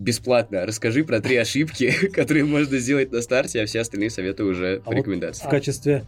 бесплатно. 0.00 0.66
Расскажи 0.66 1.04
про 1.04 1.20
три 1.20 1.36
ошибки, 1.36 1.92
которые 2.12 2.44
можно 2.44 2.78
сделать 2.78 3.12
на 3.12 3.20
старте, 3.20 3.62
а 3.62 3.66
все 3.66 3.80
остальные 3.80 4.10
советы 4.10 4.44
уже 4.44 4.80
по 4.80 4.90
А 4.90 4.94
вот 4.94 4.98
рекомендации. 4.98 5.46
В 5.46 5.50
качестве 5.50 6.04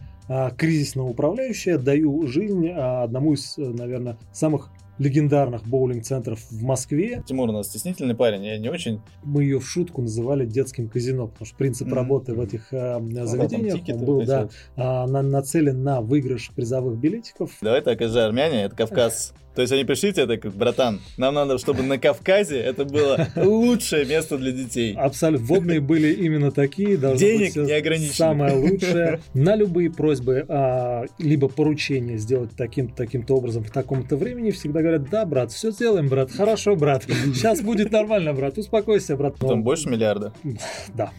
кризисного 0.57 1.07
управляющего 1.09 1.77
даю 1.77 2.25
жизнь 2.27 2.69
а, 2.69 3.03
одному 3.03 3.33
из, 3.33 3.57
э, 3.57 3.61
наверное, 3.61 4.17
самых 4.31 4.69
легендарных 4.99 5.67
боулинг-центров 5.67 6.39
в 6.51 6.61
Москве. 6.63 7.23
Тимур 7.27 7.49
у 7.49 7.51
нас 7.51 7.67
стеснительный 7.67 8.13
парень, 8.15 8.45
я 8.45 8.57
не 8.59 8.69
очень. 8.69 9.01
Мы 9.23 9.43
ее 9.43 9.59
в 9.59 9.67
шутку 9.67 10.03
называли 10.03 10.45
детским 10.45 10.87
казино, 10.87 11.27
потому 11.27 11.45
что 11.47 11.57
принцип 11.57 11.87
Мгм. 11.87 11.95
работы 11.95 12.33
в 12.35 12.39
этих 12.41 12.67
а, 12.71 12.99
там 12.99 13.27
заведениях 13.27 13.79
тикеты 13.79 13.99
он 13.99 14.05
был 14.05 14.21
да, 14.23 14.49
а, 14.75 15.07
на- 15.07 15.23
нацелен 15.23 15.83
на 15.83 16.01
выигрыш 16.01 16.51
призовых 16.55 16.97
билетиков. 16.99 17.51
Давай 17.61 17.81
так, 17.81 18.01
это 18.01 18.13
же 18.13 18.21
армяне, 18.21 18.63
это 18.65 18.75
Кавказ. 18.75 19.33
То 19.55 19.61
есть 19.61 19.71
они 19.71 19.83
пришли 19.83 20.11
тебе 20.11 20.25
так, 20.25 20.51
братан, 20.55 20.99
нам 21.17 21.35
надо, 21.35 21.59
чтобы 21.59 21.83
на 21.83 21.99
Кавказе 21.99 22.57
это 22.57 22.85
было 22.85 23.27
лучшее 23.35 24.03
место 24.03 24.37
для 24.39 24.51
детей. 24.51 24.95
Абсолютно. 24.95 25.45
Водные 25.45 25.79
были 25.79 26.11
именно 26.11 26.51
такие. 26.51 26.97
Денег 26.97 27.39
быть 27.39 27.51
всё 27.51 27.65
неограниченно. 27.65 28.13
Самое 28.15 28.55
лучшее. 28.55 29.19
На 29.35 29.55
любые 29.55 29.91
просьбы, 29.91 30.12
а, 30.49 31.05
либо 31.19 31.47
поручения 31.47 32.17
сделать 32.17 32.51
таким-то 32.55 32.95
таким-то 32.95 33.35
образом 33.35 33.63
в 33.63 33.71
таком-то 33.71 34.15
времени, 34.17 34.51
всегда 34.51 34.81
говорят, 34.81 35.09
да, 35.09 35.25
брат, 35.25 35.51
все 35.51 35.71
сделаем, 35.71 36.07
брат, 36.07 36.31
хорошо, 36.31 36.75
брат. 36.75 37.03
Сейчас 37.03 37.61
будет 37.61 37.91
нормально, 37.91 38.33
брат, 38.33 38.57
успокойся, 38.57 39.15
брат. 39.15 39.35
Там 39.37 39.49
Ну, 39.49 39.57
больше 39.63 39.89
миллиарда 39.89 40.33
Да, 40.93 41.11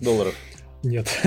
долларов. 0.00 0.34
нет. 0.82 1.06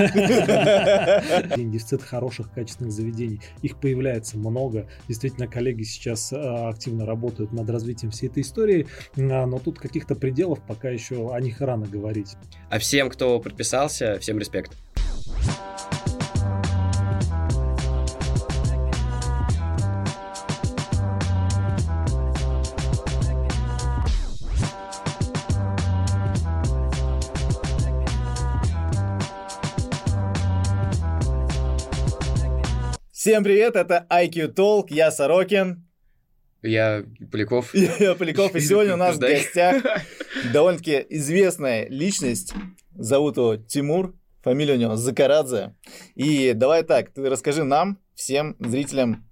Дефицит 1.56 2.02
хороших, 2.02 2.52
качественных 2.52 2.92
заведений. 2.92 3.40
Их 3.62 3.78
появляется 3.78 4.38
много. 4.38 4.86
Действительно, 5.08 5.46
коллеги 5.46 5.82
сейчас 5.82 6.32
а, 6.32 6.68
активно 6.68 7.04
работают 7.06 7.52
над 7.52 7.68
развитием 7.68 8.10
всей 8.10 8.28
этой 8.28 8.42
истории, 8.42 8.86
а, 9.16 9.46
но 9.46 9.58
тут 9.58 9.78
каких-то 9.78 10.14
пределов 10.14 10.60
пока 10.66 10.88
еще 10.90 11.34
о 11.34 11.40
них 11.40 11.60
рано 11.60 11.86
говорить. 11.86 12.36
А 12.70 12.78
всем, 12.78 13.10
кто 13.10 13.38
подписался, 13.40 14.18
всем 14.20 14.38
респект. 14.38 14.72
Всем 33.20 33.44
привет, 33.44 33.76
это 33.76 34.06
IQ 34.08 34.54
Talk, 34.54 34.86
я 34.88 35.10
Сорокин, 35.10 35.86
Я 36.62 37.04
Поляков. 37.30 37.74
я 37.74 38.14
Поляков, 38.14 38.56
и 38.56 38.60
сегодня 38.60 38.94
у 38.94 38.96
нас 38.96 39.16
в 39.16 39.18
гостях 39.18 39.84
довольно-таки 40.54 41.04
известная 41.10 41.86
личность, 41.90 42.54
зовут 42.94 43.36
его 43.36 43.56
Тимур, 43.56 44.16
фамилия 44.42 44.72
у 44.72 44.78
него 44.78 44.96
Закарадзе. 44.96 45.74
И 46.14 46.54
давай 46.54 46.82
так, 46.82 47.12
ты 47.12 47.28
расскажи 47.28 47.62
нам, 47.62 47.98
всем 48.14 48.56
зрителям, 48.58 49.29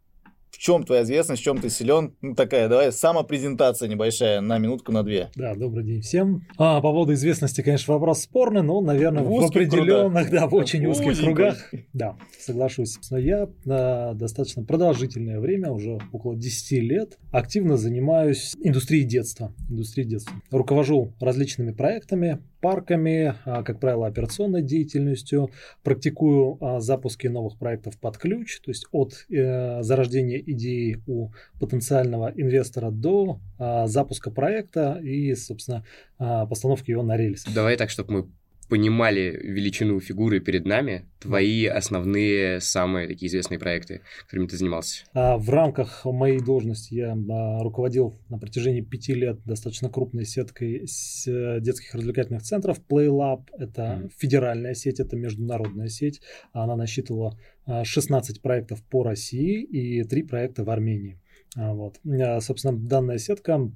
в 0.58 0.60
чем 0.60 0.82
твоя 0.82 1.04
известность, 1.04 1.40
в 1.40 1.44
чем 1.44 1.58
ты 1.58 1.70
силен. 1.70 2.16
Ну, 2.20 2.34
такая, 2.34 2.68
давай, 2.68 2.90
самопрезентация 2.90 3.88
небольшая 3.88 4.40
на 4.40 4.58
минутку, 4.58 4.90
на 4.90 5.04
две. 5.04 5.30
Да, 5.36 5.54
добрый 5.54 5.84
день 5.84 6.00
всем. 6.00 6.42
А, 6.58 6.80
по 6.80 6.90
поводу 6.90 7.12
известности, 7.12 7.60
конечно, 7.62 7.94
вопрос 7.94 8.22
спорный, 8.22 8.62
но, 8.62 8.80
наверное, 8.80 9.22
В 9.22 9.28
в, 9.28 9.32
узких 9.34 9.50
определенных, 9.50 10.30
да, 10.30 10.48
в 10.48 10.54
очень 10.54 10.84
узких 10.86 11.12
Узенько. 11.12 11.24
кругах. 11.26 11.70
Да, 11.92 12.16
соглашусь. 12.40 12.94
Собственно, 12.94 13.18
я 13.18 13.48
а, 13.68 14.14
достаточно 14.14 14.64
продолжительное 14.64 15.38
время, 15.38 15.70
уже 15.70 16.00
около 16.10 16.34
10 16.34 16.72
лет, 16.82 17.18
активно 17.30 17.76
занимаюсь 17.76 18.54
индустрией 18.60 19.04
детства. 19.04 19.54
Индустрией 19.70 20.08
детства. 20.08 20.34
Руковожу 20.50 21.14
различными 21.20 21.70
проектами, 21.70 22.40
парками, 22.60 23.34
а, 23.44 23.62
как 23.62 23.80
правило, 23.80 24.06
операционной 24.06 24.62
деятельностью, 24.62 25.50
практикую 25.82 26.58
а, 26.60 26.80
запуски 26.80 27.26
новых 27.26 27.58
проектов 27.58 27.98
под 27.98 28.18
ключ, 28.18 28.60
то 28.60 28.70
есть 28.70 28.86
от 28.92 29.26
э, 29.30 29.82
зарождения 29.82 30.38
идеи 30.38 31.02
у 31.06 31.30
потенциального 31.60 32.32
инвестора 32.34 32.90
до 32.90 33.40
а, 33.58 33.86
запуска 33.86 34.30
проекта 34.30 34.98
и, 35.02 35.34
собственно, 35.34 35.84
постановки 36.18 36.90
его 36.90 37.02
на 37.02 37.16
рельсы. 37.16 37.48
Давай 37.54 37.76
так, 37.76 37.90
чтобы 37.90 38.12
мы 38.12 38.26
понимали 38.68 39.38
величину 39.42 39.98
фигуры 40.00 40.40
перед 40.40 40.66
нами, 40.66 41.06
твои 41.20 41.64
основные, 41.66 42.60
самые 42.60 43.08
такие 43.08 43.28
известные 43.28 43.58
проекты, 43.58 44.02
которыми 44.24 44.46
ты 44.48 44.56
занимался. 44.56 45.04
А 45.14 45.36
В 45.38 45.48
рамках 45.50 46.04
моей 46.04 46.40
должности 46.40 46.94
я 46.94 47.12
а, 47.12 47.62
руководил 47.62 48.20
на 48.28 48.38
протяжении 48.38 48.80
пяти 48.82 49.14
лет 49.14 49.40
достаточно 49.44 49.88
крупной 49.88 50.24
сеткой 50.24 50.84
э, 50.84 51.60
детских 51.60 51.94
развлекательных 51.94 52.42
центров. 52.42 52.80
PlayLab– 52.88 53.46
это 53.58 53.96
Мгм. 54.00 54.10
федеральная 54.16 54.74
сеть, 54.74 55.00
это 55.00 55.16
международная 55.16 55.88
сеть. 55.88 56.20
Она 56.52 56.76
насчитывала 56.76 57.38
а, 57.66 57.84
16 57.84 58.42
проектов 58.42 58.82
по 58.84 59.02
России 59.02 59.62
и 59.62 60.02
3 60.04 60.22
проекта 60.24 60.64
в 60.64 60.70
Армении. 60.70 61.20
А, 61.56 61.72
Вот. 61.74 61.96
А, 62.06 62.40
Собственно, 62.40 62.76
данная 62.78 63.18
сетка 63.18 63.70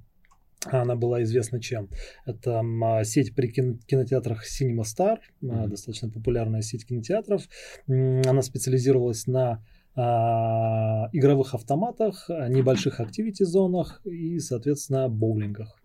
она 0.71 0.95
была 0.97 1.23
известна 1.23 1.61
чем? 1.61 1.89
Это 2.27 2.61
а, 2.83 3.05
сеть 3.05 3.34
при 3.34 3.49
кино- 3.49 3.78
кинотеатрах 3.87 4.45
Cinema 4.47 4.83
Star, 4.83 5.19
а, 5.19 5.45
Мгм. 5.45 5.71
достаточно 5.71 6.09
популярная 6.11 6.62
сеть 6.62 6.87
кинотеатров. 6.87 7.43
Она 7.89 8.43
специализировалась 8.43 9.27
на 9.27 9.65
а, 9.95 11.09
игровых 11.12 11.55
автоматах, 11.55 12.25
а, 12.31 12.49
небольших 12.49 12.99
активити-зонах 13.00 14.00
и, 14.06 14.39
соответственно, 14.39 15.09
боулингах. 15.11 15.78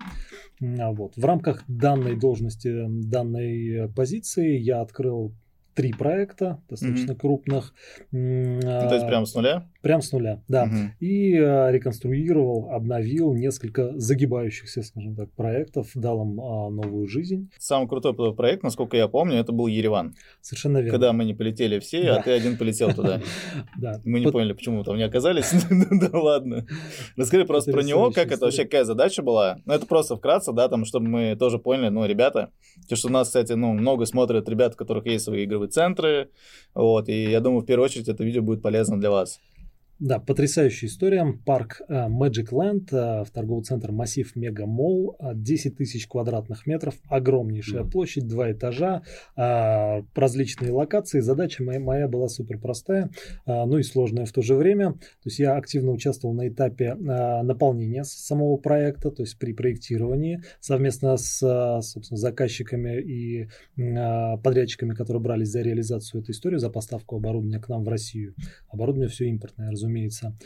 А 0.79 0.91
Вот. 0.91 1.17
В 1.17 1.25
рамках 1.25 1.63
данной 1.67 2.15
должности, 2.15 2.85
данной 2.88 3.89
позиции 3.94 4.57
я 4.57 4.79
открыл 4.81 5.33
три 5.75 5.94
проекта, 5.94 6.59
достаточно 6.69 7.13
крупных. 7.15 7.73
М, 8.11 8.55
Ну, 8.55 8.61
то 8.61 8.94
есть 8.94 9.05
а, 9.05 9.07
прямо 9.07 9.25
с 9.25 9.35
нуля? 9.35 9.69
Прям 9.87 10.01
с 10.01 10.11
нуля, 10.11 10.41
да 10.49 10.65
Мгм. 10.65 10.91
и 10.99 11.33
э, 11.33 11.71
реконструировал, 11.71 12.71
обновил 12.71 13.33
несколько 13.33 13.97
загибающихся, 13.97 14.83
скажем 14.83 15.15
так, 15.15 15.31
проектов, 15.31 15.91
дал 15.95 16.23
им 16.23 16.41
а, 16.41 16.69
новую 16.69 17.07
жизнь. 17.07 17.49
Самый 17.57 17.87
крутой 17.87 18.13
про- 18.13 18.33
проект, 18.33 18.63
насколько 18.63 18.97
я 18.97 19.07
помню, 19.07 19.35
это 19.37 19.53
был 19.53 19.67
Ереван. 19.67 20.13
Совершенно 20.41 20.79
верно. 20.79 20.91
Когда 20.91 21.13
мы 21.13 21.23
не 21.23 21.33
полетели 21.33 21.79
все, 21.79 22.03
Да. 22.03 22.17
а 22.17 22.21
ты 22.21 22.31
один 22.31 22.57
полетел 22.57 22.93
туда. 22.93 23.21
Да. 23.77 24.01
Мы 24.03 24.19
не 24.19 24.29
поняли, 24.29 24.51
почему 24.51 24.79
мы 24.79 24.83
там 24.83 24.97
не 24.97 25.03
оказались. 25.03 25.51
Да 26.11 26.19
ладно. 26.19 26.65
Расскажи 27.15 27.45
просто 27.45 27.71
про 27.71 27.81
него, 27.81 28.11
как 28.11 28.31
это 28.31 28.45
вообще, 28.45 28.63
какая 28.65 28.83
задача 28.83 29.23
была. 29.23 29.59
Ну, 29.65 29.73
это 29.73 29.85
просто 29.85 30.17
вкратце, 30.17 30.51
да, 30.51 30.67
там, 30.67 30.83
чтобы 30.83 31.07
мы 31.07 31.35
тоже 31.39 31.59
поняли, 31.59 31.87
ну, 31.89 32.05
ребята, 32.05 32.49
то, 32.89 32.95
что 32.97 33.07
у 33.07 33.11
нас, 33.11 33.27
кстати, 33.27 33.53
ну, 33.53 33.71
много 33.73 34.05
смотрят 34.05 34.49
ребят, 34.49 34.73
у 34.73 34.77
которых 34.77 35.05
есть 35.05 35.23
свои 35.25 35.45
игровые 35.45 35.69
центры, 35.69 36.29
вот, 36.75 37.07
и 37.09 37.31
я 37.31 37.39
думаю, 37.39 37.61
в 37.61 37.65
первую 37.65 37.85
очередь 37.85 38.09
это 38.09 38.23
видео 38.25 38.41
будет 38.41 38.61
полезно 38.61 38.99
для 38.99 39.09
вас. 39.11 39.39
Да, 39.99 40.19
потрясающая 40.19 40.87
история. 40.89 41.25
Парк 41.43 41.81
э, 41.89 42.07
Magic 42.07 42.49
Land, 42.51 42.89
э, 42.91 43.23
в 43.23 43.31
торговый 43.31 43.63
центр 43.63 43.91
Массив 43.91 44.35
Мега 44.35 44.67
Молл, 44.67 45.15
э, 45.19 45.31
10 45.33 45.75
тысяч 45.75 46.07
квадратных 46.07 46.67
метров, 46.67 46.93
огромнейшая 47.09 47.81
Мгм. 47.81 47.89
площадь, 47.89 48.27
два 48.27 48.51
этажа, 48.51 49.01
э, 49.35 50.03
различные 50.13 50.71
локации. 50.71 51.19
Задача 51.19 51.63
моя, 51.63 51.79
моя 51.79 52.07
была 52.07 52.27
супер 52.29 52.59
простая, 52.59 53.09
э, 53.47 53.65
ну 53.65 53.79
и 53.79 53.83
сложная 53.83 54.25
в 54.25 54.31
то 54.31 54.43
же 54.43 54.53
время. 54.53 54.93
То 54.93 54.99
есть 55.25 55.39
я 55.39 55.55
активно 55.55 55.91
участвовал 55.91 56.35
на 56.35 56.47
этапе 56.47 56.95
э, 56.95 57.41
наполнения 57.41 58.03
самого 58.03 58.57
проекта, 58.57 59.09
то 59.09 59.23
есть 59.23 59.39
при 59.39 59.53
проектировании, 59.53 60.43
совместно 60.59 61.17
с, 61.17 61.41
э, 61.41 61.81
собственно, 61.81 62.19
заказчиками 62.19 63.01
и 63.01 63.47
э, 63.77 64.37
подрядчиками, 64.43 64.93
которые 64.93 65.23
брались 65.23 65.49
за 65.49 65.61
реализацию 65.63 66.21
этой 66.21 66.31
истории, 66.33 66.57
за 66.57 66.69
поставку 66.69 67.15
оборудования 67.15 67.59
к 67.59 67.67
нам 67.67 67.83
в 67.83 67.89
Россию. 67.89 68.35
Оборудование 68.69 69.09
все 69.09 69.25
импортное, 69.25 69.71
разумеется. 69.71 69.86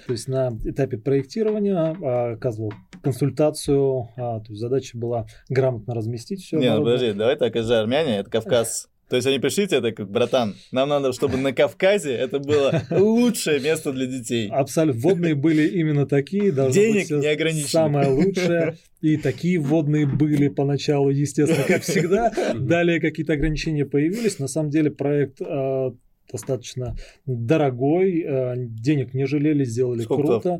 То 0.08 0.14
есть 0.14 0.28
на 0.28 0.50
этапе 0.66 0.98
проектирования 0.98 1.96
а, 2.02 2.34
оказывал 2.34 2.74
консультацию, 3.02 4.10
а, 4.16 4.40
то 4.40 4.46
есть 4.50 4.60
задача 4.60 4.98
была 4.98 5.26
грамотно 5.50 5.94
разместить 5.94 6.42
все. 6.42 6.58
Не, 6.58 6.74
ну 6.76 6.84
подожди, 6.84 7.14
давай 7.14 7.36
так, 7.36 7.56
это 7.56 7.64
же 7.64 7.76
армяне, 7.76 8.18
это 8.18 8.30
Кавказ. 8.30 8.88
То 9.12 9.18
есть 9.18 9.28
они 9.28 9.40
пришли 9.40 9.68
тебе 9.68 9.82
так, 9.82 10.10
братан, 10.10 10.56
нам 10.72 10.88
надо, 10.88 11.12
чтобы 11.12 11.36
на 11.36 11.52
Кавказе 11.52 12.14
это 12.14 12.40
было 12.40 12.82
лучшее 12.92 13.60
место 13.60 13.92
для 13.92 14.06
детей. 14.06 14.48
Абсолютно. 14.50 15.02
Водные 15.02 15.36
были 15.36 15.68
именно 15.68 16.06
такие. 16.06 16.54
Денег 16.54 16.94
быть 16.94 17.06
всё 17.08 17.20
неограниченно. 17.20 17.68
Самое 17.68 18.08
лучшее. 18.08 18.78
И 19.02 19.18
такие 19.18 19.60
водные 19.60 20.08
были 20.08 20.48
поначалу, 20.48 21.10
естественно, 21.10 21.66
как 21.68 21.82
всегда. 21.82 22.32
Далее 22.58 23.02
какие-то 23.02 23.34
ограничения 23.34 23.86
появились. 23.86 24.40
На 24.40 24.48
самом 24.48 24.70
деле 24.70 24.92
проект 24.92 25.42
а, 25.42 25.94
достаточно 26.32 26.96
дорогой. 27.26 28.26
а, 28.28 28.54
денег 28.58 29.14
не 29.14 29.26
жалели, 29.26 29.64
сделали 29.64 30.02
Сколько 30.02 30.24
круто. 30.40 30.60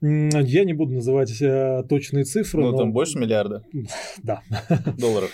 М, 0.00 0.30
Я 0.30 0.64
не 0.64 0.72
буду 0.72 0.94
называть 0.94 1.40
э, 1.40 1.84
точные 1.88 2.24
цифры, 2.24 2.62
Ну, 2.62 2.72
но 2.72 2.78
там 2.78 2.92
больше 2.92 3.18
миллиарда 3.18 3.64
да. 4.22 4.42
долларов. 4.98 5.30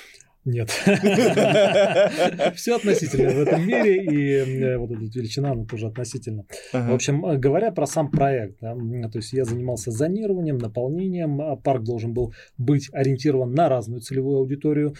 Нет. 0.48 0.70
Все 2.54 2.76
относительно 2.76 3.30
в 3.32 3.40
этом 3.40 3.66
мире, 3.66 4.02
и 4.02 4.76
вот 4.76 4.90
эта 4.90 5.00
величина, 5.02 5.52
она 5.52 5.66
тоже 5.66 5.88
относительно. 5.88 6.46
В 6.72 6.94
общем, 6.94 7.20
говоря 7.38 7.70
про 7.70 7.86
сам 7.86 8.10
проект, 8.10 8.58
то 8.60 8.78
есть 9.14 9.34
я 9.34 9.44
занимался 9.44 9.90
зонированием, 9.90 10.56
наполнением, 10.56 11.42
а 11.42 11.56
парк 11.56 11.84
должен 11.84 12.14
был 12.14 12.32
быть 12.56 12.88
ориентирован 12.92 13.52
на 13.52 13.68
разную 13.68 14.00
целевую 14.00 14.38
аудиторию, 14.38 14.94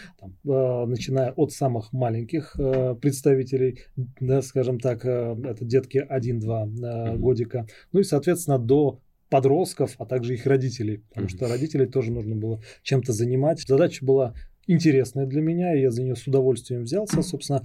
начиная 0.45 1.33
от 1.33 1.53
самых 1.53 1.95
маленьких 1.95 2.55
представителей, 3.01 3.81
да, 4.21 4.43
скажем 4.43 4.79
так, 4.79 5.03
это 5.07 5.65
детки 5.65 6.07
1-2 6.07 7.17
годика, 7.17 7.67
ну 7.93 8.01
и, 8.01 8.05
соответственно, 8.05 8.59
до 8.59 9.01
подростков, 9.31 9.95
а 9.99 10.07
также 10.07 10.35
их 10.35 10.47
родителей, 10.47 11.03
потому 11.11 11.27
mm-hmm. 11.27 11.31
что 11.31 11.49
родителей 11.49 11.87
тоже 11.87 12.13
нужно 12.13 12.35
было 12.35 12.61
чем-то 12.83 13.13
занимать. 13.13 13.63
Задача 13.67 14.05
была 14.05 14.35
интересная 14.69 15.27
для 15.27 15.41
меня, 15.41 15.75
и 15.75 15.81
я 15.81 15.91
за 15.91 16.03
нее 16.03 16.15
с 16.15 16.27
удовольствием 16.27 16.83
взялся. 16.83 17.23
Собственно, 17.23 17.63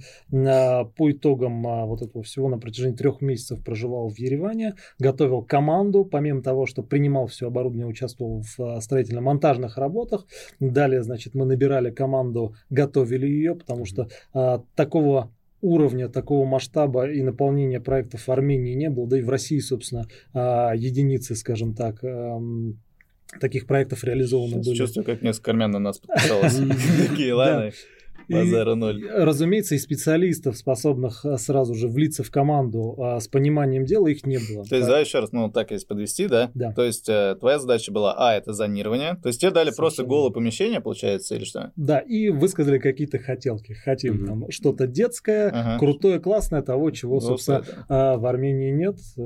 по 0.96 1.10
итогам 1.10 1.64
а, 1.66 1.84
вот 1.84 2.02
этого 2.02 2.24
всего 2.24 2.48
на 2.48 2.58
протяжении 2.58 2.96
трех 2.96 3.20
месяцев 3.20 3.62
проживал 3.62 4.08
в 4.08 4.18
Ереване, 4.18 4.74
готовил 4.98 5.42
команду, 5.42 6.04
помимо 6.04 6.42
того, 6.42 6.66
что 6.66 6.82
принимал 6.82 7.26
все 7.26 7.46
оборудование, 7.46 7.86
участвовал 7.86 8.42
в 8.42 8.60
а, 8.60 8.80
строительно-монтажных 8.80 9.76
работах. 9.76 10.26
Далее, 10.58 11.02
значит, 11.02 11.34
мы 11.34 11.44
набирали 11.44 11.90
команду, 11.90 12.54
готовили 12.70 13.26
ее, 13.26 13.54
потому 13.54 13.84
что 13.84 14.08
а, 14.32 14.62
такого 14.74 15.30
уровня 15.60 16.10
такого 16.10 16.44
масштаба 16.44 17.10
и 17.10 17.22
наполнения 17.22 17.80
проектов 17.80 18.26
в 18.26 18.30
Армении 18.30 18.74
не 18.74 18.90
было, 18.90 19.06
да 19.06 19.18
и 19.18 19.22
в 19.22 19.30
России, 19.30 19.60
собственно, 19.60 20.06
единицы, 20.34 21.34
скажем 21.36 21.74
так, 21.74 22.04
таких 23.40 23.66
проектов 23.66 24.04
реализовано 24.04 24.54
Сейчас 24.54 24.66
были. 24.66 24.76
Чувствую, 24.76 25.04
как 25.04 25.22
несколько 25.22 25.50
армян 25.50 25.70
на 25.70 25.78
нас 25.78 25.98
подписалось. 25.98 26.60
Такие, 27.08 27.34
ладно. 27.34 27.72
Базара 28.28 28.74
ноль. 28.74 29.06
разумеется, 29.10 29.74
и 29.74 29.78
специалистов, 29.78 30.56
способных 30.56 31.24
а, 31.24 31.36
сразу 31.36 31.74
же 31.74 31.88
влиться 31.88 32.22
в 32.22 32.30
команду 32.30 32.96
а, 32.98 33.20
с 33.20 33.28
пониманием 33.28 33.84
дела, 33.84 34.08
их 34.08 34.24
не 34.24 34.38
было. 34.38 34.64
То 34.64 34.76
есть, 34.76 34.88
да, 34.88 34.98
еще 34.98 35.20
раз, 35.20 35.32
ну, 35.32 35.50
так 35.50 35.70
если 35.70 35.86
подвести, 35.86 36.26
да? 36.26 36.50
Да. 36.54 36.72
То 36.72 36.84
есть, 36.84 37.08
э, 37.08 37.36
твоя 37.38 37.58
задача 37.58 37.92
была, 37.92 38.14
а, 38.16 38.34
это 38.34 38.52
зонирование, 38.52 39.18
то 39.22 39.28
есть, 39.28 39.40
тебе 39.40 39.50
дали 39.50 39.70
просто 39.76 40.04
голое 40.04 40.30
помещение, 40.30 40.80
получается, 40.80 41.34
или 41.34 41.44
что? 41.44 41.72
Да, 41.76 41.98
и 41.98 42.30
высказали 42.30 42.78
какие-то 42.78 43.18
хотелки. 43.18 43.72
Хотим 43.72 44.26
там 44.26 44.50
что-то 44.50 44.86
детское, 44.86 45.78
крутое, 45.78 46.18
классное, 46.18 46.62
того, 46.62 46.90
чего, 46.90 47.20
собственно, 47.20 47.64
а, 47.88 48.16
в 48.16 48.26
Армении 48.26 48.70
нет. 48.70 48.96
Э, 49.16 49.20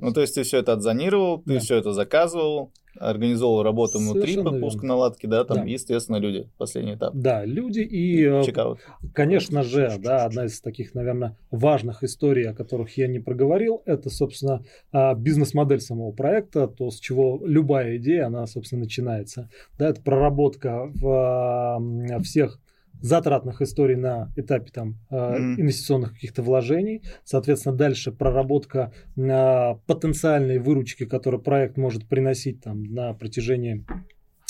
ну, 0.00 0.12
то 0.12 0.20
есть, 0.20 0.34
ты 0.34 0.42
все 0.42 0.58
это 0.58 0.74
отзонировал, 0.74 1.42
ты 1.42 1.58
все 1.58 1.76
это 1.76 1.92
заказывал, 1.92 2.72
организовал 2.98 3.62
работу 3.62 3.98
внутри 3.98 4.42
подпуска 4.42 4.86
наладки, 4.86 5.26
да, 5.26 5.44
там, 5.44 5.58
да. 5.58 5.64
естественно, 5.64 6.16
люди, 6.16 6.48
последний 6.58 6.94
этап. 6.94 7.14
Да, 7.14 7.44
люди 7.44 7.80
и, 7.80 8.24
э, 8.24 8.42
Чекаут. 8.44 8.80
конечно 9.14 9.62
же, 9.62 9.94
да, 9.98 10.24
одна 10.24 10.46
из 10.46 10.60
таких, 10.60 10.94
наверное, 10.94 11.36
важных 11.50 12.02
историй, 12.02 12.48
о 12.48 12.54
которых 12.54 12.96
я 12.96 13.08
не 13.08 13.18
проговорил, 13.18 13.82
это, 13.86 14.10
собственно, 14.10 14.64
а, 14.92 15.14
бизнес-модель 15.14 15.80
самого 15.80 16.12
проекта, 16.12 16.68
то, 16.68 16.90
с 16.90 16.98
чего 17.00 17.40
любая 17.44 17.96
идея, 17.96 18.26
она, 18.26 18.46
собственно, 18.46 18.82
начинается. 18.82 19.48
Да, 19.78 19.88
это 19.88 20.02
проработка 20.02 20.90
в 20.94 21.80
всех 22.22 22.60
затратных 23.02 23.60
историй 23.60 23.96
на 23.96 24.32
этапе 24.36 24.70
там 24.72 24.98
mm-hmm. 25.10 25.60
инвестиционных 25.60 26.12
каких-то 26.14 26.42
вложений, 26.42 27.02
соответственно, 27.24 27.76
дальше 27.76 28.12
проработка 28.12 28.92
э, 29.16 29.74
потенциальной 29.86 30.58
выручки, 30.58 31.04
которую 31.04 31.42
проект 31.42 31.76
может 31.76 32.08
приносить 32.08 32.62
там 32.62 32.84
на 32.84 33.12
протяжении 33.12 33.84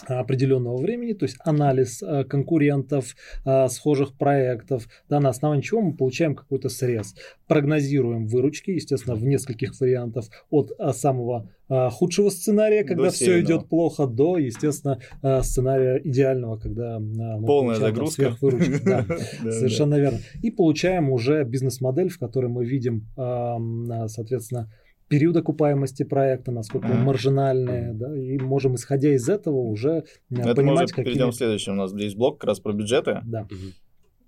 определенного 0.06 0.76
времени, 0.78 1.12
то 1.12 1.25
есть 1.25 1.37
анализ 1.44 2.02
э, 2.02 2.25
конкурентов, 2.25 3.14
э, 3.44 3.69
схожих 3.69 4.14
проектов, 4.14 4.88
да, 5.08 5.20
на 5.20 5.28
основании 5.28 5.62
чего 5.62 5.81
мы 5.81 5.94
получаем 5.94 6.34
какой-то 6.34 6.69
срез. 6.69 7.14
Прогнозируем 7.46 8.26
выручки, 8.26 8.70
естественно, 8.70 9.14
в 9.16 9.25
нескольких 9.25 9.78
вариантов 9.81 10.28
от 10.50 10.72
э, 10.78 10.93
самого 10.93 11.50
худшего 11.69 12.28
сценария, 12.28 12.84
когда 12.84 13.08
все 13.08 13.40
идет 13.40 13.66
плохо, 13.66 14.06
до, 14.06 14.37
естественно, 14.37 14.99
сценария 15.43 16.02
идеального, 16.04 16.58
когда 16.58 16.99
мы 16.99 17.46
полная 17.46 17.76
загрузка. 17.76 18.37
Да, 18.84 19.06
совершенно 19.50 19.94
верно. 19.94 20.19
И 20.43 20.50
получаем 20.50 21.08
уже 21.08 21.44
бизнес-модель, 21.44 22.10
в 22.10 22.19
которой 22.19 22.50
мы 22.50 22.66
видим, 22.66 23.06
соответственно, 23.16 24.70
период 25.12 25.37
окупаемости 25.37 26.05
проекта, 26.05 26.53
насколько 26.53 26.87
он 26.87 27.03
маржинальный, 27.03 27.93
да, 27.93 28.19
и 28.19 28.38
можем, 28.38 28.76
исходя 28.76 29.14
из 29.14 29.29
этого, 29.29 29.59
уже 29.59 30.05
э, 30.31 30.37
Это 30.41 30.55
понимать, 30.55 30.91
какие... 30.91 31.05
перейдем 31.05 31.32
к 31.32 31.35
следующему. 31.35 31.75
У 31.75 31.79
нас 31.81 31.93
есть 31.93 32.17
блок 32.17 32.41
как 32.41 32.49
раз 32.49 32.61
про 32.61 32.73
бюджеты. 32.73 33.20
Да. 33.23 33.47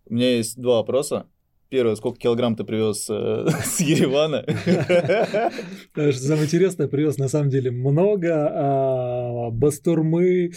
У 0.04 0.12
меня 0.12 0.36
есть 0.36 0.60
два 0.60 0.74
вопроса. 0.74 1.26
Первое, 1.74 1.96
сколько 1.96 2.20
килограмм 2.20 2.54
ты 2.54 2.62
привез 2.62 3.08
э, 3.10 3.46
с 3.64 3.80
Еревана? 3.80 4.44
Что 5.92 6.12
самое 6.12 6.44
интересное, 6.44 6.86
привез 6.86 7.18
на 7.18 7.26
самом 7.26 7.50
деле 7.50 7.72
много. 7.72 8.48
А, 8.48 9.50
бастурмы, 9.50 10.52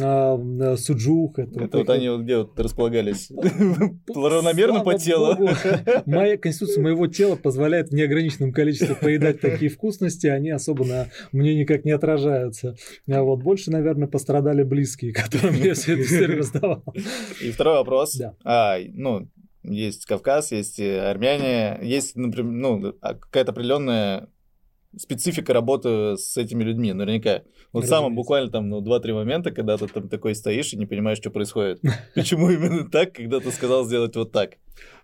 а, 0.00 0.76
суджух. 0.76 1.40
Это, 1.40 1.78
вот 1.78 1.90
они 1.90 2.08
вот 2.08 2.20
где 2.20 2.36
вот 2.36 2.60
располагались? 2.60 3.32
Равномерно 4.14 4.78
по 4.84 4.96
телу? 4.96 5.36
Моя 6.06 6.36
конституция 6.36 6.84
моего 6.84 7.08
тела 7.08 7.34
позволяет 7.34 7.88
в 7.88 7.92
неограниченном 7.92 8.52
количестве 8.52 8.94
поедать 8.94 9.40
такие 9.40 9.72
вкусности, 9.72 10.28
они 10.28 10.50
особо 10.50 10.84
на 10.84 11.08
мне 11.32 11.56
никак 11.56 11.84
не 11.84 11.90
отражаются. 11.90 12.76
А 13.10 13.22
вот 13.22 13.42
больше, 13.42 13.72
наверное, 13.72 14.06
пострадали 14.06 14.62
близкие, 14.62 15.12
которым 15.12 15.56
я 15.56 15.74
все 15.74 16.00
это 16.00 16.32
раздавал. 16.32 16.84
И 17.42 17.50
второй 17.50 17.78
вопрос. 17.78 18.14
Да. 18.14 18.36
А, 18.44 18.78
ну, 18.92 19.26
есть 19.62 20.06
Кавказ, 20.06 20.52
есть 20.52 20.80
армяне, 20.80 21.78
есть, 21.82 22.16
например, 22.16 22.52
ну, 22.52 22.94
а 23.00 23.14
какая-то 23.14 23.52
определенная 23.52 24.28
специфика 24.96 25.52
работы 25.52 26.16
с 26.16 26.36
этими 26.36 26.64
людьми, 26.64 26.92
наверняка. 26.92 27.42
Вот 27.72 27.86
самым 27.86 28.16
буквально 28.16 28.50
там, 28.50 28.68
ну, 28.68 28.80
два-три 28.80 29.12
момента, 29.12 29.52
когда 29.52 29.76
ты 29.76 29.86
там 29.86 30.08
такой 30.08 30.34
стоишь 30.34 30.72
и 30.72 30.76
не 30.76 30.86
понимаешь, 30.86 31.18
что 31.18 31.30
происходит. 31.30 31.80
Почему 32.14 32.50
именно 32.50 32.88
так, 32.90 33.12
когда 33.12 33.40
ты 33.40 33.52
сказал 33.52 33.84
сделать 33.84 34.16
вот 34.16 34.32
так? 34.32 34.54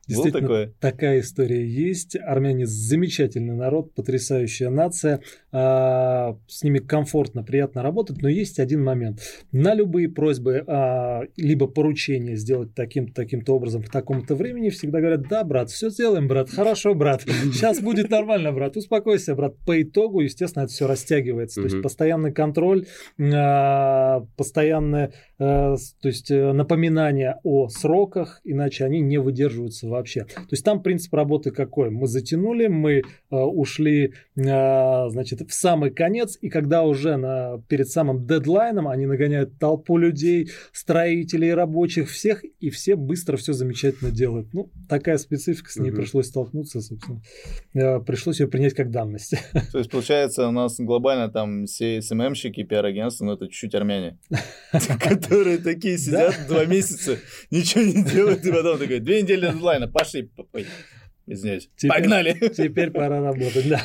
Действительно, 0.06 0.42
такое? 0.42 0.72
такая 0.80 1.20
история 1.20 1.66
есть. 1.66 2.16
Армяне 2.16 2.66
замечательный 2.66 3.54
народ, 3.54 3.92
потрясающая 3.94 4.70
нация. 4.70 5.20
А, 5.50 6.38
с 6.46 6.62
ними 6.62 6.78
комфортно, 6.78 7.42
приятно 7.42 7.82
работать, 7.82 8.22
но 8.22 8.28
есть 8.28 8.60
один 8.60 8.84
момент. 8.84 9.20
На 9.50 9.74
любые 9.74 10.08
просьбы, 10.08 10.62
а, 10.66 11.22
либо 11.36 11.66
поручения 11.66 12.36
сделать 12.36 12.74
таким-то 12.74 13.14
таким 13.14 13.42
образом 13.48 13.82
в 13.82 13.90
таком-то 13.90 14.36
времени, 14.36 14.68
всегда 14.68 15.00
говорят, 15.00 15.28
да, 15.28 15.42
брат, 15.42 15.70
все 15.70 15.90
сделаем, 15.90 16.28
брат, 16.28 16.50
хорошо, 16.50 16.94
брат, 16.94 17.22
сейчас 17.22 17.80
будет 17.80 18.10
нормально, 18.10 18.52
брат, 18.52 18.76
успокойся, 18.76 19.34
брат. 19.34 19.56
По 19.66 19.82
итогу, 19.82 20.20
естественно, 20.20 20.64
это 20.64 20.72
все 20.72 20.86
растягивается. 20.86 21.62
То 21.62 21.66
есть 21.66 21.82
постоянный 21.82 22.32
контроль, 22.32 22.86
а, 23.18 24.24
постоянное 24.36 25.12
то 25.38 25.78
есть 26.02 26.30
э, 26.30 26.52
напоминание 26.52 27.36
о 27.42 27.68
сроках, 27.68 28.40
иначе 28.44 28.84
они 28.84 29.00
не 29.00 29.18
выдерживаются 29.18 29.86
вообще. 29.86 30.24
То 30.24 30.48
есть 30.52 30.64
там 30.64 30.82
принцип 30.82 31.12
работы 31.12 31.50
какой? 31.50 31.90
Мы 31.90 32.06
затянули, 32.06 32.68
мы 32.68 32.92
э, 32.94 33.02
ушли, 33.30 34.14
э, 34.34 35.08
значит, 35.10 35.42
в 35.42 35.52
самый 35.52 35.90
конец, 35.90 36.38
и 36.40 36.48
когда 36.48 36.84
уже 36.84 37.16
на, 37.16 37.62
перед 37.68 37.88
самым 37.88 38.26
дедлайном 38.26 38.88
они 38.88 39.04
нагоняют 39.04 39.58
толпу 39.58 39.98
людей, 39.98 40.48
строителей, 40.72 41.52
рабочих, 41.52 42.08
всех, 42.08 42.42
и 42.60 42.70
все 42.70 42.96
быстро 42.96 43.36
все 43.36 43.52
замечательно 43.52 44.10
делают. 44.10 44.54
Ну, 44.54 44.70
такая 44.88 45.18
специфика, 45.18 45.70
с 45.70 45.76
ней 45.76 45.90
угу. 45.90 45.98
пришлось 45.98 46.28
столкнуться, 46.28 46.80
собственно. 46.80 47.20
Э, 47.74 48.00
пришлось 48.00 48.40
ее 48.40 48.48
принять 48.48 48.72
как 48.72 48.90
данность. 48.90 49.34
То 49.72 49.78
есть, 49.78 49.90
получается, 49.90 50.48
у 50.48 50.52
нас 50.52 50.80
глобально 50.80 51.28
там 51.28 51.66
все 51.66 52.00
СММщики, 52.00 52.62
пиар-агентства, 52.62 53.26
но 53.26 53.34
это 53.34 53.48
чуть-чуть 53.48 53.74
армяне, 53.74 54.18
которые 55.26 55.58
такие 55.58 55.98
сидят 55.98 56.34
два 56.48 56.64
месяца, 56.64 57.18
ничего 57.50 57.82
не 57.82 58.04
делают, 58.04 58.44
и 58.44 58.52
потом 58.52 58.78
такой, 58.78 59.00
две 59.00 59.22
недели 59.22 59.46
дедлайна, 59.50 59.88
пошли. 59.88 60.30
Извиняюсь. 61.26 61.68
Погнали. 61.88 62.34
Теперь 62.56 62.90
пора 62.90 63.20
работать, 63.20 63.68
да. 63.68 63.82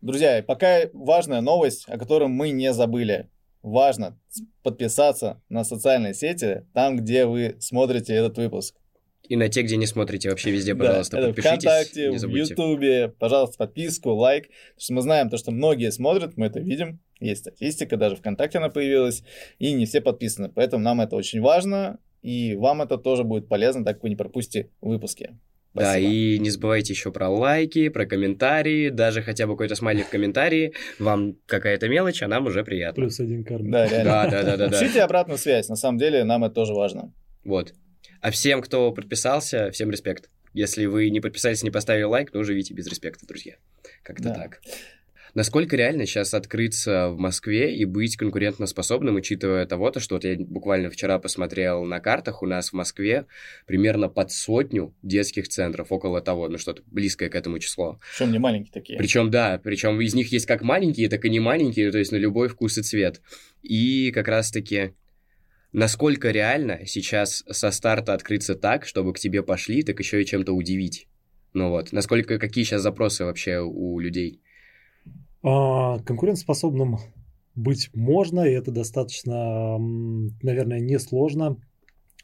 Друзья, 0.00 0.42
пока 0.46 0.80
важная 0.92 1.40
новость, 1.40 1.84
о 1.88 1.98
которой 1.98 2.28
мы 2.28 2.50
не 2.50 2.72
забыли. 2.72 3.28
Важно 3.62 4.16
подписаться 4.62 5.42
на 5.48 5.64
социальные 5.64 6.14
сети, 6.14 6.64
там, 6.74 6.96
где 6.96 7.26
вы 7.26 7.56
смотрите 7.58 8.14
этот 8.14 8.38
выпуск. 8.38 8.76
И 9.28 9.36
на 9.36 9.48
те, 9.48 9.62
где 9.62 9.76
не 9.76 9.86
смотрите, 9.86 10.30
вообще 10.30 10.50
везде, 10.50 10.74
пожалуйста, 10.74 11.16
да, 11.16 11.26
подпишитесь. 11.28 11.58
ВКонтакте, 11.58 12.10
в 12.10 12.34
Ютубе, 12.34 13.08
пожалуйста, 13.18 13.58
подписку, 13.58 14.10
лайк. 14.10 14.44
Потому 14.44 14.80
что 14.80 14.92
мы 14.94 15.02
знаем 15.02 15.30
то, 15.30 15.36
что 15.36 15.50
многие 15.50 15.90
смотрят, 15.90 16.36
мы 16.36 16.46
это 16.46 16.60
видим. 16.60 17.00
Есть 17.20 17.40
статистика, 17.40 17.96
даже 17.96 18.16
ВКонтакте 18.16 18.58
она 18.58 18.68
появилась, 18.68 19.22
и 19.58 19.72
не 19.72 19.86
все 19.86 20.00
подписаны. 20.00 20.50
Поэтому 20.54 20.84
нам 20.84 21.00
это 21.00 21.16
очень 21.16 21.40
важно, 21.40 21.98
и 22.22 22.54
вам 22.56 22.82
это 22.82 22.98
тоже 22.98 23.24
будет 23.24 23.48
полезно, 23.48 23.84
так 23.84 23.96
как 23.96 24.02
вы 24.02 24.10
не 24.10 24.16
пропустите 24.16 24.70
выпуски. 24.80 25.38
Да, 25.74 25.92
Спасибо. 25.92 26.10
и 26.10 26.38
не 26.38 26.48
забывайте 26.48 26.92
еще 26.94 27.12
про 27.12 27.28
лайки, 27.28 27.90
про 27.90 28.06
комментарии, 28.06 28.88
даже 28.88 29.20
хотя 29.20 29.46
бы 29.46 29.52
какой-то 29.52 29.74
смайлик 29.74 30.06
в 30.06 30.10
комментарии. 30.10 30.72
Вам 30.98 31.36
какая-то 31.44 31.88
мелочь, 31.88 32.22
а 32.22 32.28
нам 32.28 32.46
уже 32.46 32.64
приятно. 32.64 33.02
Плюс 33.02 33.20
один 33.20 33.44
кармин. 33.44 33.72
Да, 33.72 33.86
реально. 33.86 34.04
Да, 34.04 34.26
да, 34.30 34.42
да, 34.42 34.56
да, 34.56 34.68
да. 34.68 34.80
Пишите 34.80 35.02
обратную 35.02 35.36
связь, 35.36 35.68
на 35.68 35.76
самом 35.76 35.98
деле 35.98 36.24
нам 36.24 36.44
это 36.44 36.54
тоже 36.54 36.72
важно. 36.72 37.12
Вот. 37.44 37.74
А 38.20 38.30
всем, 38.30 38.62
кто 38.62 38.92
подписался, 38.92 39.70
всем 39.70 39.90
респект. 39.90 40.30
Если 40.54 40.86
вы 40.86 41.10
не 41.10 41.20
подписались, 41.20 41.62
не 41.62 41.70
поставили 41.70 42.04
лайк, 42.04 42.30
то 42.30 42.42
живите 42.42 42.72
без 42.74 42.86
респекта, 42.86 43.26
друзья. 43.26 43.56
Как-то 44.02 44.24
Да. 44.24 44.34
так. 44.34 44.60
Насколько 45.36 45.76
реально 45.76 46.06
сейчас 46.06 46.32
открыться 46.32 47.10
в 47.10 47.18
Москве 47.18 47.76
и 47.76 47.84
быть 47.84 48.16
конкурентоспособным, 48.16 49.16
учитывая 49.16 49.66
того, 49.66 49.90
то, 49.90 50.00
что 50.00 50.14
вот 50.14 50.24
я 50.24 50.34
буквально 50.38 50.88
вчера 50.88 51.18
посмотрел 51.18 51.84
на 51.84 52.00
картах, 52.00 52.42
у 52.42 52.46
нас 52.46 52.70
в 52.70 52.72
Москве 52.72 53.26
примерно 53.66 54.08
под 54.08 54.32
сотню 54.32 54.94
детских 55.02 55.48
центров, 55.48 55.92
около 55.92 56.22
того, 56.22 56.48
ну 56.48 56.56
что-то 56.56 56.82
близкое 56.86 57.28
к 57.28 57.34
этому 57.34 57.58
числу. 57.58 58.00
Причем 58.16 58.32
не 58.32 58.38
маленькие 58.38 58.72
такие. 58.72 58.98
Причем, 58.98 59.30
да, 59.30 59.60
причем 59.62 60.00
из 60.00 60.14
них 60.14 60.32
есть 60.32 60.46
как 60.46 60.62
маленькие, 60.62 61.10
так 61.10 61.22
и 61.26 61.28
не 61.28 61.38
маленькие, 61.38 61.92
то 61.92 61.98
есть 61.98 62.12
на 62.12 62.16
любой 62.16 62.48
вкус 62.48 62.78
и 62.78 62.82
цвет. 62.82 63.20
И 63.62 64.12
как 64.12 64.28
раз-таки, 64.28 64.94
насколько 65.76 66.30
реально 66.30 66.86
сейчас 66.86 67.44
со 67.50 67.70
старта 67.70 68.14
открыться 68.14 68.54
так, 68.54 68.86
чтобы 68.86 69.12
к 69.12 69.18
тебе 69.18 69.42
пошли, 69.42 69.82
так 69.82 69.98
еще 70.00 70.22
и 70.22 70.24
чем-то 70.24 70.52
удивить. 70.52 71.06
Ну 71.52 71.68
вот, 71.68 71.92
насколько, 71.92 72.38
какие 72.38 72.64
сейчас 72.64 72.80
запросы 72.80 73.24
вообще 73.26 73.60
у 73.60 73.98
людей? 73.98 74.40
А, 75.42 75.98
конкурентоспособным 75.98 76.96
быть 77.54 77.90
можно, 77.94 78.40
и 78.40 78.52
это 78.52 78.70
достаточно, 78.70 79.76
наверное, 79.78 80.80
несложно. 80.80 81.58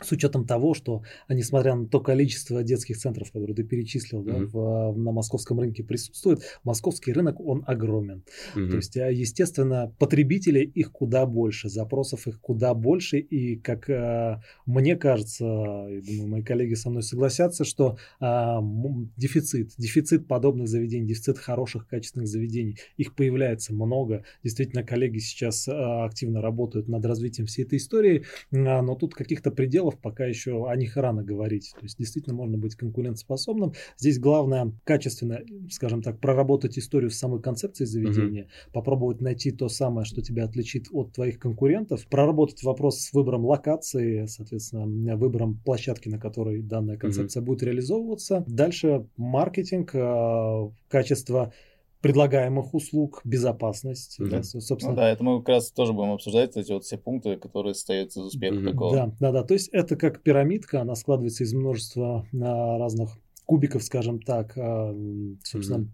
С 0.03 0.13
учетом 0.13 0.47
того, 0.47 0.75
что, 0.75 1.03
а, 1.29 1.35
несмотря 1.35 1.75
на 1.75 1.87
то 1.87 2.01
количество 2.01 2.63
детских 2.63 2.99
центров, 2.99 3.31
которые 3.33 3.55
ты 3.55 3.65
перечислил, 3.65 4.23
да, 4.23 4.33
Мгм. 4.39 4.47
в- 4.49 4.93
на 4.97 5.13
московском 5.13 5.61
рынке 5.61 5.83
присутствует, 5.85 6.41
московский 6.65 7.13
рынок, 7.13 7.41
он 7.41 7.65
огромен. 7.67 8.25
Мгм. 8.55 8.71
То 8.71 8.77
есть, 8.77 8.97
а, 8.97 9.11
естественно, 9.11 9.93
потребителей 9.99 10.63
их 10.65 10.93
куда 10.93 11.27
больше, 11.27 11.69
запросов 11.69 12.27
их 12.27 12.41
куда 12.41 12.75
больше, 12.75 13.19
и, 13.19 13.57
как 13.57 13.89
а, 13.91 14.41
мне 14.67 14.97
кажется, 14.97 15.45
и 15.89 16.01
думаю, 16.01 16.29
мои 16.29 16.43
коллеги 16.43 16.75
со 16.75 16.91
мной 16.91 17.03
согласятся, 17.03 17.65
что 17.65 17.97
а, 18.21 18.59
м, 18.59 19.13
дефицит, 19.17 19.73
дефицит 19.79 20.27
подобных 20.27 20.69
заведений, 20.69 21.07
дефицит 21.07 21.39
хороших, 21.39 21.87
качественных 21.87 22.29
заведений, 22.29 22.77
их 22.97 23.15
появляется 23.15 23.75
много. 23.75 24.25
Действительно, 24.43 24.83
коллеги 24.85 25.19
сейчас 25.19 25.69
а, 25.69 26.05
активно 26.05 26.41
работают 26.41 26.89
над 26.89 27.05
развитием 27.05 27.47
всей 27.47 27.65
этой 27.65 27.79
истории, 27.79 28.25
а, 28.53 28.83
но 28.83 28.95
тут 28.95 29.15
каких-то 29.15 29.51
пределов 29.51 29.92
пока 30.01 30.25
еще 30.27 30.69
о 30.69 30.77
них 30.77 30.97
рано 30.97 31.23
говорить. 31.23 31.73
То 31.75 31.83
есть, 31.85 31.99
действительно, 31.99 32.35
можно 32.35 32.59
быть 32.59 32.75
конкурентоспособным. 32.75 33.73
Здесь 33.99 34.19
главное 34.19 34.73
качественно, 34.85 35.41
скажем 35.71 36.03
так, 36.03 36.21
проработать 36.21 36.79
историю 36.79 37.11
с 37.11 37.17
самой 37.17 37.41
концепцией 37.41 37.87
заведения, 37.87 38.49
попробовать 38.73 39.21
найти 39.21 39.51
то 39.51 39.69
самое, 39.69 40.05
что 40.05 40.23
тебя 40.23 40.45
отличит 40.45 40.87
от 40.93 41.13
твоих 41.13 41.39
конкурентов, 41.39 42.07
проработать 42.07 42.63
вопрос 42.63 43.01
с 43.01 43.13
выбором 43.13 43.45
локации, 43.45 44.27
соответственно, 44.27 45.17
выбором 45.17 45.61
площадки, 45.65 46.09
на 46.09 46.19
которой 46.19 46.63
данная 46.63 46.97
концепция 46.97 47.43
будет 47.43 47.63
реализовываться. 47.63 48.45
Дальше 48.47 49.07
маркетинг, 49.17 49.95
э, 49.95 50.71
качество 50.89 51.53
предлагаемых 52.03 52.75
услуг, 52.75 53.21
безопасность. 53.25 54.17
Да, 54.19 54.43
со- 54.43 54.59
Ну 54.59 54.61
собственно, 54.61 54.97
да, 54.97 55.09
это 55.11 55.25
мы 55.25 55.39
как 55.39 55.49
раз 55.49 55.71
тоже 55.71 55.93
будем 55.93 56.13
обсуждать, 56.13 56.57
эти 56.57 56.73
вот 56.73 56.85
все 56.85 56.99
пункты, 56.99 57.37
которые 57.37 57.75
состоят 57.75 58.09
из 58.09 58.17
успеха 58.19 58.57
Мгм. 58.57 58.67
такого. 58.71 58.93
Да, 58.95 59.13
да, 59.21 59.33
да. 59.33 59.43
То 59.45 59.55
есть 59.55 59.69
это 59.69 59.97
как 59.97 60.23
пирамидка, 60.23 60.83
она 60.83 60.95
складывается 60.97 61.45
из 61.45 61.55
множества 61.55 62.27
а, 62.35 62.79
разных 62.79 63.17
кубиков, 63.47 63.83
скажем 63.83 64.21
так. 64.21 64.53
А, 64.59 64.95
Собственно, 65.45 65.89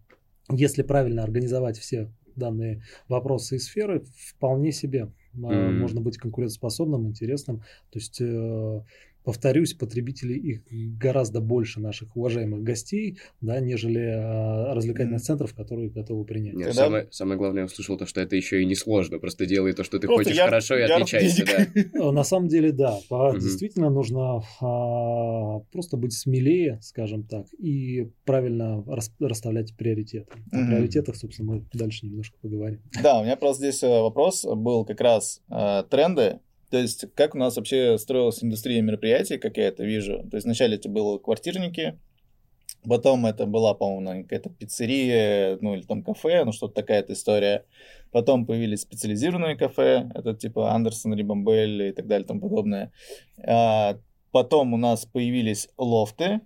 если 0.51 0.83
правильно 0.83 1.23
организовать 1.23 1.79
все 1.79 2.11
данные 2.35 2.83
вопросы 3.09 3.57
и 3.57 3.59
сферы, 3.59 4.05
вполне 4.17 4.73
себе 4.73 5.13
а, 5.35 5.37
Мгм. 5.71 5.79
можно 5.79 6.01
быть 6.01 6.17
конкурентоспособным, 6.19 7.07
интересным. 7.07 7.59
То 7.91 7.99
есть 7.99 8.21
э, 8.21 8.83
повторюсь, 9.29 9.75
потребителей 9.75 10.39
их 10.39 10.63
гораздо 10.99 11.43
больше 11.43 11.81
наших 11.81 12.17
уважаемых 12.17 12.63
гостей, 12.63 13.19
да, 13.43 13.61
нежели 13.61 14.01
а, 14.01 14.73
развлекательных 14.75 15.21
центров, 15.21 15.53
которые 15.55 15.91
готовы 15.91 16.25
принять. 16.25 16.55
Нет, 16.55 16.69
Тогда- 16.69 16.85
самое, 16.85 17.09
самое 17.11 17.37
главное, 17.37 17.61
я 17.61 17.67
услышал 17.67 17.99
то, 17.99 18.07
что 18.07 18.23
это 18.23 18.37
еще 18.37 18.63
и 18.63 18.65
не 18.65 18.75
сложно. 18.75 19.19
Просто 19.19 19.45
делай 19.45 19.75
то, 19.75 19.85
что 19.85 19.99
ты 19.99 20.07
Просто 20.07 20.31
хочешь 20.31 20.39
яр- 20.39 20.49
хорошо 20.49 20.79
и 20.79 20.81
яркий 20.81 20.95
отличайся. 20.95 21.45
Да. 21.45 21.81
Э, 22.09 22.11
На 22.19 22.25
самом 22.25 22.49
деле, 22.49 22.73
да. 22.73 22.99
Действительно 23.35 23.91
нужно 23.91 24.43
а, 24.63 25.59
просто 25.73 25.99
быть 25.99 26.15
смелее, 26.15 26.79
скажем 26.81 27.25
так, 27.25 27.45
и 27.59 28.09
правильно 28.25 28.83
рас- 28.87 29.15
расставлять 29.21 29.77
приоритеты. 29.77 30.33
О 30.53 30.67
приоритетах, 30.67 31.17
собственно, 31.17 31.53
мы 31.53 31.65
дальше 31.75 32.07
немножко 32.07 32.39
поговорим. 32.41 32.81
Да, 33.03 33.21
у 33.21 33.25
меня 33.25 33.37
просто 33.37 33.65
здесь 33.65 33.83
э, 33.83 33.89
вопрос 33.89 34.47
был 34.47 34.87
как 34.87 35.03
раз 35.03 35.43
э, 35.51 35.83
тренды. 35.91 36.39
То 36.71 36.79
есть, 36.79 37.07
как 37.15 37.35
у 37.35 37.39
нас 37.39 37.57
вообще 37.57 37.97
строилась 37.99 38.43
индустрия 38.43 38.83
мероприятий, 38.83 39.39
как 39.39 39.57
я 39.57 39.69
это 39.69 39.85
вижу. 39.85 40.27
То 40.31 40.37
есть, 40.37 40.45
вначале 40.45 40.77
это 40.77 40.89
было 40.89 41.19
квартирники, 41.19 41.99
потом 42.85 43.27
это 43.27 43.47
была, 43.47 43.75
по-моему, 43.75 44.23
какая-то 44.23 44.51
пиццерия, 44.51 45.59
ну 45.61 45.75
или 45.75 45.83
там 45.83 46.03
кафе, 46.03 46.45
ну 46.45 46.53
что-то 46.53 46.75
такая-то 46.75 47.15
история. 47.15 47.65
Потом 48.13 48.47
появились 48.47 48.83
специализированные 48.83 49.57
кафе, 49.57 50.11
это 50.15 50.35
типа 50.35 50.73
Андерсон, 50.73 51.15
Рибамбель 51.15 51.83
и 51.83 51.93
так 51.93 52.07
далее 52.07 52.25
и 52.25 52.29
тому 52.29 52.41
подобное. 52.41 52.93
А, 53.47 53.99
Потом 54.31 54.75
у 54.75 54.77
нас 54.77 55.07
появились 55.07 55.69
лофты, 55.79 56.41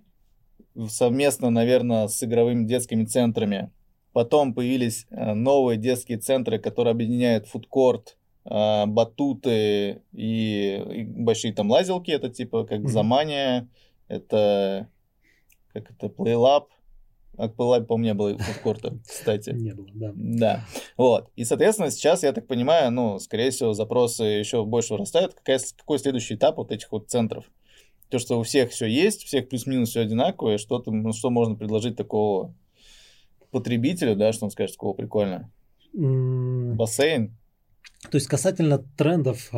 совместно, 0.87 1.49
наверное, 1.49 2.07
с 2.07 2.23
игровыми 2.23 2.65
детскими 2.65 3.03
центрами. 3.03 3.71
Потом 4.13 4.53
появились 4.53 5.05
э, 5.09 5.33
новые 5.33 5.77
детские 5.77 6.17
центры, 6.17 6.59
которые 6.59 6.91
объединяют 6.91 7.47
фудкорт, 7.47 8.17
батуты 8.45 10.01
и, 10.11 10.83
и 10.91 11.03
большие 11.03 11.53
там 11.53 11.71
лазилки. 11.71 12.11
Это 12.11 12.29
типа 12.29 12.65
как 12.65 12.79
Мгм. 12.79 12.89
Замания, 12.89 13.69
это 14.07 14.89
как 15.71 15.89
это 15.91 16.07
Playlab. 16.07 16.65
А 17.35 17.49
к 17.49 17.55
Playlab, 17.55 17.85
по-моему, 17.85 18.03
не 18.05 18.13
было 18.13 18.37
фудкорта, 18.37 18.99
кстати. 19.07 19.49
Не 19.49 19.73
было, 19.73 19.87
да. 19.93 20.11
Да, 20.15 20.65
вот. 20.97 21.29
И, 21.35 21.45
соответственно, 21.45 21.89
сейчас, 21.89 22.21
я 22.21 22.31
так 22.31 22.45
понимаю, 22.45 22.91
ну, 22.91 23.17
скорее 23.17 23.49
всего, 23.49 23.73
запросы 23.73 24.23
еще 24.23 24.63
больше 24.65 24.93
вырастают. 24.93 25.33
Какая, 25.33 25.59
какой 25.75 25.97
следующий 25.97 26.35
этап 26.35 26.57
вот 26.57 26.71
этих 26.71 26.91
вот 26.91 27.09
центров? 27.09 27.45
То, 28.09 28.19
что 28.19 28.39
у 28.39 28.43
всех 28.43 28.69
все 28.69 28.85
есть, 28.85 29.23
у 29.23 29.27
всех 29.27 29.49
плюс-минус 29.49 29.89
все 29.89 30.01
одинаковое, 30.01 30.59
что, 30.59 30.77
там, 30.77 31.01
ну, 31.01 31.11
что 31.11 31.31
можно 31.31 31.55
предложить 31.55 31.95
такого 31.95 32.53
потребителю, 33.49 34.15
да, 34.15 34.31
что 34.31 34.45
он 34.45 34.51
скажет, 34.51 34.75
такого 34.75 34.93
прикольно. 34.93 35.51
Бассейн. 35.93 37.35
То 38.09 38.17
есть 38.17 38.27
касательно 38.27 38.79
трендов, 38.97 39.49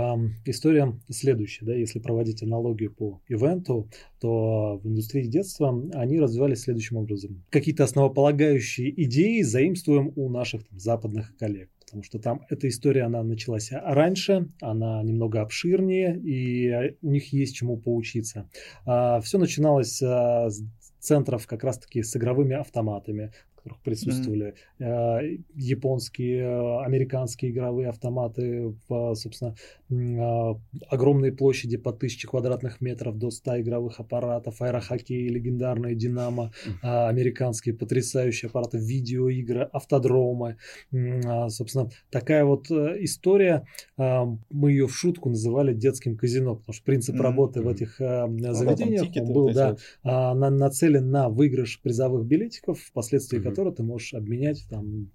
история 0.46 0.98
следующая. 1.10 1.66
Да, 1.66 1.74
если 1.74 2.00
проводить 2.00 2.44
аналогию 2.44 2.94
по 2.94 3.20
ивенту, 3.28 3.90
то 4.22 4.80
в 4.82 4.88
индустрии 4.88 5.26
детства 5.26 5.70
они 5.94 6.20
развивались 6.20 6.62
следующим 6.62 6.98
образом. 6.98 7.44
Какие-то 7.50 7.84
основополагающие 7.84 8.90
идеи 9.04 9.42
заимствуем 9.42 10.14
у 10.16 10.30
наших 10.30 10.66
там, 10.68 10.80
западных 10.80 11.36
коллег. 11.38 11.70
Потому 11.86 12.04
что 12.04 12.20
там 12.20 12.46
эта 12.50 12.68
история, 12.68 13.04
она 13.04 13.24
началась 13.24 13.72
раньше, 13.72 14.50
она 14.62 15.02
немного 15.04 15.42
обширнее, 15.42 16.20
и 16.20 16.96
у 17.02 17.12
них 17.12 17.32
есть 17.34 17.56
чему 17.56 17.78
поучиться. 17.78 18.50
Все 18.84 19.38
начиналось 19.38 20.02
а, 20.02 20.50
с 20.50 20.64
центров 21.00 21.46
как 21.46 21.64
раз-таки 21.64 22.02
с 22.02 22.16
игровыми 22.16 22.56
автоматами, 22.56 23.32
которых 23.66 23.82
присутствовали 23.82 24.54
э, 24.80 25.38
японские, 25.56 26.44
э, 26.44 26.86
американские 26.86 27.52
игровые 27.52 27.90
автоматы 27.90 28.76
собственно, 29.16 29.56
м, 29.90 30.20
а, 30.22 30.60
огромные 30.90 31.32
площади 31.32 31.78
по 31.78 31.92
1000 31.92 32.28
квадратных 32.28 32.80
метров 32.82 33.18
до 33.18 33.32
100 33.32 33.60
игровых 33.62 34.00
аппаратов, 34.00 34.62
аэрохоккей, 34.62 35.28
легендарная 35.30 35.96
Динамо, 35.96 36.52
а, 36.84 37.10
американские 37.10 37.74
потрясающие 37.76 38.50
аппараты, 38.50 38.78
видеоигры, 38.78 39.64
автодромы. 39.74 40.58
А, 40.94 41.50
Собственно, 41.50 41.90
такая 42.12 42.46
вот 42.46 42.70
э, 42.70 42.98
история, 43.04 43.66
а, 43.98 44.26
мы 44.52 44.72
ее 44.72 44.88
в 44.88 44.96
шутку 44.96 45.30
называли 45.30 45.74
детским 45.74 46.18
казино, 46.18 46.56
потому 46.56 46.74
что 46.74 46.84
принцип 46.84 47.16
Мгм. 47.16 47.24
работы 47.24 47.62
в 47.62 47.68
этих 47.68 48.00
а, 48.00 48.28
Ну 48.28 48.54
заведениях 48.54 49.04
он 49.04 49.08
тикеты 49.08 49.34
был, 49.34 49.54
да, 49.54 49.70
вот. 49.72 49.80
а, 50.04 50.34
на- 50.36 50.50
нацелен 50.50 51.10
на 51.10 51.30
выигрыш 51.30 51.82
призовых 51.82 52.26
билетиков, 52.26 52.80
впоследствии 52.80 53.40
Мгм. 53.40 53.46
Которых 53.56 53.76
ты 53.76 53.84
можешь 53.84 54.14
обменять 54.14 54.66
там 54.70 55.10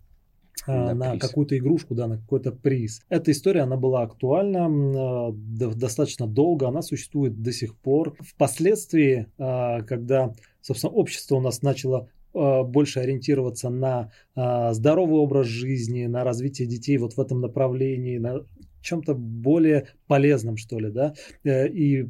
а, 0.66 0.94
На 0.94 1.12
на 1.12 1.18
какую-то 1.18 1.56
игрушку, 1.56 1.94
да, 1.94 2.06
на 2.06 2.16
какой-то 2.18 2.52
приз. 2.52 3.02
Эта 3.10 3.30
история, 3.30 3.60
она 3.62 3.76
была 3.76 4.02
актуальна 4.02 5.32
до- 5.32 5.74
достаточно 5.74 6.26
долго, 6.26 6.68
она 6.68 6.82
существует 6.82 7.42
до 7.42 7.52
сих 7.52 7.76
пор. 7.76 8.16
Впоследствии, 8.20 9.26
а, 9.38 9.82
когда, 9.82 10.32
собственно, 10.62 10.92
общество 10.92 11.36
у 11.36 11.40
нас 11.40 11.62
начало 11.62 12.08
а, 12.32 12.62
больше 12.62 13.00
ориентироваться 13.00 13.68
на 13.68 14.10
здоровый 14.72 15.18
образ 15.18 15.46
жизни, 15.46 16.06
на 16.06 16.24
развитие 16.24 16.66
детей 16.66 16.96
вот 16.96 17.14
в 17.14 17.20
этом 17.20 17.40
направлении, 17.40 18.18
на 18.18 18.44
чем-то 18.82 19.14
более 19.14 19.88
полезном, 20.06 20.56
что 20.56 20.78
ли, 20.78 20.90
да, 20.90 21.12
Э, 21.44 21.68
и 21.68 22.04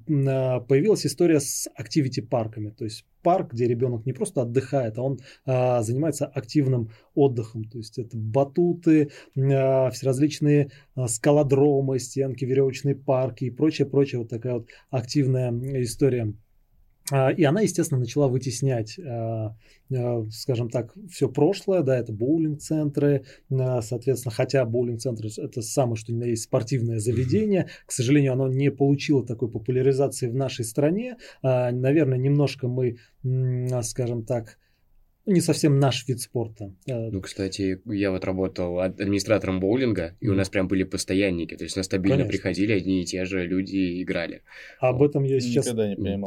появилась 0.69 1.05
история 1.05 1.41
с 1.41 1.69
activity 1.77 2.23
парками, 2.23 2.71
то 2.71 2.85
есть 2.85 3.05
парк, 3.23 3.53
где 3.53 3.67
ребенок 3.67 4.07
не 4.07 4.13
просто 4.13 4.43
отдыхает, 4.43 4.99
а 4.99 5.03
он 5.03 5.19
а, 5.47 5.83
занимается 5.83 6.27
активным 6.27 6.91
отдыхом. 7.15 7.65
То 7.65 7.79
есть 7.79 7.99
это 7.99 8.17
батуты, 8.17 9.11
а, 9.37 9.91
все 9.91 10.07
различные 10.07 10.71
а, 10.95 11.09
скалодромы, 11.09 11.99
стенки, 11.99 12.45
веревочные 12.45 12.95
парки 12.95 13.45
и 13.45 13.51
прочее, 13.51 13.87
прочее. 13.87 14.21
Вот 14.21 14.29
такая 14.29 14.55
вот 14.55 14.69
активная 14.91 15.53
история. 15.83 16.35
А, 17.11 17.31
и 17.31 17.43
она, 17.45 17.61
естественно, 17.63 18.01
начала 18.01 18.29
вытеснять, 18.29 18.99
а, 18.99 19.57
а, 19.93 20.27
скажем 20.31 20.71
так, 20.71 20.95
все 21.11 21.29
прошлое, 21.29 21.83
да, 21.83 21.99
это 21.99 22.13
боулинг-центры, 22.13 23.25
соответственно, 23.49 24.33
хотя 24.33 24.65
боулинг-центр 24.65 25.27
это 25.39 25.63
самое, 25.63 25.97
что 25.97 26.13
ни 26.13 26.19
на 26.19 26.25
есть 26.25 26.45
спортивное 26.45 26.99
заведение, 26.99 27.69
к 27.87 27.93
сожалению, 27.93 28.33
оно 28.33 28.49
не 28.49 28.71
получило 28.71 29.27
такой 29.27 29.51
популяризации 29.51 30.29
в 30.29 30.35
нашей 30.35 30.65
стране, 30.65 31.17
наверное, 31.43 32.19
немножко 32.19 32.69
мы, 32.69 32.99
скажем 33.83 34.25
так, 34.25 34.59
не 35.33 35.41
совсем 35.41 35.79
наш 35.79 36.07
вид 36.07 36.21
спорта. 36.21 36.73
Э, 36.87 37.11
ну, 37.11 37.21
кстати, 37.21 37.81
я 37.87 38.11
вот 38.11 38.25
работал 38.25 38.81
администратором 38.81 39.61
боулинга, 39.61 40.17
и 40.21 40.29
у 40.29 40.35
нас 40.35 40.49
прям 40.49 40.69
были 40.69 40.85
постоянники, 40.85 41.57
то 41.57 41.65
есть 41.65 41.77
на 41.77 41.83
стабильно 41.83 42.19
Конечно. 42.19 42.33
приходили 42.33 42.73
одни 42.73 43.03
и 43.03 43.05
те 43.05 43.25
же 43.25 43.47
люди 43.47 43.77
и 43.77 44.03
играли. 44.03 44.43
Об 44.81 44.99
вот. 44.99 45.11
этом 45.11 45.25
я 45.25 45.41
сейчас 45.41 45.67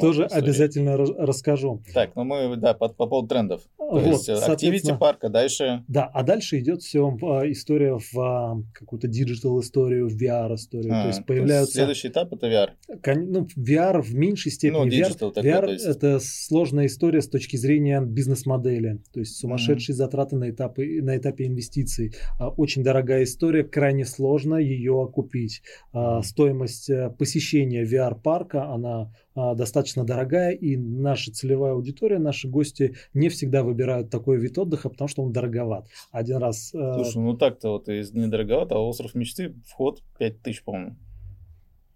тоже 0.00 0.24
обязательно 0.26 0.96
расскажу. 0.96 1.82
Так, 1.92 2.16
ну 2.16 2.24
мы, 2.24 2.56
да, 2.56 2.74
по, 2.74 2.88
по 2.88 3.06
поводу 3.06 3.28
трендов. 3.28 3.62
То 3.76 3.98
вот, 3.98 4.06
есть 4.06 4.28
activity 4.28 4.96
парка, 4.98 5.28
дальше... 5.28 5.84
Да, 5.88 6.04
а 6.06 6.22
дальше 6.22 6.58
идет 6.58 6.82
все 6.82 7.16
а, 7.22 7.50
история 7.50 7.98
в 7.98 8.18
а, 8.18 8.62
какую-то 8.72 9.08
digital 9.08 9.60
историю, 9.60 10.08
в 10.08 10.20
VR 10.20 10.54
историю. 10.54 10.94
А, 10.94 11.02
то 11.02 11.08
есть 11.08 11.26
появляются... 11.26 11.74
То 11.74 11.88
есть 11.90 12.00
следующий 12.00 12.08
этап 12.08 12.32
это 12.32 12.46
VR? 12.46 12.70
Ну, 13.16 13.46
VR 13.56 14.00
в 14.00 14.14
меньшей 14.14 14.52
степени. 14.52 14.78
Ну, 14.78 14.86
digital 14.86 15.30
VR, 15.30 15.32
такой, 15.32 15.50
VR 15.50 15.72
есть... 15.72 15.86
это 15.86 16.18
сложная 16.20 16.86
история 16.86 17.20
с 17.20 17.28
точки 17.28 17.56
зрения 17.56 18.00
бизнес-модели 18.00 18.93
то 19.12 19.20
есть 19.20 19.36
сумасшедшие 19.36 19.94
mm-hmm. 19.94 19.98
затраты 19.98 20.36
на, 20.36 20.50
этапы, 20.50 21.00
на 21.02 21.16
этапе 21.16 21.46
инвестиций. 21.46 22.14
А, 22.38 22.48
очень 22.48 22.82
дорогая 22.82 23.24
история, 23.24 23.64
крайне 23.64 24.04
сложно 24.04 24.56
ее 24.56 25.00
окупить. 25.00 25.62
Mm-hmm. 25.92 26.22
Стоимость 26.22 26.90
э, 26.90 27.10
посещения 27.10 27.84
VR-парка, 27.84 28.64
она 28.70 29.12
а, 29.34 29.54
достаточно 29.54 30.04
дорогая, 30.04 30.52
и 30.52 30.76
наша 30.76 31.32
целевая 31.32 31.72
аудитория, 31.72 32.18
наши 32.18 32.48
гости 32.48 32.94
не 33.14 33.28
всегда 33.28 33.62
выбирают 33.62 34.10
такой 34.10 34.38
вид 34.38 34.58
отдыха, 34.58 34.88
потому 34.88 35.08
что 35.08 35.22
он 35.22 35.32
дороговат. 35.32 35.88
Один 36.12 36.36
раз... 36.36 36.72
Э, 36.74 36.94
Слушай, 36.94 37.22
ну 37.22 37.36
так-то 37.36 37.70
вот 37.70 37.88
недороговат, 37.88 38.72
а 38.72 38.78
остров 38.78 39.14
мечты 39.14 39.54
вход 39.66 40.02
5000, 40.18 40.62
по-моему. 40.62 40.96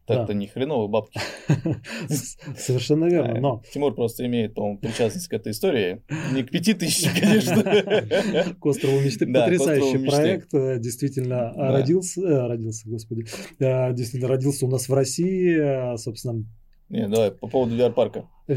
Так-то 0.09 0.33
да. 0.33 0.35
не 0.35 0.47
хреновые 0.47 0.89
бабки. 0.89 1.21
Совершенно 2.57 3.05
верно, 3.05 3.41
но... 3.41 3.63
Тимур 3.73 3.95
просто 3.95 4.25
имеет, 4.27 4.55
по-моему, 4.55 4.79
причастность 4.79 5.29
к 5.29 5.33
этой 5.35 5.53
истории. 5.53 6.03
Не 6.33 6.43
к 6.43 6.51
пяти 6.51 6.73
тысячам, 6.73 7.13
конечно. 7.21 8.55
К 8.59 8.67
острову 8.67 9.01
мечты. 9.01 9.31
Потрясающий 9.31 10.07
проект. 10.07 10.55
Э, 10.55 10.79
действительно 10.79 11.53
родился, 11.55 12.23
э, 12.23 12.47
родился, 12.49 12.89
господи, 12.89 13.27
э, 13.59 13.93
действительно 13.93 14.29
родился 14.29 14.65
у 14.65 14.71
нас 14.71 14.89
в 14.89 14.95
России, 14.95 15.97
собственно, 15.99 16.45
не, 16.89 17.07
давай, 17.07 17.31
по 17.33 17.49
поводу 17.49 17.77
VR-парка. 17.77 18.27
Да. 18.49 18.55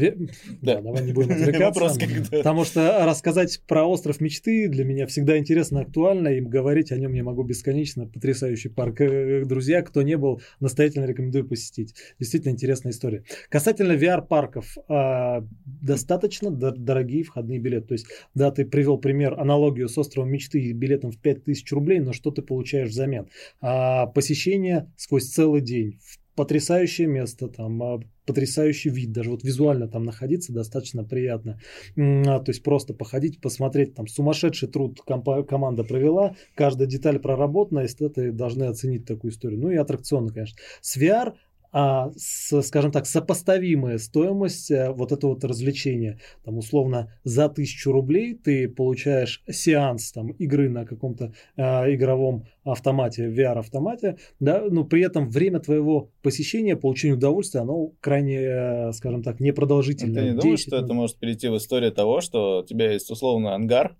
да, 0.62 0.80
давай 0.80 1.04
не 1.04 1.12
будем 1.12 1.32
отвлекаться. 1.42 1.98
потому 2.30 2.64
что 2.64 3.04
рассказать 3.04 3.60
про 3.68 3.84
остров 3.84 4.20
мечты 4.20 4.68
для 4.68 4.84
меня 4.84 5.06
всегда 5.06 5.38
интересно, 5.38 5.80
актуально, 5.80 6.28
и 6.28 6.40
говорить 6.40 6.92
о 6.92 6.96
нем 6.96 7.12
я 7.12 7.22
могу 7.22 7.42
бесконечно. 7.42 8.06
Потрясающий 8.06 8.70
парк. 8.70 9.00
Э, 9.02 9.44
друзья, 9.44 9.82
кто 9.82 10.02
не 10.02 10.16
был, 10.16 10.40
настоятельно 10.60 11.04
рекомендую 11.04 11.46
посетить. 11.46 11.94
Действительно 12.18 12.52
интересная 12.52 12.92
история. 12.92 13.24
Касательно 13.50 13.92
VR-парков, 13.92 14.76
а, 14.88 15.44
достаточно 15.64 16.50
дорогие 16.50 17.22
входные 17.22 17.58
билеты. 17.58 17.88
То 17.88 17.94
есть, 17.94 18.06
да, 18.34 18.50
ты 18.50 18.64
привел 18.64 18.98
пример, 18.98 19.38
аналогию 19.38 19.88
с 19.88 19.98
островом 19.98 20.30
мечты 20.30 20.60
и 20.60 20.72
билетом 20.72 21.10
в 21.10 21.18
5000 21.18 21.70
рублей, 21.72 22.00
но 22.00 22.12
что 22.12 22.30
ты 22.30 22.40
получаешь 22.40 22.88
взамен? 22.88 23.28
А, 23.60 24.06
посещение 24.06 24.90
сквозь 24.96 25.28
целый 25.28 25.60
день 25.60 25.98
в 26.00 26.18
потрясающее 26.34 27.06
место, 27.06 27.48
там 27.48 27.82
а, 27.82 28.00
потрясающий 28.26 28.90
вид, 28.90 29.12
даже 29.12 29.30
вот 29.30 29.42
визуально 29.42 29.88
там 29.88 30.04
находиться 30.04 30.52
достаточно 30.52 31.04
приятно. 31.04 31.58
А, 31.96 32.40
то 32.40 32.50
есть 32.50 32.62
просто 32.62 32.94
походить, 32.94 33.40
посмотреть, 33.40 33.94
там 33.94 34.06
сумасшедший 34.06 34.68
труд 34.68 35.00
команда 35.02 35.84
провела, 35.84 36.36
каждая 36.54 36.88
деталь 36.88 37.18
проработана, 37.18 37.80
и 37.80 37.86
эстеты 37.86 38.32
должны 38.32 38.64
оценить 38.64 39.06
такую 39.06 39.32
историю. 39.32 39.60
Ну 39.60 39.70
и 39.70 39.76
аттракционно, 39.76 40.32
конечно. 40.32 40.56
С 40.80 40.96
VR 40.96 41.34
а, 41.72 42.10
с, 42.16 42.60
скажем 42.62 42.92
так, 42.92 43.06
сопоставимая 43.06 43.98
стоимость 43.98 44.70
э, 44.70 44.90
вот 44.90 45.10
этого 45.10 45.32
вот 45.32 45.44
развлечения. 45.44 46.20
Там 46.44 46.58
условно 46.58 47.12
за 47.24 47.48
тысячу 47.48 47.92
рублей 47.92 48.34
ты 48.34 48.68
получаешь 48.68 49.42
сеанс 49.48 50.12
там 50.12 50.32
игры 50.32 50.68
на 50.68 50.84
каком-то 50.84 51.32
а, 51.56 51.90
игровом 51.92 52.44
автомате, 52.62 53.28
VR-автомате, 53.28 54.18
да, 54.38 54.62
но 54.70 54.84
при 54.84 55.02
этом 55.02 55.30
время 55.30 55.60
твоего 55.60 56.10
посещения, 56.22 56.76
получения 56.76 57.14
удовольствия, 57.14 57.60
оно 57.60 57.92
крайне, 58.00 58.38
э, 58.38 58.92
скажем 58.92 59.22
так, 59.22 59.40
непродолжительное. 59.40 60.22
Ты 60.22 60.30
не 60.30 60.36
думаешь, 60.38 60.60
что 60.60 60.76
это 60.76 60.92
может 60.92 61.16
перейти 61.16 61.48
в 61.48 61.56
историю 61.56 61.92
того, 61.92 62.20
что 62.20 62.60
у 62.60 62.66
тебя 62.66 62.92
есть 62.92 63.10
условно 63.10 63.54
ангар, 63.54 63.96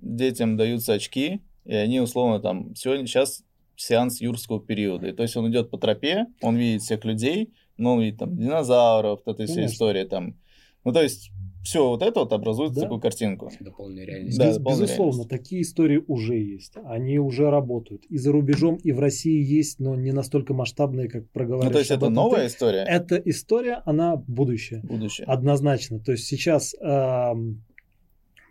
детям 0.00 0.56
даются 0.56 0.92
очки, 0.92 1.40
и 1.64 1.74
они 1.74 2.00
условно 2.00 2.40
там 2.40 2.74
сегодня 2.74 3.06
сейчас 3.06 3.44
сеанс 3.78 4.20
юрского 4.20 4.60
периода. 4.60 5.08
И 5.08 5.12
то 5.12 5.22
есть 5.22 5.36
он 5.36 5.50
идет 5.50 5.70
по 5.70 5.78
тропе, 5.78 6.26
он 6.42 6.56
видит 6.56 6.82
всех 6.82 7.04
людей, 7.04 7.54
но 7.76 7.94
он 7.94 8.02
видит 8.02 8.18
там 8.18 8.36
динозавров, 8.36 9.20
вот 9.24 9.40
эта 9.40 9.50
вся 9.50 9.66
история 9.66 10.04
там. 10.04 10.36
Ну, 10.84 10.92
то 10.92 11.02
есть 11.02 11.30
все 11.62 11.86
вот 11.86 12.02
это 12.02 12.20
вот 12.20 12.32
образует 12.32 12.72
да? 12.72 12.82
такую 12.82 13.00
картинку. 13.00 13.50
Дополненная 13.60 14.06
реальность. 14.06 14.38
Да, 14.38 14.48
Без, 14.48 14.58
безусловно, 14.58 15.22
реальность. 15.22 15.28
такие 15.28 15.62
истории 15.62 16.02
уже 16.06 16.36
есть. 16.36 16.74
Они 16.84 17.18
уже 17.18 17.50
работают. 17.50 18.04
И 18.06 18.16
за 18.16 18.32
рубежом, 18.32 18.76
и 18.76 18.92
в 18.92 18.98
России 19.00 19.42
есть, 19.42 19.78
но 19.78 19.94
не 19.94 20.12
настолько 20.12 20.54
масштабные, 20.54 21.08
как 21.08 21.30
проговорили. 21.30 21.66
Ну, 21.66 21.72
то 21.72 21.78
есть 21.78 21.90
это 21.90 22.08
новая 22.08 22.46
история? 22.46 22.84
Эта 22.88 23.16
история, 23.16 23.82
она 23.84 24.16
будущее. 24.16 24.80
Будущее. 24.82 25.26
Однозначно. 25.26 26.00
То 26.00 26.12
есть 26.12 26.26
сейчас 26.26 26.74
э, 26.74 27.32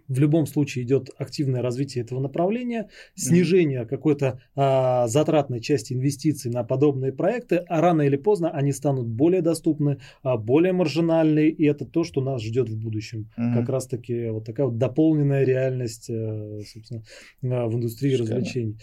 в 0.07 0.19
любом 0.19 0.45
случае 0.45 0.85
идет 0.85 1.09
активное 1.17 1.61
развитие 1.61 2.03
этого 2.03 2.19
направления, 2.19 2.89
снижение 3.15 3.85
какой-то 3.85 4.41
а, 4.55 5.07
затратной 5.07 5.61
части 5.61 5.93
инвестиций 5.93 6.51
на 6.51 6.63
подобные 6.63 7.11
проекты, 7.11 7.57
а 7.67 7.81
рано 7.81 8.03
или 8.03 8.17
поздно 8.17 8.49
они 8.49 8.71
станут 8.71 9.07
более 9.07 9.41
доступны, 9.41 9.99
а, 10.23 10.37
более 10.37 10.73
маржинальные, 10.73 11.49
и 11.49 11.65
это 11.65 11.85
то, 11.85 12.03
что 12.03 12.21
нас 12.21 12.41
ждет 12.41 12.69
в 12.69 12.77
будущем. 12.77 13.29
Mm-hmm. 13.37 13.53
Как 13.53 13.69
раз-таки 13.69 14.29
вот 14.29 14.45
такая 14.45 14.67
вот 14.67 14.77
дополненная 14.77 15.43
реальность, 15.43 16.09
а, 16.09 16.59
собственно, 16.65 17.03
а, 17.43 17.67
в 17.67 17.75
индустрии 17.75 18.11
Шикарно. 18.11 18.35
развлечений. 18.35 18.77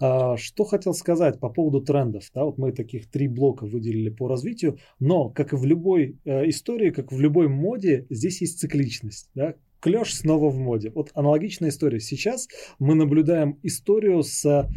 А, 0.00 0.38
что 0.38 0.64
хотел 0.64 0.94
сказать 0.94 1.38
по 1.38 1.50
поводу 1.50 1.82
трендов. 1.82 2.30
Да, 2.34 2.44
вот 2.44 2.56
мы 2.56 2.72
таких 2.72 3.10
три 3.10 3.28
блока 3.28 3.66
выделили 3.66 4.08
по 4.08 4.28
развитию, 4.28 4.78
но, 4.98 5.28
как 5.28 5.52
и 5.52 5.56
в 5.56 5.64
любой 5.66 6.18
э, 6.24 6.48
истории, 6.48 6.90
как 6.90 7.12
в 7.12 7.20
любой 7.20 7.48
моде, 7.48 8.06
здесь 8.08 8.40
есть 8.40 8.58
цикличность. 8.58 9.28
Да? 9.34 9.54
Клеш 9.80 10.14
снова 10.14 10.50
в 10.50 10.58
моде. 10.58 10.90
Вот 10.94 11.10
аналогичная 11.14 11.70
история. 11.70 12.00
Сейчас 12.00 12.48
мы 12.78 12.94
наблюдаем 12.94 13.58
историю 13.62 14.22
с 14.22 14.68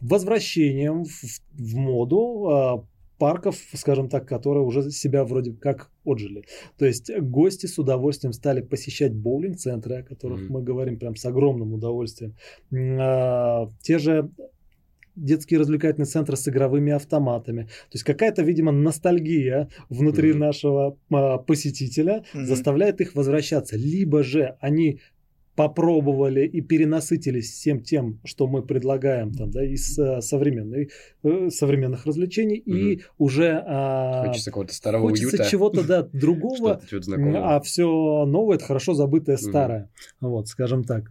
возвращением 0.00 1.04
в, 1.04 1.22
в 1.52 1.76
моду 1.76 2.46
а, 2.48 2.84
парков, 3.18 3.56
скажем 3.74 4.08
так, 4.08 4.26
которые 4.28 4.64
уже 4.64 4.90
себя 4.90 5.24
вроде 5.24 5.52
как 5.52 5.90
отжили. 6.04 6.44
То 6.78 6.86
есть 6.86 7.10
гости 7.18 7.66
с 7.66 7.78
удовольствием 7.78 8.32
стали 8.32 8.60
посещать 8.60 9.14
боулинг-центры, 9.14 9.96
о 9.96 10.02
которых 10.02 10.40
mm-hmm. 10.40 10.52
мы 10.52 10.62
говорим 10.62 10.98
прям 10.98 11.16
с 11.16 11.24
огромным 11.24 11.74
удовольствием. 11.74 12.36
А, 12.72 13.68
те 13.82 13.98
же 13.98 14.30
детские 15.24 15.60
развлекательные 15.60 16.06
центры 16.06 16.36
с 16.36 16.48
игровыми 16.48 16.92
автоматами. 16.92 17.64
То 17.64 17.94
есть 17.94 18.04
какая-то, 18.04 18.42
видимо, 18.42 18.72
ностальгия 18.72 19.68
внутри 19.88 20.30
mm-hmm. 20.30 20.38
нашего 20.38 20.96
а, 21.12 21.38
посетителя 21.38 22.24
mm-hmm. 22.32 22.44
заставляет 22.44 23.00
их 23.00 23.14
возвращаться. 23.14 23.76
Либо 23.76 24.22
же 24.22 24.56
они 24.60 25.00
попробовали 25.58 26.46
и 26.46 26.60
перенасытились 26.60 27.50
всем 27.50 27.82
тем, 27.82 28.20
что 28.24 28.46
мы 28.46 28.62
предлагаем 28.62 29.32
там, 29.32 29.50
да, 29.50 29.64
из 29.64 29.98
э, 29.98 30.20
современной, 30.20 30.90
э, 31.24 31.50
современных 31.50 32.06
развлечений, 32.06 32.62
mm-hmm. 32.64 32.76
и 32.76 33.02
уже 33.18 33.64
а, 33.66 34.24
хочется 34.28 34.50
какого-то 34.50 34.72
старого 34.72 35.08
хочется 35.08 35.36
уюта. 35.36 35.50
чего-то 35.50 35.84
да, 35.84 36.02
другого, 36.12 36.80
а 37.34 37.60
все 37.60 38.24
новое 38.24 38.54
это 38.54 38.66
хорошо 38.66 38.94
забытое 38.94 39.36
старое, 39.36 39.90
вот, 40.20 40.46
скажем 40.46 40.84
так. 40.84 41.10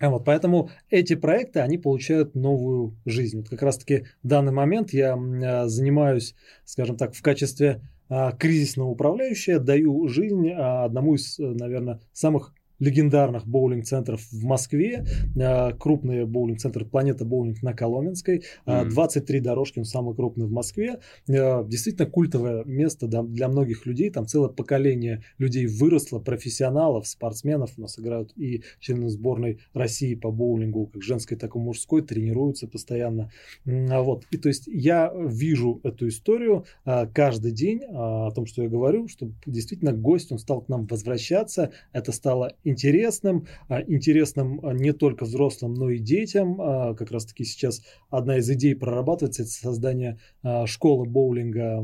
Вот, 0.00 0.24
поэтому 0.24 0.70
эти 0.90 1.14
проекты, 1.14 1.60
они 1.60 1.78
получают 1.78 2.34
новую 2.34 2.96
жизнь. 3.06 3.38
Вот 3.38 3.48
как 3.48 3.62
раз-таки 3.62 4.06
в 4.22 4.28
данный 4.28 4.52
момент 4.52 4.92
я 4.92 5.14
а, 5.14 5.68
занимаюсь, 5.68 6.34
скажем 6.64 6.96
так, 6.96 7.14
в 7.14 7.22
качестве 7.22 7.80
а, 8.08 8.32
кризисного 8.32 8.88
управляющего, 8.88 9.58
даю 9.58 10.06
жизнь 10.08 10.50
а, 10.50 10.84
одному 10.84 11.14
из, 11.14 11.38
наверное, 11.38 12.00
самых 12.12 12.52
легендарных 12.78 13.46
боулинг-центров 13.46 14.20
в 14.30 14.44
Москве, 14.44 15.04
э, 15.34 15.72
крупный 15.78 16.26
боулинг-центр 16.26 16.84
«Планета 16.84 17.24
Боулинг» 17.24 17.62
на 17.62 17.72
Коломенской, 17.72 18.44
mm-hmm. 18.66 18.90
23 18.90 19.40
дорожки, 19.40 19.78
он 19.78 19.84
самый 19.84 20.14
крупный 20.14 20.46
в 20.46 20.52
Москве. 20.52 21.00
Э, 21.28 21.64
действительно 21.66 22.08
культовое 22.08 22.64
место 22.64 23.06
для 23.06 23.48
многих 23.48 23.86
людей, 23.86 24.10
там 24.10 24.26
целое 24.26 24.48
поколение 24.48 25.22
людей 25.38 25.66
выросло, 25.66 26.18
профессионалов, 26.18 27.06
спортсменов, 27.06 27.72
у 27.76 27.82
нас 27.82 27.98
играют 27.98 28.32
и 28.36 28.62
члены 28.80 29.08
сборной 29.08 29.60
России 29.72 30.14
по 30.14 30.30
боулингу, 30.30 30.86
как 30.86 31.02
женской, 31.02 31.36
так 31.36 31.54
и 31.54 31.58
мужской, 31.58 32.02
тренируются 32.02 32.68
постоянно. 32.68 33.30
А 33.66 34.02
вот. 34.02 34.24
И 34.30 34.36
то 34.36 34.48
есть 34.48 34.66
я 34.66 35.12
вижу 35.14 35.80
эту 35.82 36.08
историю 36.08 36.64
каждый 36.84 37.52
день 37.52 37.82
о 37.88 38.30
том, 38.30 38.46
что 38.46 38.62
я 38.62 38.68
говорю, 38.68 39.08
что 39.08 39.30
действительно 39.44 39.92
гость, 39.92 40.32
он 40.32 40.38
стал 40.38 40.62
к 40.62 40.68
нам 40.68 40.86
возвращаться, 40.86 41.72
это 41.92 42.12
стало 42.12 42.54
интересным, 42.66 43.46
а, 43.68 43.80
интересным 43.82 44.60
а, 44.62 44.72
не 44.72 44.92
только 44.92 45.24
взрослым, 45.24 45.74
но 45.74 45.90
и 45.90 45.98
детям. 45.98 46.60
А, 46.60 46.94
как 46.94 47.10
раз 47.10 47.26
таки 47.26 47.44
сейчас 47.44 47.82
одна 48.10 48.38
из 48.38 48.50
идей 48.50 48.74
прорабатывается, 48.74 49.42
это 49.42 49.50
создание 49.52 50.18
школы 50.66 51.06
боулинга 51.06 51.78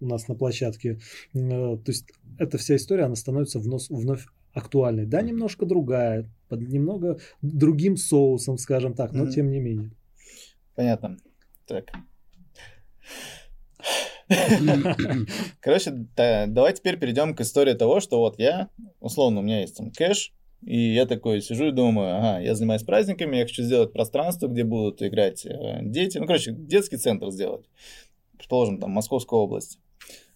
у 0.00 0.06
нас 0.06 0.28
на 0.28 0.34
площадке. 0.34 0.98
То 1.32 1.82
есть 1.86 2.10
эта 2.38 2.58
вся 2.58 2.76
история, 2.76 3.04
она 3.04 3.14
становится 3.14 3.58
вновь, 3.58 3.88
вновь 3.88 4.26
актуальной. 4.52 5.06
Да, 5.06 5.22
немножко 5.22 5.66
другая, 5.66 6.28
под 6.48 6.60
немного 6.60 7.18
другим 7.40 7.96
соусом, 7.96 8.58
скажем 8.58 8.94
так, 8.94 9.12
но 9.12 9.24
mm-hmm. 9.24 9.30
тем 9.30 9.50
не 9.50 9.60
менее. 9.60 9.90
Понятно. 10.74 11.18
Так. 11.66 11.92
Короче, 15.60 15.90
да, 16.16 16.46
давай 16.46 16.72
теперь 16.72 16.98
перейдем 16.98 17.34
к 17.34 17.40
истории 17.40 17.74
того, 17.74 18.00
что 18.00 18.18
вот 18.18 18.38
я, 18.38 18.68
условно, 19.00 19.40
у 19.40 19.42
меня 19.42 19.60
есть 19.60 19.76
там 19.76 19.90
кэш, 19.90 20.32
и 20.62 20.94
я 20.94 21.06
такой 21.06 21.40
сижу 21.40 21.68
и 21.68 21.72
думаю, 21.72 22.16
ага, 22.16 22.40
я 22.40 22.54
занимаюсь 22.54 22.82
праздниками, 22.82 23.36
я 23.36 23.46
хочу 23.46 23.62
сделать 23.62 23.92
пространство, 23.92 24.46
где 24.46 24.62
будут 24.62 25.02
играть 25.02 25.44
э, 25.44 25.80
дети. 25.82 26.18
Ну, 26.18 26.26
короче, 26.26 26.52
детский 26.52 26.98
центр 26.98 27.30
сделать. 27.30 27.66
Предположим, 28.36 28.78
там, 28.78 28.90
Московская 28.92 29.40
область. 29.40 29.78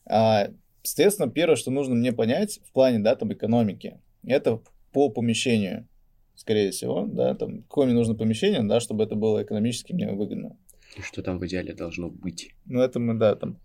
А, 0.04 0.48
соответственно, 0.82 1.30
первое, 1.30 1.56
что 1.56 1.70
нужно 1.70 1.94
мне 1.94 2.12
понять 2.12 2.60
в 2.64 2.72
плане, 2.72 2.98
да, 2.98 3.14
там, 3.14 3.32
экономики, 3.32 4.00
это 4.24 4.60
по 4.92 5.10
помещению, 5.10 5.86
скорее 6.34 6.72
всего, 6.72 7.06
да, 7.06 7.34
там, 7.34 7.62
какое 7.62 7.86
мне 7.86 7.94
нужно 7.94 8.16
помещение, 8.16 8.62
да, 8.64 8.80
чтобы 8.80 9.04
это 9.04 9.14
было 9.14 9.44
экономически 9.44 9.92
мне 9.92 10.10
выгодно. 10.10 10.56
И 10.96 11.02
что 11.02 11.22
там 11.22 11.38
в 11.38 11.46
идеале 11.46 11.72
должно 11.72 12.08
быть? 12.08 12.54
Ну, 12.64 12.80
это 12.80 12.98
мы, 12.98 13.14
да, 13.14 13.36
там, 13.36 13.58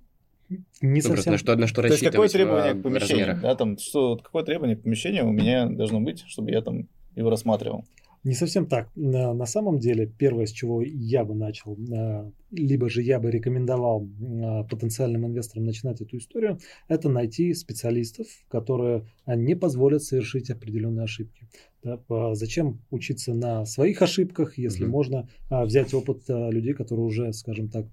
не 0.81 1.01
ну, 1.01 1.01
совсем... 1.01 1.33
на 1.33 1.37
что, 1.37 1.55
на 1.55 1.67
что 1.67 1.81
То 1.81 1.87
есть 1.87 2.03
какое 2.03 2.27
требование 2.29 2.73
к 2.73 2.81
помещению? 2.83 3.39
Да, 3.41 3.55
там, 3.55 3.77
что, 3.77 4.17
какое 4.17 4.43
требование 4.43 4.75
к 4.75 4.83
помещению 4.83 5.27
у 5.27 5.31
меня 5.31 5.65
должно 5.65 6.01
быть, 6.01 6.23
чтобы 6.27 6.51
я 6.51 6.61
там 6.61 6.87
его 7.15 7.29
рассматривал? 7.29 7.85
Не 8.23 8.35
совсем 8.35 8.67
так. 8.67 8.89
На, 8.95 9.33
на 9.33 9.45
самом 9.47 9.79
деле, 9.79 10.05
первое, 10.05 10.45
с 10.45 10.51
чего 10.51 10.83
я 10.83 11.25
бы 11.25 11.33
начал, 11.33 11.75
а, 11.91 12.31
либо 12.51 12.87
же 12.87 13.01
я 13.01 13.19
бы 13.19 13.31
рекомендовал 13.31 14.07
а, 14.43 14.63
потенциальным 14.65 15.25
инвесторам 15.25 15.65
начинать 15.65 16.01
эту 16.01 16.17
историю, 16.17 16.59
это 16.87 17.09
найти 17.09 17.51
специалистов, 17.55 18.27
которые 18.47 19.07
не 19.25 19.55
позволят 19.55 20.03
совершить 20.03 20.51
определенные 20.51 21.05
ошибки. 21.05 21.47
Да, 21.83 21.99
зачем 22.35 22.79
учиться 22.91 23.33
на 23.33 23.65
своих 23.65 24.03
ошибках, 24.03 24.59
если 24.59 24.85
mm-hmm. 24.85 24.89
можно 24.89 25.29
взять 25.49 25.95
опыт 25.95 26.25
людей, 26.27 26.73
которые 26.73 27.07
уже, 27.07 27.33
скажем 27.33 27.69
так, 27.69 27.87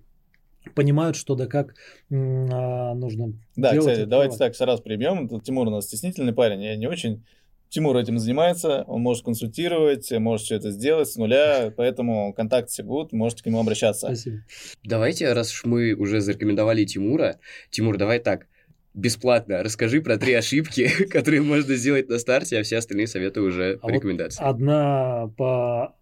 понимают, 0.75 1.17
что 1.17 1.35
да 1.35 1.47
как 1.47 1.75
а, 2.11 2.95
нужно 2.95 3.35
да, 3.57 3.73
делать. 3.73 3.87
Да, 3.87 3.93
кстати, 3.93 4.09
давайте 4.09 4.37
так 4.37 4.57
сразу 4.57 4.83
прибьем. 4.83 5.29
Тимур 5.41 5.69
у 5.69 5.71
нас 5.71 5.87
стеснительный 5.87 6.33
парень, 6.33 6.63
я 6.63 6.77
не 6.77 6.87
очень... 6.87 7.25
Тимур 7.71 7.99
этим 7.99 8.19
занимается, 8.19 8.85
он 8.87 9.03
может 9.03 9.27
консультировать, 9.27 10.11
может 10.13 10.47
все 10.47 10.57
это 10.57 10.71
сделать 10.71 11.07
с 11.07 11.17
нуля, 11.17 11.71
поэтому 11.77 12.33
контакты 12.33 12.73
все 12.73 12.83
будут, 12.83 13.13
можете 13.13 13.43
к 13.43 13.47
нему 13.47 13.61
обращаться. 13.61 14.07
Спасибо. 14.07 14.39
Давайте, 14.85 15.31
раз 15.35 15.53
уж 15.53 15.67
мы 15.67 15.93
уже 15.93 16.23
зарекомендовали 16.23 16.85
Тимура, 16.85 17.39
Тимур, 17.71 17.99
давай 17.99 18.21
так, 18.21 18.47
бесплатно 18.95 19.63
расскажи 19.63 20.01
про 20.01 20.17
три 20.17 20.35
ошибки, 20.35 20.89
которые 21.11 21.43
можно 21.43 21.75
сделать 21.77 22.09
на 22.09 22.19
старте, 22.19 22.59
а 22.59 22.63
все 22.63 22.79
остальные 22.79 23.07
советы 23.07 23.41
уже 23.41 23.79
по 23.79 23.89
а 23.89 23.93
рекомендации. 23.93 24.43
Вот 24.43 24.51
одна 24.51 25.31
по 25.37 25.95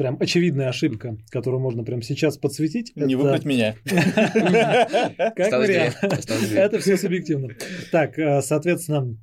прям 0.00 0.16
очевидная 0.18 0.70
ошибка, 0.70 1.18
которую 1.28 1.60
можно 1.60 1.84
прямо 1.84 2.00
сейчас 2.00 2.38
подсветить. 2.38 2.96
Не 2.96 3.12
это... 3.12 3.22
выбрать 3.22 3.44
меня. 3.44 3.76
Как 3.84 5.52
вариант. 5.52 5.98
Это 6.54 6.78
все 6.78 6.96
субъективно. 6.96 7.50
Так, 7.92 8.18
э, 8.18 8.40
соответственно, 8.40 9.14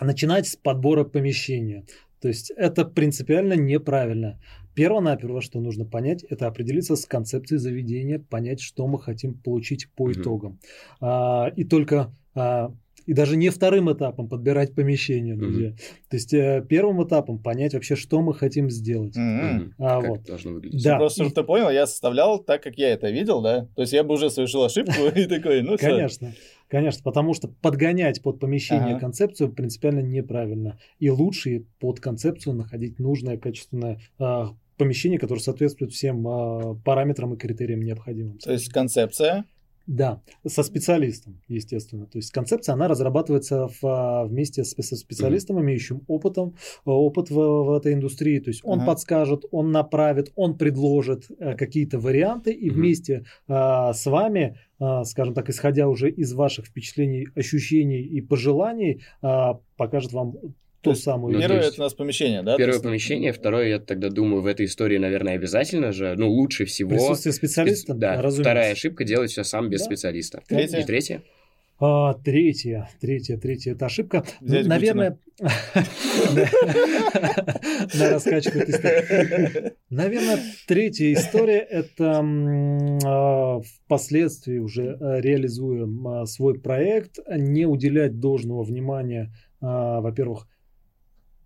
начинать 0.00 0.48
с 0.48 0.56
подбора 0.56 1.04
помещения. 1.04 1.84
То 2.20 2.26
есть 2.26 2.50
это 2.56 2.84
принципиально 2.84 3.52
неправильно. 3.52 4.40
Первонаперво, 4.74 5.40
что 5.40 5.60
нужно 5.60 5.84
понять, 5.84 6.24
это 6.24 6.48
определиться 6.48 6.96
с 6.96 7.06
концепцией 7.06 7.60
заведения, 7.60 8.18
понять, 8.18 8.60
что 8.60 8.88
мы 8.88 9.00
хотим 9.00 9.34
получить 9.34 9.88
по 9.94 10.10
итогам. 10.10 10.58
А, 11.00 11.52
и 11.54 11.62
только 11.62 12.12
а, 12.34 12.74
и 13.06 13.12
даже 13.12 13.36
не 13.36 13.50
вторым 13.50 13.92
этапом 13.92 14.28
подбирать 14.28 14.74
помещение, 14.74 15.36
друзья. 15.36 15.70
Mm-hmm. 15.70 16.08
То 16.10 16.16
есть 16.16 16.34
э, 16.34 16.66
первым 16.68 17.02
этапом 17.04 17.38
понять 17.38 17.74
вообще, 17.74 17.96
что 17.96 18.20
мы 18.20 18.34
хотим 18.34 18.68
сделать. 18.68 19.16
Mm-hmm. 19.16 19.72
А, 19.78 20.00
как 20.00 20.10
вот. 20.10 20.24
должно 20.24 20.52
выглядеть. 20.52 20.84
Да. 20.84 20.96
Просто, 20.98 21.22
чтобы 21.22 21.34
ты 21.34 21.42
понял, 21.44 21.70
я 21.70 21.86
составлял 21.86 22.38
так, 22.38 22.62
как 22.62 22.76
я 22.76 22.90
это 22.90 23.10
видел, 23.10 23.40
да? 23.40 23.68
То 23.74 23.82
есть 23.82 23.92
я 23.92 24.04
бы 24.04 24.14
уже 24.14 24.28
совершил 24.28 24.64
ошибку 24.64 25.06
и 25.14 25.26
такой, 25.26 25.62
ну 25.62 25.76
Конечно. 25.78 26.34
Конечно, 26.68 27.00
потому 27.04 27.32
что 27.32 27.46
подгонять 27.48 28.22
под 28.22 28.40
помещение 28.40 28.96
ага. 28.96 29.00
концепцию 29.00 29.52
принципиально 29.52 30.00
неправильно. 30.00 30.78
И 30.98 31.10
лучше 31.10 31.64
под 31.78 32.00
концепцию 32.00 32.54
находить 32.56 32.98
нужное, 32.98 33.38
качественное 33.38 34.00
э, 34.18 34.44
помещение, 34.76 35.18
которое 35.18 35.40
соответствует 35.40 35.92
всем 35.92 36.26
э, 36.26 36.74
параметрам 36.84 37.34
и 37.34 37.36
критериям 37.36 37.82
необходимым. 37.82 38.38
То 38.38 38.52
есть 38.52 38.68
концепция, 38.72 39.44
да, 39.86 40.20
со 40.46 40.62
специалистом, 40.62 41.40
естественно. 41.48 42.06
То 42.06 42.18
есть 42.18 42.32
концепция, 42.32 42.72
она 42.72 42.88
разрабатывается 42.88 43.68
в, 43.68 43.84
а, 43.84 44.24
вместе 44.24 44.64
с, 44.64 44.74
со 44.74 44.96
специалистом, 44.96 45.60
имеющим 45.60 46.02
опытом, 46.08 46.54
э, 46.84 46.90
опыт 46.90 47.30
в, 47.30 47.34
в 47.34 47.72
этой 47.72 47.94
индустрии. 47.94 48.40
То 48.40 48.50
есть 48.50 48.60
он 48.64 48.80
ага. 48.80 48.88
подскажет, 48.88 49.44
он 49.50 49.70
направит, 49.70 50.32
он 50.34 50.58
предложит 50.58 51.26
э, 51.38 51.54
какие-то 51.54 51.98
варианты, 51.98 52.52
и 52.52 52.70
угу. 52.70 52.78
вместе 52.78 53.24
а, 53.48 53.92
с 53.92 54.06
вами, 54.06 54.58
а, 54.78 55.04
скажем 55.04 55.34
так, 55.34 55.48
исходя 55.50 55.88
уже 55.88 56.10
из 56.10 56.32
ваших 56.32 56.66
впечатлений, 56.66 57.28
ощущений 57.34 58.02
и 58.02 58.20
пожеланий, 58.20 59.02
а, 59.22 59.60
покажет 59.76 60.12
вам 60.12 60.34
ту 60.90 60.94
самую 60.94 61.38
Первое 61.38 61.60
это 61.60 61.74
у 61.78 61.84
нас 61.84 61.94
помещение, 61.94 62.42
да? 62.42 62.56
Первое 62.56 62.74
есть... 62.74 62.84
помещение, 62.84 63.32
второе, 63.32 63.68
я 63.68 63.78
тогда 63.78 64.08
думаю, 64.08 64.42
в 64.42 64.46
этой 64.46 64.66
истории, 64.66 64.98
наверное, 64.98 65.34
обязательно 65.34 65.92
же, 65.92 66.14
ну, 66.16 66.30
лучше 66.30 66.64
всего... 66.64 66.90
Присутствие 66.90 67.32
специалиста, 67.32 67.94
Да, 67.94 68.22
разумеется. 68.22 68.42
вторая 68.42 68.72
ошибка, 68.72 69.04
делать 69.04 69.30
все 69.30 69.44
сам 69.44 69.68
без 69.68 69.80
да. 69.80 69.86
специалиста. 69.86 70.42
Третья? 70.48 70.78
И 70.78 70.84
третья? 70.84 71.22
А, 71.78 72.14
третья, 72.14 72.88
третья, 73.02 73.36
третья, 73.36 73.72
это 73.72 73.84
ошибка. 73.86 74.24
Взять 74.40 74.66
Наверное, 74.66 75.18
на 75.38 75.50
раскачку 78.10 78.60
Наверное, 79.90 80.38
третья 80.66 81.12
история 81.12 81.58
это 81.58 82.24
а, 83.04 83.60
впоследствии 83.60 84.56
уже 84.56 84.96
а, 84.98 85.20
реализуя 85.20 85.86
а, 86.06 86.24
свой 86.24 86.58
проект, 86.58 87.18
не 87.28 87.66
уделять 87.66 88.20
должного 88.20 88.62
внимания, 88.62 89.30
во-первых, 89.60 90.48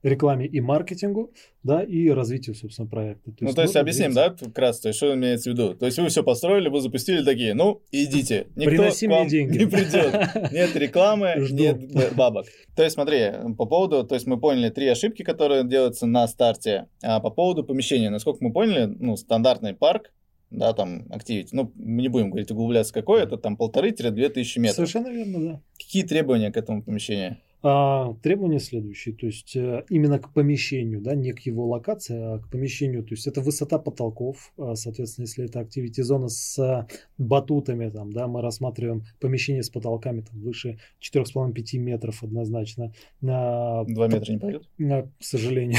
рекламе 0.03 0.47
и 0.47 0.61
маркетингу, 0.61 1.33
да, 1.63 1.83
и 1.83 2.09
развитию, 2.09 2.55
собственно, 2.55 2.89
проекта. 2.89 3.31
То 3.33 3.37
ну, 3.41 3.47
есть, 3.47 3.57
то 3.57 3.63
есть, 3.63 3.77
объясним, 3.77 4.13
да, 4.13 4.35
вкратце, 4.35 4.93
что 4.93 5.15
имеется 5.15 5.51
в 5.51 5.53
виду. 5.53 5.75
То 5.75 5.87
есть, 5.87 5.99
вы 5.99 6.09
все 6.09 6.23
построили, 6.23 6.69
вы 6.69 6.81
запустили 6.81 7.23
такие, 7.23 7.55
ну, 7.55 7.83
идите. 7.93 8.47
Никто 8.57 8.71
Приноси 8.71 9.07
к 9.07 9.11
вам 9.11 9.29
деньги. 9.29 9.59
не 9.59 9.67
придет. 9.67 10.53
Нет 10.53 10.75
рекламы, 10.77 11.35
нет 11.51 12.15
бабок. 12.15 12.47
То 12.77 12.83
есть, 12.83 12.95
смотри, 12.95 13.33
по 13.59 13.67
поводу, 13.67 14.05
то 14.05 14.15
есть, 14.15 14.27
мы 14.27 14.39
поняли 14.39 14.71
три 14.71 14.87
ошибки, 14.89 15.23
которые 15.23 15.65
делаются 15.65 16.07
на 16.07 16.27
старте. 16.29 16.87
А 17.03 17.21
по 17.21 17.31
поводу 17.31 17.65
помещения, 17.65 18.11
насколько 18.11 18.43
мы 18.43 18.53
поняли, 18.53 18.87
ну, 18.87 19.17
стандартный 19.17 19.75
парк, 19.75 20.13
да, 20.51 20.73
там, 20.73 21.07
activity. 21.11 21.49
Ну, 21.53 21.73
мы 21.77 22.03
не 22.03 22.09
будем 22.09 22.31
говорить, 22.31 22.51
углубляться 22.51 22.93
какой, 22.93 23.23
это 23.23 23.37
там 23.37 23.57
полторы-две 23.57 24.29
тысячи 24.31 24.59
метров. 24.59 24.77
Совершенно 24.77 25.09
верно, 25.09 25.41
да. 25.41 25.61
Какие 25.79 26.03
требования 26.03 26.51
к 26.51 26.57
этому 26.57 26.83
помещению? 26.83 27.39
А, 27.63 28.15
требования 28.23 28.59
следующие, 28.59 29.15
то 29.15 29.27
есть 29.27 29.55
э, 29.55 29.85
именно 29.91 30.19
к 30.19 30.33
помещению, 30.33 31.03
да, 31.03 31.15
не 31.15 31.33
к 31.33 31.41
его 31.41 31.67
локации, 31.67 32.17
а 32.17 32.39
к 32.39 32.49
помещению, 32.49 33.03
то 33.03 33.11
есть 33.11 33.27
это 33.27 33.43
высота 33.43 33.79
потолков, 33.79 34.53
а, 34.57 34.77
соответственно, 34.77 35.27
если 35.27 35.45
это 35.45 35.61
activity 35.61 36.03
зона 36.03 36.29
с 36.29 36.87
батутами, 37.19 37.91
там, 37.91 38.13
да, 38.13 38.29
мы 38.29 38.41
рассматриваем 38.41 39.05
помещение 39.21 39.63
с 39.63 39.69
потолками 39.69 40.23
там, 40.23 40.41
выше 40.41 40.79
4,5-5 41.01 41.79
метров 41.79 42.23
однозначно. 42.23 42.95
Два 43.21 44.09
метра 44.09 44.33
не 44.33 44.39
пойдет? 44.39 44.67
К 44.79 45.23
сожалению. 45.23 45.79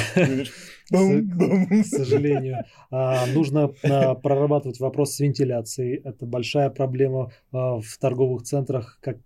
К 0.90 1.86
сожалению. 1.86 2.66
А, 2.92 3.26
нужно 3.26 3.70
прорабатывать 3.70 4.80
вопрос 4.80 5.16
с 5.16 5.20
вентиляцией. 5.20 5.96
Это 6.04 6.28
большая 6.28 6.70
проблема 6.70 7.32
в 7.52 7.84
торговых 8.00 8.44
центрах, 8.44 9.00
как 9.02 9.18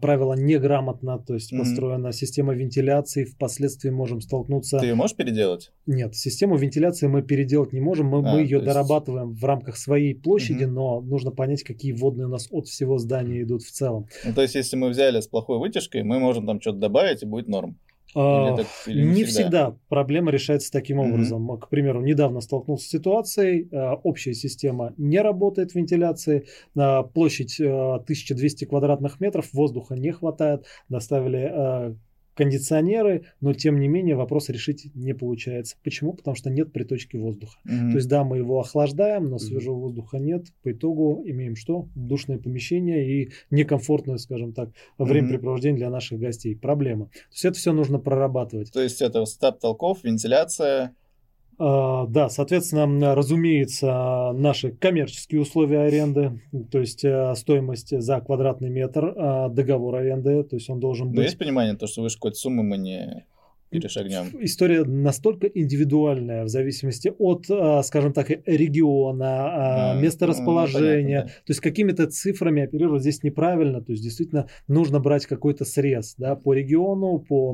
правило 0.00 0.34
неграмотно, 0.34 1.18
то 1.18 1.34
есть 1.34 1.52
mm-hmm. 1.52 1.58
построена 1.58 2.12
система 2.12 2.54
вентиляции, 2.54 3.24
впоследствии 3.24 3.90
можем 3.90 4.20
столкнуться... 4.20 4.78
Ты 4.78 4.86
ее 4.86 4.94
можешь 4.94 5.16
переделать? 5.16 5.72
Нет, 5.86 6.14
систему 6.14 6.56
вентиляции 6.56 7.06
мы 7.06 7.22
переделать 7.22 7.72
не 7.72 7.80
можем, 7.80 8.06
мы, 8.06 8.18
а, 8.18 8.34
мы 8.34 8.40
ее 8.40 8.56
есть... 8.56 8.64
дорабатываем 8.64 9.32
в 9.32 9.44
рамках 9.44 9.76
своей 9.76 10.14
площади, 10.14 10.64
mm-hmm. 10.64 10.66
но 10.66 11.00
нужно 11.00 11.30
понять, 11.30 11.62
какие 11.62 11.92
водные 11.92 12.26
у 12.26 12.30
нас 12.30 12.48
от 12.50 12.66
всего 12.66 12.98
здания 12.98 13.42
идут 13.42 13.62
в 13.62 13.70
целом. 13.70 14.06
Ну, 14.24 14.34
то 14.34 14.42
есть, 14.42 14.54
если 14.54 14.76
мы 14.76 14.88
взяли 14.88 15.20
с 15.20 15.26
плохой 15.26 15.58
вытяжкой, 15.58 16.02
мы 16.02 16.18
можем 16.18 16.46
там 16.46 16.60
что-то 16.60 16.78
добавить, 16.78 17.22
и 17.22 17.26
будет 17.26 17.48
норм. 17.48 17.78
Или 18.14 18.54
это, 18.54 18.66
или 18.86 19.02
не, 19.02 19.14
не 19.14 19.24
всегда? 19.24 19.40
всегда 19.40 19.76
проблема 19.88 20.30
решается 20.30 20.70
таким 20.70 20.98
образом. 20.98 21.50
Mm-hmm. 21.50 21.60
К 21.60 21.68
примеру, 21.68 22.00
недавно 22.02 22.40
столкнулся 22.40 22.86
с 22.86 22.90
ситуацией, 22.90 23.68
а, 23.72 23.94
общая 23.94 24.34
система 24.34 24.94
не 24.96 25.20
работает 25.20 25.72
в 25.72 25.74
вентиляции, 25.74 26.46
а, 26.76 27.02
площадь 27.02 27.58
1200 27.58 28.66
квадратных 28.66 29.20
метров, 29.20 29.52
воздуха 29.52 29.94
не 29.94 30.12
хватает, 30.12 30.66
доставили 30.88 31.96
кондиционеры, 32.34 33.26
но 33.40 33.52
тем 33.52 33.78
не 33.78 33.88
менее 33.88 34.16
вопрос 34.16 34.48
решить 34.48 34.90
не 34.94 35.14
получается. 35.14 35.76
Почему? 35.82 36.12
Потому 36.12 36.34
что 36.34 36.50
нет 36.50 36.72
приточки 36.72 37.16
воздуха. 37.16 37.58
Mm-hmm. 37.66 37.90
То 37.90 37.96
есть 37.96 38.08
да, 38.08 38.24
мы 38.24 38.38
его 38.38 38.60
охлаждаем, 38.60 39.28
но 39.28 39.38
свежего 39.38 39.74
mm-hmm. 39.74 39.80
воздуха 39.80 40.18
нет. 40.18 40.46
По 40.62 40.72
итогу 40.72 41.22
имеем 41.26 41.56
что? 41.56 41.88
Душное 41.94 42.38
помещение 42.38 43.08
и 43.08 43.30
некомфортное, 43.50 44.16
скажем 44.16 44.52
так, 44.52 44.70
времяпрепровождение 44.98 45.76
mm-hmm. 45.76 45.78
для 45.78 45.90
наших 45.90 46.20
гостей. 46.20 46.56
Проблема. 46.56 47.06
То 47.06 47.32
есть 47.32 47.44
это 47.44 47.58
все 47.58 47.72
нужно 47.72 47.98
прорабатывать. 47.98 48.72
То 48.72 48.82
есть 48.82 49.02
это 49.02 49.24
стап 49.24 49.60
толков, 49.60 50.04
вентиляция, 50.04 50.94
да, 51.58 52.28
соответственно, 52.28 53.14
разумеется, 53.14 54.32
наши 54.34 54.72
коммерческие 54.72 55.40
условия 55.40 55.80
аренды, 55.80 56.40
то 56.70 56.80
есть 56.80 57.04
э, 57.04 57.34
стоимость 57.36 57.98
за 58.00 58.20
квадратный 58.20 58.70
метр, 58.70 59.14
а, 59.16 59.48
договор 59.48 59.96
аренды, 59.96 60.42
то 60.44 60.56
есть 60.56 60.68
он 60.70 60.80
должен 60.80 61.08
быть... 61.08 61.16
Но 61.16 61.22
есть 61.22 61.38
понимание, 61.38 61.76
то, 61.76 61.86
что 61.86 62.02
выше 62.02 62.16
какой-то 62.16 62.36
суммы 62.38 62.62
мы 62.62 62.78
не 62.78 63.26
перешагнем? 63.70 64.28
История 64.40 64.84
настолько 64.84 65.46
индивидуальная 65.46 66.44
в 66.44 66.48
зависимости 66.48 67.12
от, 67.16 67.46
а, 67.50 67.82
скажем 67.82 68.12
так, 68.12 68.30
региона, 68.46 69.94
места 70.00 70.26
ну, 70.26 70.32
расположения. 70.32 71.22
Ну, 71.22 71.28
То 71.28 71.50
есть 71.50 71.60
какими-то 71.60 72.06
цифрами 72.06 72.62
оперировать 72.62 73.02
здесь 73.02 73.22
неправильно. 73.22 73.82
То 73.82 73.92
есть 73.92 74.02
действительно 74.02 74.48
нужно 74.68 75.00
брать 75.00 75.26
какой-то 75.26 75.64
срез 75.64 76.14
да, 76.18 76.34
по 76.34 76.54
региону, 76.54 77.18
по 77.18 77.52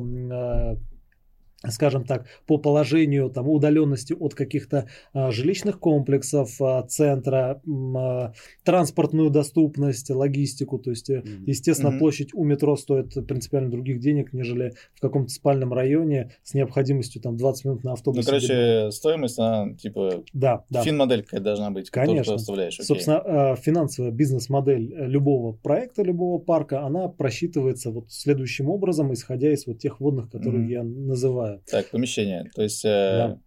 скажем 1.66 2.04
так, 2.04 2.26
по 2.46 2.56
положению 2.58 3.30
там, 3.30 3.48
удаленности 3.48 4.12
от 4.12 4.34
каких-то 4.34 4.88
а, 5.12 5.32
жилищных 5.32 5.80
комплексов, 5.80 6.60
а, 6.60 6.82
центра, 6.82 7.60
а, 7.96 8.32
транспортную 8.64 9.30
доступность, 9.30 10.08
логистику. 10.10 10.78
То 10.78 10.90
есть, 10.90 11.10
mm-hmm. 11.10 11.44
естественно, 11.46 11.90
mm-hmm. 11.90 11.98
площадь 11.98 12.34
у 12.34 12.44
метро 12.44 12.76
стоит 12.76 13.14
принципиально 13.26 13.70
других 13.70 13.98
денег, 13.98 14.32
нежели 14.32 14.74
в 14.94 15.00
каком-то 15.00 15.32
спальном 15.32 15.72
районе 15.72 16.30
с 16.44 16.54
необходимостью 16.54 17.20
там 17.20 17.36
20 17.36 17.64
минут 17.64 17.84
на 17.84 17.94
автобусе. 17.94 18.20
Ну, 18.20 18.26
короче, 18.26 18.90
стоимость, 18.92 19.38
она 19.38 19.74
типа 19.74 20.22
да, 20.32 20.64
да. 20.70 20.82
фин-модель 20.82 21.24
какая 21.24 21.40
должна 21.40 21.70
быть, 21.70 21.90
Конечно. 21.90 22.34
ты 22.34 22.36
оставляешь. 22.36 22.74
Окей. 22.74 22.86
Собственно, 22.86 23.56
финансовая 23.56 24.12
бизнес-модель 24.12 24.94
любого 24.96 25.52
проекта, 25.52 26.02
любого 26.02 26.38
парка, 26.38 26.84
она 26.84 27.08
просчитывается 27.08 27.90
вот 27.90 28.12
следующим 28.12 28.70
образом, 28.70 29.12
исходя 29.12 29.52
из 29.52 29.66
вот 29.66 29.78
тех 29.78 30.00
водных, 30.00 30.30
которые 30.30 30.66
mm-hmm. 30.66 30.72
я 30.72 30.82
называю 30.84 31.47
называю. 31.48 31.62
Так, 31.70 31.90
помещение. 31.90 32.50
То 32.54 32.62
есть, 32.62 32.84
э, 32.84 32.88
да. 32.88 33.40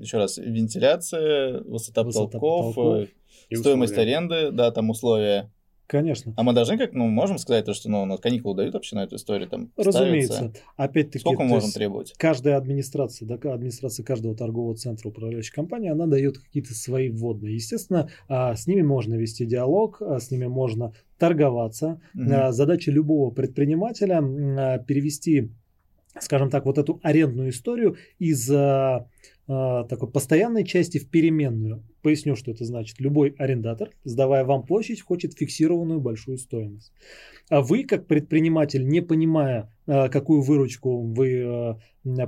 еще 0.00 0.18
раз, 0.18 0.38
вентиляция, 0.38 1.62
высота, 1.62 2.02
высота 2.02 2.26
потолков, 2.26 2.74
потолков 2.74 3.08
э, 3.50 3.56
стоимость 3.56 3.92
условия. 3.92 4.16
аренды, 4.16 4.50
да, 4.52 4.70
там 4.70 4.90
условия. 4.90 5.50
Конечно. 5.86 6.32
А 6.36 6.42
мы 6.42 6.54
должны 6.54 6.78
как, 6.78 6.94
ну, 6.94 7.06
можем 7.08 7.38
сказать 7.38 7.66
то, 7.66 7.74
что 7.74 7.90
ну, 7.90 8.04
на 8.06 8.16
каникулы 8.16 8.56
дают 8.56 8.74
вообще 8.74 8.96
на 8.96 9.04
эту 9.04 9.16
историю 9.16 9.48
там 9.48 9.70
Разумеется. 9.76 10.52
Опять-таки. 10.76 11.18
Сколько 11.18 11.42
мы 11.42 11.48
можем 11.50 11.70
требовать? 11.70 12.14
Каждая 12.16 12.56
администрация, 12.56 13.28
да, 13.28 13.34
администрация 13.52 14.04
каждого 14.04 14.34
торгового 14.34 14.74
центра, 14.76 15.08
управляющей 15.08 15.52
компании, 15.52 15.90
она 15.90 16.06
дает 16.06 16.38
какие-то 16.38 16.72
свои 16.74 17.10
вводные. 17.10 17.54
Естественно, 17.54 18.08
а, 18.28 18.54
с 18.54 18.66
ними 18.66 18.82
можно 18.82 19.14
вести 19.14 19.44
диалог, 19.44 20.00
а, 20.00 20.20
с 20.20 20.30
ними 20.30 20.46
можно 20.46 20.94
торговаться. 21.18 22.00
Угу. 22.14 22.50
Задача 22.50 22.90
любого 22.90 23.30
предпринимателя 23.30 24.20
перевести 24.86 25.50
скажем 26.20 26.50
так, 26.50 26.64
вот 26.64 26.78
эту 26.78 27.00
арендную 27.02 27.50
историю 27.50 27.96
из 28.18 28.50
а, 28.50 29.08
а, 29.46 29.84
такой 29.84 30.10
постоянной 30.10 30.64
части 30.64 30.98
в 30.98 31.10
переменную. 31.10 31.82
Поясню, 32.02 32.34
что 32.34 32.50
это 32.50 32.64
значит. 32.64 32.98
Любой 32.98 33.34
арендатор, 33.38 33.90
сдавая 34.04 34.44
вам 34.44 34.62
площадь, 34.62 35.02
хочет 35.02 35.34
фиксированную 35.34 36.00
большую 36.00 36.38
стоимость. 36.38 36.92
А 37.50 37.60
вы, 37.60 37.84
как 37.84 38.06
предприниматель, 38.06 38.86
не 38.86 39.02
понимая, 39.02 39.70
а, 39.86 40.08
какую 40.08 40.40
выручку 40.40 41.02
вы 41.02 41.42
а, 41.44 41.78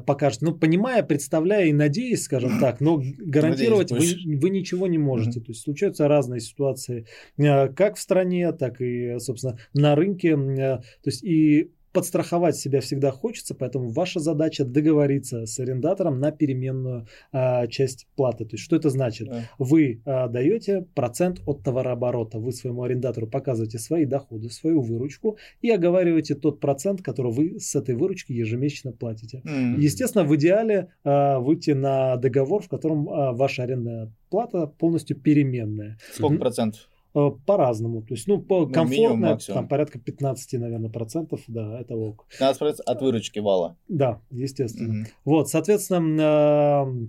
покажете, 0.01 0.44
ну, 0.44 0.55
понимая, 0.55 1.03
представляя 1.03 1.66
и 1.66 1.72
надеясь, 1.72 2.25
скажем 2.25 2.59
так, 2.61 2.81
но 2.81 3.01
гарантировать 3.03 3.92
вы, 3.92 4.37
вы 4.37 4.51
ничего 4.51 4.87
не 4.87 4.99
можете. 4.99 5.40
Mm-hmm. 5.40 5.44
То 5.44 5.53
есть 5.53 5.62
случаются 5.62 6.09
разные 6.09 6.40
ситуации, 6.40 7.07
а, 7.38 7.68
как 7.68 7.96
в 7.96 8.01
стране, 8.01 8.53
так 8.53 8.83
и, 8.83 9.18
собственно, 9.20 9.59
на 9.72 9.94
рынке. 9.94 10.35
А, 10.35 10.79
то 10.79 11.07
есть 11.07 11.25
и 11.25 11.70
подстраховать 11.96 12.56
себя 12.56 12.82
всегда 12.82 13.11
хочется, 13.11 13.54
поэтому 13.54 13.88
ваша 13.88 14.20
задача 14.20 14.66
договориться 14.66 15.46
с 15.46 15.59
арендатором 15.59 16.20
на 16.20 16.30
переменную 16.30 17.06
а, 17.32 17.66
часть 17.68 18.06
платы. 18.16 18.44
То 18.44 18.56
есть 18.56 18.64
что 18.64 18.76
это 18.76 18.90
значит? 18.90 19.28
Да. 19.28 19.44
Вы 19.59 20.02
а, 20.04 20.28
даете 20.28 20.87
процент 20.94 21.40
от 21.46 21.62
товарооборота, 21.62 22.38
вы 22.38 22.52
своему 22.52 22.82
арендатору 22.82 23.26
показываете 23.26 23.78
свои 23.78 24.04
доходы, 24.04 24.50
свою 24.50 24.82
выручку 24.82 25.38
и 25.62 25.70
оговариваете 25.70 26.35
тот 26.35 26.61
процент, 26.61 27.00
который 27.00 27.32
вы 27.32 27.59
с 27.61 27.74
этой 27.74 27.94
выручки 27.94 28.32
ежемесячно 28.32 28.92
платите. 28.92 29.40
Mm-hmm. 29.46 29.80
Естественно, 29.80 30.24
в 30.24 30.37
идеале 30.37 30.88
а, 31.02 31.40
выйти 31.40 31.70
на 31.70 32.16
договор, 32.16 32.62
в 32.62 32.68
котором 32.68 33.09
а, 33.09 33.32
ваша 33.32 33.62
арендная 33.62 34.12
плата 34.28 34.66
полностью 34.66 35.16
переменная. 35.16 35.96
Сколько 36.12 36.35
mm-hmm. 36.35 36.38
процентов? 36.40 36.90
Э, 37.16 37.31
по-разному. 37.46 38.02
То 38.02 38.12
есть, 38.12 38.26
ну, 38.26 38.42
по 38.42 38.66
ну, 38.66 38.72
комфортно, 38.72 39.38
там 39.38 39.68
порядка 39.68 39.98
15, 39.98 40.61
наверное, 40.61 40.90
процентов, 40.90 41.40
да, 41.46 41.81
это 41.81 41.96
ок. 41.96 42.26
15% 42.38 42.81
от 42.85 43.00
выручки 43.00 43.38
вала. 43.38 43.79
Да, 43.88 44.20
естественно. 44.31 45.00
Угу. 45.00 45.09
Вот, 45.24 45.48
соответственно, 45.48 47.09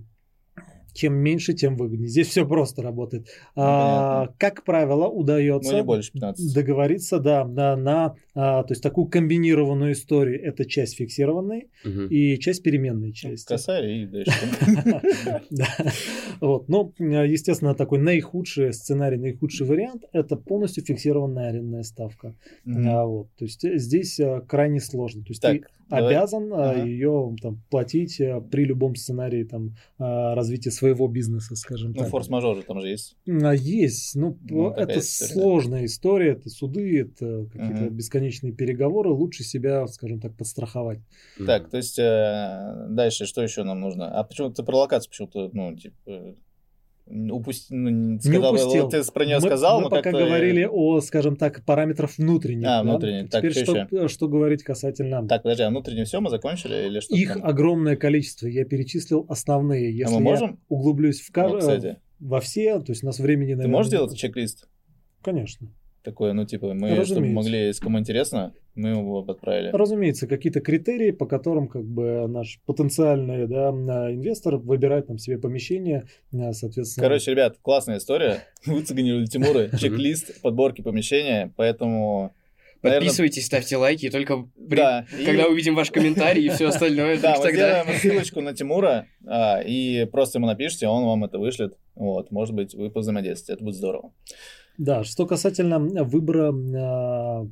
чем 0.94 1.14
меньше, 1.14 1.52
тем 1.52 1.76
выгоднее. 1.76 2.08
Здесь 2.08 2.28
все 2.28 2.46
просто 2.46 2.82
работает. 2.82 3.28
Ну, 3.54 3.62
а, 3.62 4.28
как 4.38 4.64
правило, 4.64 5.06
удается 5.06 5.76
ну, 5.76 5.84
больше 5.84 6.12
15. 6.12 6.54
договориться 6.54 7.20
да, 7.20 7.44
на, 7.44 7.76
на 7.76 8.14
а, 8.34 8.64
то 8.64 8.72
есть 8.72 8.82
такую 8.82 9.06
комбинированную 9.06 9.92
историю. 9.92 10.42
Это 10.42 10.64
часть 10.64 10.96
фиксированной 10.96 11.68
угу. 11.84 12.02
и 12.04 12.38
часть 12.38 12.62
переменной 12.62 13.12
части. 13.12 13.46
Косарь 13.46 13.86
и 13.86 14.06
дальше. 14.06 14.32
Вот. 16.40 16.68
Но, 16.68 16.92
естественно, 16.98 17.74
такой 17.74 17.98
наихудший 17.98 18.72
сценарий, 18.72 19.16
наихудший 19.16 19.66
вариант– 19.66 20.04
это 20.12 20.36
полностью 20.36 20.84
фиксированная 20.84 21.48
арендная 21.48 21.82
ставка. 21.82 22.34
А, 22.66 23.04
вот. 23.04 23.28
То 23.38 23.44
есть 23.44 23.62
здесь 23.62 24.18
а, 24.20 24.40
крайне 24.40 24.80
сложно. 24.80 25.22
То 25.22 25.30
есть 25.30 25.42
ты 25.42 25.64
обязан 25.90 26.84
ее 26.84 27.34
там, 27.40 27.62
платить 27.70 28.20
при 28.50 28.64
любом 28.64 28.94
сценарии 28.94 29.44
там, 29.44 29.74
развития 29.98 30.70
своего 30.70 31.08
бизнеса, 31.08 31.56
скажем 31.56 31.92
ну, 31.92 32.00
так. 32.00 32.08
форс-мажор 32.08 32.56
же 32.56 32.62
там 32.62 32.80
же 32.80 32.88
есть. 32.88 33.16
А, 33.26 33.54
есть. 33.54 34.14
Ну, 34.14 34.36
ну 34.42 34.70
это 34.70 34.98
история, 34.98 35.32
сложная 35.32 35.80
да. 35.80 35.86
история, 35.86 36.32
это 36.32 36.50
суды, 36.50 37.00
это 37.00 37.46
какие-то 37.50 37.84
угу. 37.84 37.94
бесконечные 37.94 38.52
переговоры. 38.52 39.10
Лучше 39.10 39.44
себя, 39.44 39.86
скажем 39.86 40.20
так, 40.20 40.36
подстраховать. 40.36 41.00
Так, 41.44 41.70
то 41.70 41.76
есть 41.78 41.98
э, 41.98 42.86
дальше 42.90 43.26
что 43.26 43.42
еще 43.42 43.62
нам 43.62 43.80
нужно? 43.80 44.10
А 44.10 44.24
почему 44.24 44.50
ты 44.50 44.62
про 44.62 44.78
локацию 44.78 45.10
почему-то, 45.10 45.50
ну, 45.52 45.74
типа, 45.76 46.27
упусти, 47.10 47.74
ну, 47.74 48.18
сказал, 48.20 48.40
не 48.40 48.60
упустил. 48.62 48.88
Ты 48.88 49.02
про 49.12 49.24
нее 49.24 49.36
мы, 49.36 49.42
сказал, 49.42 49.78
мы 49.78 49.84
но 49.84 49.90
пока 49.90 50.10
говорили 50.10 50.68
о, 50.70 51.00
скажем 51.00 51.36
так, 51.36 51.64
параметрах 51.64 52.16
внутренних. 52.18 52.66
А, 52.66 52.82
да? 52.82 52.82
внутренних. 52.82 53.30
Теперь 53.30 53.54
так, 53.54 53.64
что, 53.64 53.86
что, 53.86 54.08
что 54.08 54.28
говорить 54.28 54.62
касательно... 54.62 55.26
Так, 55.26 55.42
подожди, 55.42 55.62
а 55.62 55.70
внутренние 55.70 56.04
все 56.04 56.20
мы 56.20 56.30
закончили 56.30 56.86
или 56.86 57.00
что? 57.00 57.14
Их 57.14 57.34
там? 57.34 57.44
огромное 57.44 57.96
количество. 57.96 58.46
Я 58.46 58.64
перечислил 58.64 59.26
основные. 59.28 59.96
Если 59.96 60.14
а 60.14 60.18
мы 60.18 60.24
можем? 60.24 60.50
я 60.50 60.56
углублюсь 60.68 61.20
в 61.20 61.32
каждый, 61.32 61.80
ну, 61.80 61.96
во 62.20 62.40
все, 62.40 62.78
то 62.80 62.92
есть 62.92 63.02
у 63.02 63.06
нас 63.06 63.18
времени, 63.18 63.54
наверное... 63.54 63.64
Ты 63.64 63.70
можешь 63.70 63.90
делать 63.90 64.16
чек-лист? 64.16 64.68
Конечно 65.22 65.68
такое, 66.08 66.32
ну, 66.32 66.46
типа, 66.46 66.72
мы, 66.72 66.88
Разумеется. 66.88 67.14
чтобы 67.14 67.26
могли, 67.28 67.66
если 67.66 67.82
кому 67.82 67.98
интересно, 67.98 68.54
мы 68.74 68.90
его 68.90 69.20
отправили. 69.20 69.70
Разумеется, 69.72 70.26
какие-то 70.26 70.60
критерии, 70.60 71.10
по 71.10 71.26
которым, 71.26 71.68
как 71.68 71.84
бы, 71.84 72.26
наш 72.26 72.60
потенциальный, 72.64 73.46
да, 73.46 73.68
инвестор 74.10 74.56
выбирает 74.56 75.08
там 75.08 75.18
себе 75.18 75.38
помещение, 75.38 76.06
а, 76.32 76.52
соответственно. 76.52 77.06
Короче, 77.06 77.32
ребят, 77.32 77.58
классная 77.60 77.98
история. 77.98 78.44
Выцегонили 78.66 79.26
Тимура, 79.26 79.68
чек-лист 79.76 80.40
подборки 80.40 80.80
помещения, 80.80 81.52
поэтому... 81.56 82.32
Подписывайтесь, 82.80 83.44
ставьте 83.44 83.76
лайки, 83.76 84.06
и 84.06 84.10
только 84.10 84.48
при... 84.68 84.76
да, 84.76 85.04
когда 85.26 85.42
и... 85.42 85.50
увидим 85.50 85.74
ваш 85.74 85.90
комментарий 85.90 86.46
и 86.46 86.48
все 86.48 86.68
остальное. 86.68 87.18
Да, 87.20 87.36
мы 87.36 87.42
тогда... 87.42 87.82
сделаем 87.82 88.00
ссылочку 88.00 88.40
на 88.40 88.54
Тимура, 88.54 89.06
а, 89.26 89.60
и 89.60 90.06
просто 90.06 90.38
ему 90.38 90.46
напишите, 90.46 90.86
он 90.86 91.04
вам 91.04 91.24
это 91.24 91.38
вышлет. 91.38 91.76
Вот, 91.96 92.30
может 92.30 92.54
быть, 92.54 92.74
вы 92.74 92.90
повзаимодействуете, 92.90 93.54
это 93.54 93.64
будет 93.64 93.74
здорово. 93.74 94.12
Да, 94.78 95.04
что 95.04 95.26
касательно 95.26 95.78
выбора 96.04 96.52
а, 96.52 97.48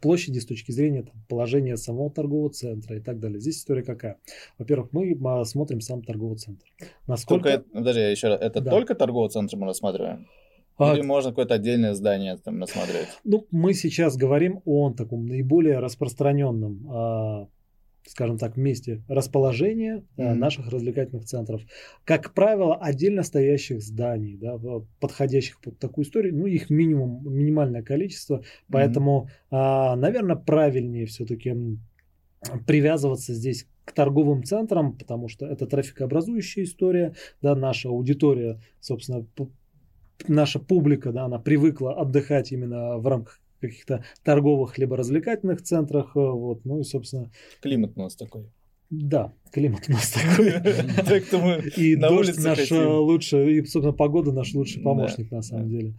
площади 0.00 0.40
с 0.40 0.46
точки 0.46 0.72
зрения 0.72 1.02
там, 1.02 1.14
положения 1.28 1.76
самого 1.76 2.10
торгового 2.10 2.50
центра 2.50 2.96
и 2.96 3.00
так 3.00 3.20
далее. 3.20 3.40
Здесь 3.40 3.58
история 3.58 3.82
какая? 3.82 4.18
Во-первых, 4.58 4.92
мы 4.92 5.16
а, 5.24 5.44
смотрим 5.44 5.80
сам 5.80 6.02
торговый 6.02 6.36
центр. 6.36 6.66
Насколько... 7.06 7.58
Только, 7.58 7.70
подожди, 7.72 8.00
еще 8.00 8.28
раз, 8.28 8.40
это 8.40 8.60
да. 8.60 8.70
только 8.70 8.94
торговый 8.94 9.30
центр 9.30 9.56
мы 9.56 9.66
рассматриваем? 9.66 10.26
А 10.78 10.94
Или 10.94 11.02
можно 11.02 11.30
какое-то 11.30 11.54
отдельное 11.54 11.92
здание 11.92 12.38
там 12.38 12.58
рассматривать? 12.58 13.08
Ну, 13.22 13.46
мы 13.50 13.74
сейчас 13.74 14.16
говорим 14.16 14.62
о 14.64 14.90
таком 14.90 15.26
наиболее 15.26 15.78
распространенном 15.78 16.86
а, 16.90 17.48
скажем 18.10 18.38
так, 18.38 18.56
месте 18.56 19.02
расположения 19.06 20.02
mm-hmm. 20.16 20.34
наших 20.34 20.68
развлекательных 20.68 21.26
центров. 21.26 21.62
Как 22.04 22.34
правило, 22.34 22.74
отдельно 22.74 23.22
стоящих 23.22 23.80
зданий, 23.80 24.36
да, 24.36 24.58
подходящих 24.98 25.60
под 25.60 25.78
такую 25.78 26.04
историю, 26.04 26.36
ну, 26.36 26.46
их 26.46 26.70
минимум, 26.70 27.22
минимальное 27.32 27.82
количество, 27.82 28.42
поэтому, 28.68 29.28
mm-hmm. 29.52 29.94
наверное, 29.94 30.34
правильнее 30.34 31.06
все-таки 31.06 31.56
привязываться 32.66 33.32
здесь 33.32 33.68
к 33.84 33.92
торговым 33.92 34.42
центрам, 34.42 34.96
потому 34.98 35.28
что 35.28 35.46
это 35.46 35.66
трафикообразующая 35.66 36.64
история, 36.64 37.14
да, 37.40 37.54
наша 37.54 37.90
аудитория, 37.90 38.60
собственно, 38.80 39.24
наша 40.26 40.58
публика, 40.58 41.12
да, 41.12 41.26
она 41.26 41.38
привыкла 41.38 41.94
отдыхать 41.94 42.50
именно 42.50 42.98
в 42.98 43.06
рамках 43.06 43.40
каких-то 43.60 44.04
торговых 44.24 44.78
либо 44.78 44.96
развлекательных 44.96 45.62
центрах. 45.62 46.16
Э, 46.16 46.20
вот, 46.20 46.64
ну 46.64 46.80
и, 46.80 46.84
собственно... 46.84 47.30
Климат 47.60 47.92
у 47.96 48.00
нас 48.00 48.16
такой. 48.16 48.50
Да, 48.90 49.32
климат 49.52 49.82
у 49.88 49.92
нас 49.92 50.10
такой. 50.12 50.48
И 51.76 51.94
дождь 51.94 52.38
наш 52.38 52.72
э, 52.72 52.86
лучший, 52.86 53.58
и, 53.58 53.64
собственно, 53.64 53.92
погода 53.92 54.32
наш 54.32 54.52
лучший 54.52 54.82
помощник, 54.82 55.30
на 55.30 55.42
самом 55.42 55.68
деле. 55.68 55.94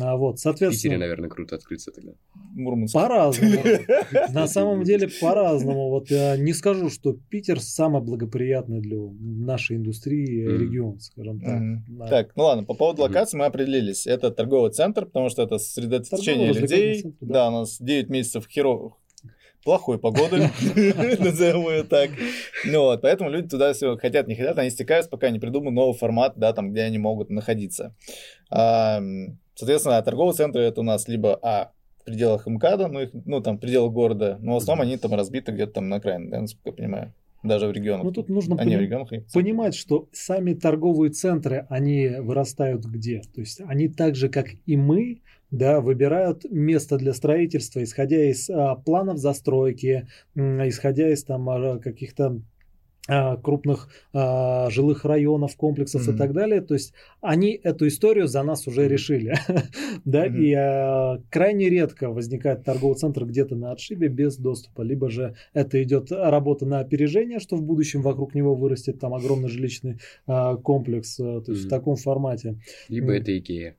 А 0.00 0.16
вот, 0.16 0.38
соответственно... 0.38 0.94
Питере, 0.94 0.98
наверное, 0.98 1.30
круто 1.30 1.56
открыться 1.56 1.90
тогда. 1.90 2.12
Мурманск. 2.54 2.92
По-разному. 2.92 3.62
На 4.34 4.46
самом 4.46 4.84
деле, 4.84 5.08
по-разному. 5.20 5.88
Вот 5.88 6.10
я 6.10 6.36
не 6.36 6.52
скажу, 6.52 6.90
что 6.90 7.14
Питер 7.14 7.60
самый 7.60 8.02
благоприятный 8.02 8.80
для 8.80 8.98
нашей 9.18 9.76
индустрии 9.76 10.44
регион, 10.44 11.00
скажем 11.00 11.40
так. 11.40 12.10
Так, 12.10 12.36
ну 12.36 12.44
ладно, 12.44 12.64
по 12.64 12.74
поводу 12.74 13.02
локации 13.02 13.38
мы 13.38 13.46
определились. 13.46 14.06
Это 14.06 14.30
торговый 14.30 14.70
центр, 14.70 15.06
потому 15.06 15.30
что 15.30 15.42
это 15.42 15.58
сосредоточение 15.58 16.52
людей. 16.52 17.16
Да, 17.20 17.48
у 17.48 17.52
нас 17.52 17.78
9 17.80 18.10
месяцев 18.10 18.46
херовых 18.48 19.01
плохой 19.64 19.98
погоды, 19.98 20.38
назовем 21.18 21.68
ее 21.70 21.84
так. 21.84 22.10
Ну 22.64 22.80
вот, 22.82 23.02
поэтому 23.02 23.30
люди 23.30 23.48
туда 23.48 23.72
все 23.72 23.96
хотят, 23.96 24.28
не 24.28 24.34
хотят, 24.34 24.58
они 24.58 24.70
стекаются, 24.70 25.10
пока 25.10 25.30
не 25.30 25.38
придумают 25.38 25.74
новый 25.74 25.96
формат, 25.96 26.34
да, 26.36 26.52
там, 26.52 26.72
где 26.72 26.82
они 26.82 26.98
могут 26.98 27.30
находиться. 27.30 27.94
Соответственно, 29.54 30.02
торговые 30.02 30.34
центры 30.34 30.62
это 30.62 30.80
у 30.80 30.84
нас 30.84 31.08
либо 31.08 31.38
А, 31.42 31.72
в 32.00 32.04
пределах 32.04 32.46
МКАДа, 32.46 32.88
ну, 32.88 33.00
их, 33.00 33.10
ну, 33.12 33.40
там, 33.40 33.58
в 33.58 33.60
пределах 33.60 33.92
города, 33.92 34.38
но 34.40 34.54
в 34.54 34.56
основном 34.56 34.86
они 34.86 34.96
там 34.96 35.14
разбиты 35.14 35.52
где-то 35.52 35.74
там 35.74 35.88
на 35.88 35.96
окраине, 35.96 36.30
да, 36.30 36.40
насколько 36.40 36.70
я 36.70 36.72
понимаю. 36.72 37.14
Даже 37.42 37.66
в 37.66 37.72
регионах. 37.72 38.04
Ну, 38.04 38.12
тут 38.12 38.28
нужно 38.28 38.56
они 38.56 38.76
пони- 38.76 38.82
регионах, 38.82 39.10
понимать, 39.32 39.74
что 39.74 40.08
сами 40.12 40.54
торговые 40.54 41.10
центры, 41.10 41.66
они 41.68 42.08
вырастают 42.20 42.84
где? 42.84 43.20
То 43.34 43.40
есть 43.40 43.60
они 43.60 43.88
так 43.88 44.14
же, 44.14 44.28
как 44.28 44.50
и 44.64 44.76
мы, 44.76 45.21
да, 45.52 45.80
выбирают 45.80 46.44
место 46.50 46.96
для 46.96 47.12
строительства, 47.12 47.82
исходя 47.82 48.24
из 48.24 48.50
а, 48.50 48.74
планов 48.74 49.18
застройки, 49.18 50.08
исходя 50.34 51.12
из 51.12 51.22
там 51.22 51.48
а, 51.48 51.78
каких-то 51.78 52.40
а, 53.08 53.36
крупных 53.36 53.88
а, 54.12 54.70
жилых 54.70 55.04
районов, 55.04 55.56
комплексов 55.56 56.06
mm-hmm. 56.06 56.14
и 56.14 56.18
так 56.18 56.32
далее. 56.32 56.60
То 56.60 56.74
есть 56.74 56.94
они 57.20 57.60
эту 57.62 57.88
историю 57.88 58.28
за 58.28 58.44
нас 58.44 58.68
уже 58.68 58.84
mm-hmm. 58.84 58.88
решили. 58.88 59.34
да, 60.04 60.26
mm-hmm. 60.26 60.38
и 60.38 60.54
а, 60.54 61.18
крайне 61.28 61.68
редко 61.68 62.10
возникает 62.10 62.64
торговый 62.64 62.96
центр 62.96 63.24
где-то 63.24 63.56
на 63.56 63.72
отшибе 63.72 64.06
без 64.08 64.36
доступа. 64.36 64.82
Либо 64.82 65.10
же 65.10 65.34
это 65.52 65.82
идет 65.82 66.12
работа 66.12 66.64
на 66.64 66.78
опережение, 66.78 67.40
что 67.40 67.56
в 67.56 67.62
будущем 67.62 68.02
вокруг 68.02 68.34
него 68.34 68.54
вырастет 68.54 69.00
там 69.00 69.14
огромный 69.14 69.48
жилищный 69.48 69.98
а, 70.26 70.56
комплекс, 70.56 71.18
а, 71.18 71.40
то 71.40 71.52
есть 71.52 71.64
mm-hmm. 71.64 71.66
в 71.66 71.70
таком 71.70 71.96
формате. 71.96 72.60
Либо 72.88 73.16
mm-hmm. 73.16 73.20
это 73.20 73.38
Икея. 73.38 73.76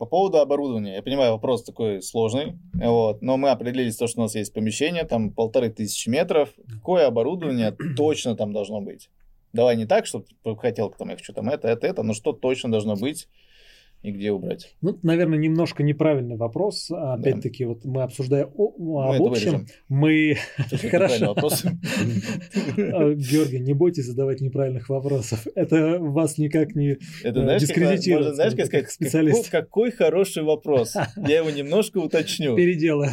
По 0.00 0.06
поводу 0.06 0.38
оборудования, 0.38 0.94
я 0.94 1.02
понимаю, 1.02 1.32
вопрос 1.32 1.62
такой 1.62 2.00
сложный, 2.00 2.54
вот, 2.72 3.20
но 3.20 3.36
мы 3.36 3.50
определились 3.50 3.98
то, 3.98 4.06
что 4.06 4.20
у 4.20 4.22
нас 4.22 4.34
есть 4.34 4.54
помещение, 4.54 5.04
там 5.04 5.30
полторы 5.30 5.68
тысячи 5.68 6.08
метров. 6.08 6.48
Какое 6.72 7.06
оборудование 7.06 7.76
точно 7.98 8.34
там 8.34 8.54
должно 8.54 8.80
быть? 8.80 9.10
Давай 9.52 9.76
не 9.76 9.84
так, 9.84 10.06
чтобы 10.06 10.24
хотел 10.56 10.88
там, 10.88 11.10
я 11.10 11.16
хочу 11.16 11.34
там 11.34 11.50
это, 11.50 11.68
это, 11.68 11.86
это, 11.86 12.02
но 12.02 12.14
что 12.14 12.32
точно 12.32 12.70
должно 12.70 12.96
быть, 12.96 13.28
и 14.02 14.12
где 14.12 14.32
убрать? 14.32 14.74
Ну, 14.80 14.98
наверное, 15.02 15.38
немножко 15.38 15.82
неправильный 15.82 16.36
вопрос. 16.36 16.90
Опять-таки, 16.90 17.64
да. 17.64 17.68
вот 17.70 17.84
мы 17.84 18.02
обсуждаем 18.02 18.50
о, 18.56 18.74
мы 18.78 19.16
об 19.16 19.22
общем, 19.22 19.66
мы... 19.88 20.36
Хорошо. 20.90 21.36
А, 22.92 23.12
Георгий, 23.12 23.60
не 23.60 23.74
бойтесь 23.74 24.06
задавать 24.06 24.40
неправильных 24.40 24.88
вопросов. 24.88 25.46
Это 25.54 25.98
вас 25.98 26.38
никак 26.38 26.74
не 26.74 26.98
знаешь, 27.22 27.60
дискредитирует. 27.60 28.34
Знаешь, 28.34 28.54
как 28.54 28.66
сказать, 28.66 28.90
специалист. 28.90 29.50
Какой, 29.50 29.90
хороший 29.90 30.42
вопрос. 30.42 30.94
Я 31.16 31.38
его 31.38 31.50
немножко 31.50 31.98
уточню. 31.98 32.56
Переделаю. 32.56 33.10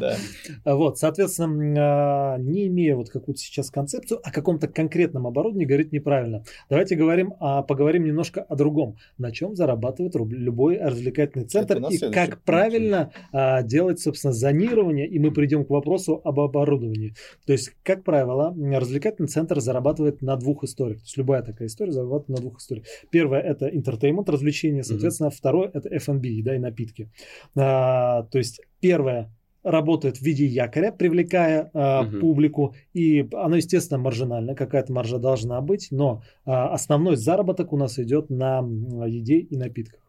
Да. 0.00 0.16
Вот, 0.64 0.98
соответственно, 0.98 2.34
а, 2.34 2.38
не 2.38 2.68
имея 2.68 2.96
вот 2.96 3.10
какую-то 3.10 3.40
сейчас 3.40 3.70
концепцию, 3.70 4.20
о 4.22 4.30
каком-то 4.30 4.68
конкретном 4.68 5.26
оборудовании 5.26 5.66
говорить 5.66 5.92
неправильно. 5.92 6.44
Давайте 6.68 6.94
говорим, 6.96 7.32
поговорим 7.66 8.04
немножко 8.04 8.42
о 8.42 8.56
другом. 8.56 8.96
На 9.18 9.32
чем 9.32 9.56
зарабатывает 9.56 10.14
рубль? 10.16 10.27
Любой 10.28 10.78
развлекательный 10.78 11.46
центр 11.46 11.78
и 11.90 11.98
как 12.10 12.42
правильно 12.42 13.12
а, 13.32 13.62
делать, 13.62 14.00
собственно, 14.00 14.32
зонирование, 14.32 15.06
и 15.06 15.18
мы 15.18 15.30
придем 15.30 15.64
к 15.64 15.70
вопросу 15.70 16.20
об 16.24 16.40
оборудовании. 16.40 17.14
То 17.46 17.52
есть, 17.52 17.72
как 17.82 18.04
правило, 18.04 18.54
развлекательный 18.56 19.28
центр 19.28 19.60
зарабатывает 19.60 20.22
на 20.22 20.36
двух 20.36 20.64
историях. 20.64 20.98
То 20.98 21.04
есть, 21.04 21.16
любая 21.16 21.42
такая 21.42 21.68
история 21.68 21.92
зарабатывает 21.92 22.28
на 22.28 22.36
двух 22.36 22.58
историях. 22.58 22.86
Первое– 23.10 23.40
это 23.42 23.68
entertainment, 23.68 24.30
развлечение, 24.30 24.82
соответственно, 24.82 25.28
mm-hmm. 25.28 25.36
второе– 25.36 25.70
это 25.74 25.88
F&B, 25.88 26.42
да, 26.42 26.56
и 26.56 26.58
напитки. 26.58 27.08
А, 27.56 28.24
то 28.24 28.38
есть, 28.38 28.60
первое 28.80 29.30
работает 29.62 30.18
в 30.18 30.22
виде 30.22 30.46
якоря, 30.46 30.92
привлекая 30.92 31.70
э, 31.72 32.00
угу. 32.00 32.20
публику, 32.20 32.74
и 32.94 33.28
оно, 33.32 33.56
естественно, 33.56 33.98
маржинально, 33.98 34.54
какая-то 34.54 34.92
маржа 34.92 35.18
должна 35.18 35.60
быть, 35.60 35.88
но 35.90 36.22
э, 36.46 36.50
основной 36.50 37.16
заработок 37.16 37.72
у 37.72 37.76
нас 37.76 37.98
идет 37.98 38.30
на 38.30 38.60
еде 39.06 39.38
и 39.38 39.56
напитках. 39.56 40.00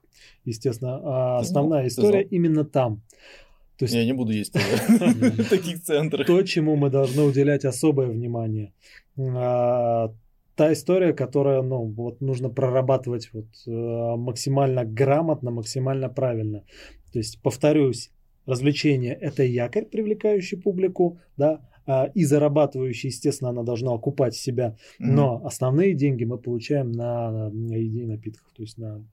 Естественно, 0.45 0.99
а 1.03 1.39
основная 1.39 1.84
ну, 1.84 1.88
история 1.88 2.23
именно 2.23 2.65
там. 2.65 3.01
То 3.77 3.86
есть, 3.86 3.95
Я 3.95 4.05
не 4.05 4.13
буду 4.13 4.34
есть 4.34 4.53
в 4.88 5.49
таких 5.49 5.82
центрах. 5.82 6.27
То, 6.27 6.43
чему 6.43 6.75
мы 6.75 6.89
должны 6.89 7.23
уделять 7.23 7.63
особое 7.63 8.08
внимание. 8.08 8.73
А, 9.17 10.13
та 10.55 10.73
история, 10.73 11.13
которая, 11.13 11.62
ну, 11.62 11.86
вот 11.86 12.19
нужно 12.19 12.49
прорабатывать 12.49 13.29
вот 13.32 13.47
э, 13.65 13.71
максимально 14.17 14.84
грамотно, 14.84 15.51
максимально 15.51 16.10
правильно. 16.10 16.65
То 17.13 17.19
есть, 17.19 17.41
повторюсь, 17.41 18.12
развлечение– 18.45 19.13
это 19.21 19.43
якорь, 19.43 19.86
привлекающий 19.86 20.58
публику, 20.58 21.19
да, 21.38 21.62
а, 21.86 22.12
и 22.13 22.25
зарабатывающий, 22.25 23.10
естественно, 23.10 23.51
она 23.51 23.63
должна 23.63 23.93
окупать 23.93 24.36
себя, 24.36 24.75
но 24.99 25.41
основные 25.45 25.93
деньги 25.93 26.23
мы 26.23 26.38
получаем 26.38 26.91
на, 26.91 27.49
на 27.49 27.73
еде 27.73 28.01
и 28.01 28.05
напитках, 28.05 28.51
то 28.53 28.62
есть 28.62 28.77
на 28.77 29.03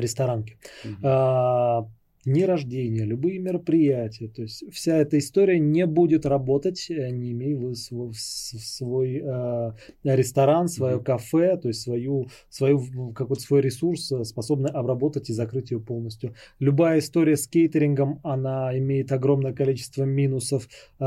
ресторанки. 0.00 0.58
А, 1.02 1.84
дни 2.24 2.44
рождения, 2.44 3.04
любые 3.04 3.38
мероприятия. 3.38 4.28
То 4.28 4.42
есть 4.42 4.64
вся 4.72 4.96
эта 4.96 5.18
история 5.18 5.58
не 5.58 5.86
будет 5.86 6.26
работать, 6.26 6.86
э, 6.90 7.10
не 7.10 7.32
имея 7.32 7.56
вы 7.56 7.74
свой, 7.74 8.12
свой 8.14 9.22
э, 9.24 9.72
ресторан, 10.04 10.68
свое 10.68 10.96
mm-hmm. 10.96 11.04
кафе, 11.04 11.56
то 11.56 11.68
есть 11.68 11.82
свою, 11.82 12.28
свою 12.48 13.12
какой-то 13.12 13.42
свой 13.42 13.60
ресурс, 13.60 14.10
э, 14.12 14.24
способный 14.24 14.70
обработать 14.70 15.30
и 15.30 15.32
закрыть 15.32 15.70
ее 15.70 15.80
полностью. 15.80 16.34
Любая 16.58 16.98
история 16.98 17.36
с 17.36 17.46
кейтерингом, 17.46 18.20
она 18.22 18.76
имеет 18.78 19.12
огромное 19.12 19.52
количество 19.52 20.04
минусов, 20.04 20.68
э, 20.98 21.04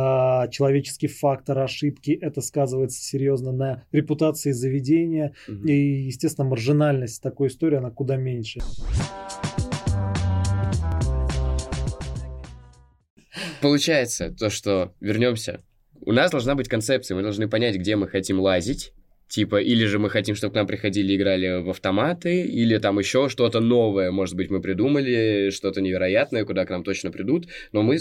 человеческий 0.52 1.08
фактор, 1.08 1.60
ошибки, 1.60 2.12
это 2.12 2.42
сказывается 2.42 3.02
серьезно 3.02 3.52
на 3.52 3.84
репутации 3.92 4.52
заведения, 4.52 5.34
mm-hmm. 5.48 5.68
и, 5.68 6.06
естественно, 6.06 6.48
маржинальность 6.48 7.22
такой 7.22 7.48
истории, 7.48 7.78
она 7.78 7.92
куда 7.92 8.18
меньше. 8.18 8.60
Получается 13.62 14.34
то, 14.38 14.50
что 14.50 14.94
вернемся. 15.00 15.64
У 16.02 16.12
нас 16.12 16.32
должна 16.32 16.56
быть 16.56 16.68
концепция, 16.68 17.16
мы 17.16 17.22
должны 17.22 17.48
понять, 17.50 17.76
где 17.76 17.96
мы 17.96 18.08
хотим 18.08 18.40
лазить. 18.40 18.94
Типа, 19.28 19.62
или 19.62 19.86
же 19.86 20.00
мы 20.00 20.10
хотим, 20.10 20.36
чтобы 20.36 20.54
к 20.54 20.56
нам 20.56 20.68
приходили 20.68 21.12
и 21.12 21.18
играли 21.18 21.62
в 21.62 21.70
автоматы, 21.70 22.46
или 22.46 22.78
там 22.78 22.98
еще 22.98 23.28
что-то 23.28 23.60
новое, 23.60 24.10
может 24.10 24.36
быть, 24.36 24.50
мы 24.50 24.62
придумали, 24.62 25.50
что-то 25.50 25.82
невероятное, 25.82 26.46
куда 26.46 26.66
к 26.66 26.70
нам 26.70 26.84
точно 26.84 27.12
придут, 27.12 27.48
но 27.74 27.84
мы 27.84 28.00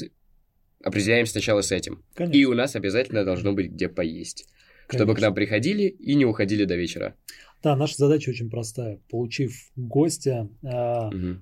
определяемся 0.84 1.32
сначала 1.32 1.62
с 1.62 1.72
этим. 1.72 2.04
Конечно. 2.14 2.38
И 2.38 2.44
у 2.44 2.54
нас 2.54 2.76
обязательно 2.76 3.24
должно 3.24 3.52
быть 3.52 3.72
где 3.72 3.88
поесть. 3.88 4.46
Конечно. 4.86 5.04
Чтобы 5.04 5.18
к 5.18 5.20
нам 5.20 5.34
приходили 5.34 5.88
и 5.88 6.14
не 6.14 6.24
уходили 6.24 6.64
до 6.64 6.76
вечера. 6.76 7.16
Да, 7.60 7.74
наша 7.74 7.96
задача 7.96 8.30
очень 8.30 8.48
простая. 8.48 9.00
Получив 9.08 9.52
гостя, 9.74 10.48
угу 10.62 11.40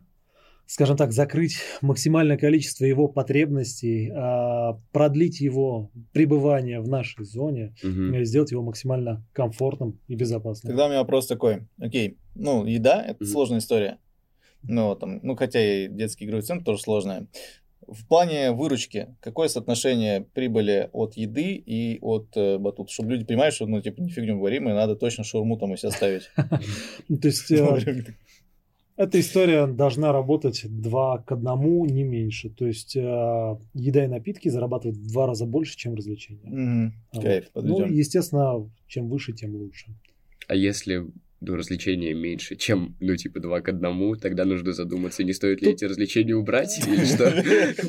скажем 0.66 0.96
так, 0.96 1.12
закрыть 1.12 1.56
максимальное 1.82 2.36
количество 2.36 2.84
его 2.84 3.08
потребностей, 3.08 4.10
а, 4.14 4.78
продлить 4.92 5.40
его 5.40 5.90
пребывание 6.12 6.80
в 6.80 6.88
нашей 6.88 7.24
зоне, 7.24 7.74
Мгм. 7.82 8.24
сделать 8.24 8.50
его 8.50 8.62
максимально 8.62 9.24
комфортным 9.32 10.00
и 10.08 10.14
безопасным. 10.14 10.70
Тогда 10.70 10.86
у 10.86 10.88
меня 10.88 11.00
вопрос 11.00 11.26
такой. 11.26 11.66
Окей, 11.78 12.16
ну, 12.34 12.64
еда– 12.64 13.02
это 13.06 13.22
Мгм. 13.22 13.30
сложная 13.32 13.58
история. 13.58 13.98
Ну, 14.62 14.94
там, 14.94 15.20
ну, 15.22 15.36
хотя 15.36 15.60
и 15.60 15.88
детский 15.88 16.24
игровой 16.24 16.42
центр 16.42 16.64
тоже 16.64 16.82
сложная. 16.82 17.26
В 17.86 18.06
плане 18.08 18.52
выручки, 18.52 19.08
какое 19.20 19.48
соотношение 19.48 20.22
прибыли 20.32 20.88
от 20.94 21.18
еды 21.18 21.52
и 21.54 21.98
от 22.00 22.28
э, 22.34 22.56
батут? 22.56 22.88
Чтобы 22.88 23.10
люди 23.12 23.26
понимали, 23.26 23.50
что, 23.50 23.66
ну, 23.66 23.82
типа, 23.82 24.00
не 24.00 24.08
фигню 24.08 24.38
говорим, 24.38 24.70
и 24.70 24.72
надо 24.72 24.96
точно 24.96 25.22
шаурму 25.22 25.58
там 25.58 25.74
и 25.74 25.76
себя 25.76 25.90
ставить. 25.90 26.30
Ну, 27.08 27.18
То 27.18 27.28
есть 27.28 27.50
э, 27.50 28.14
эта 28.96 29.18
история 29.20 29.66
должна 29.66 30.12
работать 30.12 30.62
два 30.68 31.18
к 31.18 31.32
одному, 31.32 31.84
не 31.86 32.02
меньше. 32.04 32.48
То 32.50 32.66
есть 32.66 32.94
э, 32.96 33.00
еда 33.74 34.04
и 34.04 34.08
напитки 34.08 34.48
зарабатывают 34.48 34.96
в 34.98 35.10
два 35.12 35.26
раза 35.26 35.46
больше, 35.46 35.76
чем 35.76 35.94
развлечения. 35.94 36.48
Мгм. 36.48 36.92
Вот. 37.12 37.22
Кайф, 37.24 37.44
Ну, 37.54 37.62
подведем. 37.62 37.92
естественно, 37.92 38.70
чем 38.86 39.08
выше, 39.08 39.32
тем 39.32 39.54
лучше. 39.56 39.86
А 40.46 40.54
если 40.54 41.06
ну, 41.46 41.56
развлечения 41.56 42.14
меньше, 42.14 42.56
чем, 42.56 42.96
ну, 43.00 43.16
типа, 43.16 43.40
два 43.40 43.60
к 43.60 43.68
одному, 43.68 44.16
тогда 44.16 44.44
нужно 44.44 44.72
задуматься, 44.72 45.24
не 45.24 45.32
стоит 45.32 45.60
ли 45.62 45.66
Тут- 45.68 45.74
эти 45.76 45.84
развлечения 45.84 46.34
убрать 46.34 46.78
или 46.86 47.04
что? 47.04 47.32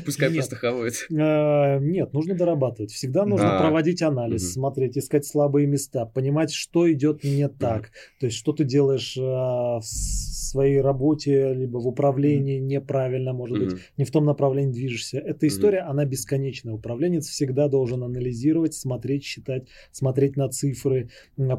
Пускай 0.06 0.34
просто 0.34 0.56
хавают. 0.56 0.93
Э, 1.12 1.80
Нет, 1.80 2.14
нужно 2.14 2.36
дорабатывать. 2.36 2.91
Всегда 2.91 3.26
нужно 3.26 3.58
А. 3.58 3.62
проводить 3.62 4.01
анализ, 4.01 4.53
смотреть, 4.53 4.97
искать 4.97 5.26
слабые 5.26 5.68
места, 5.68 6.06
понимать, 6.06 6.51
что 6.51 6.91
идет 6.91 7.24
не 7.24 7.47
так. 7.47 7.91
То 8.20 8.28
есть, 8.28 8.38
что 8.38 8.53
ты 8.53 8.64
делаешь 8.64 9.16
э, 9.18 9.22
в 9.22 9.82
своей 9.84 10.80
работе, 10.80 11.53
либо 11.53 11.78
в 11.80 11.88
управлении 11.88 12.60
неправильно, 12.60 13.34
может 13.34 13.58
быть, 13.60 13.76
не 13.97 14.06
в 14.06 14.12
том 14.12 14.26
направлении 14.26 14.72
движешься. 14.72 15.18
Эта 15.18 15.47
история, 15.47 15.80
она 15.80 16.06
бесконечная. 16.06 16.74
Управленец 16.74 17.28
всегда 17.28 17.68
должен 17.68 18.03
анализировать, 18.03 18.74
смотреть, 18.74 19.24
считать, 19.26 19.68
смотреть 19.91 20.38
на 20.38 20.47
цифры, 20.49 21.10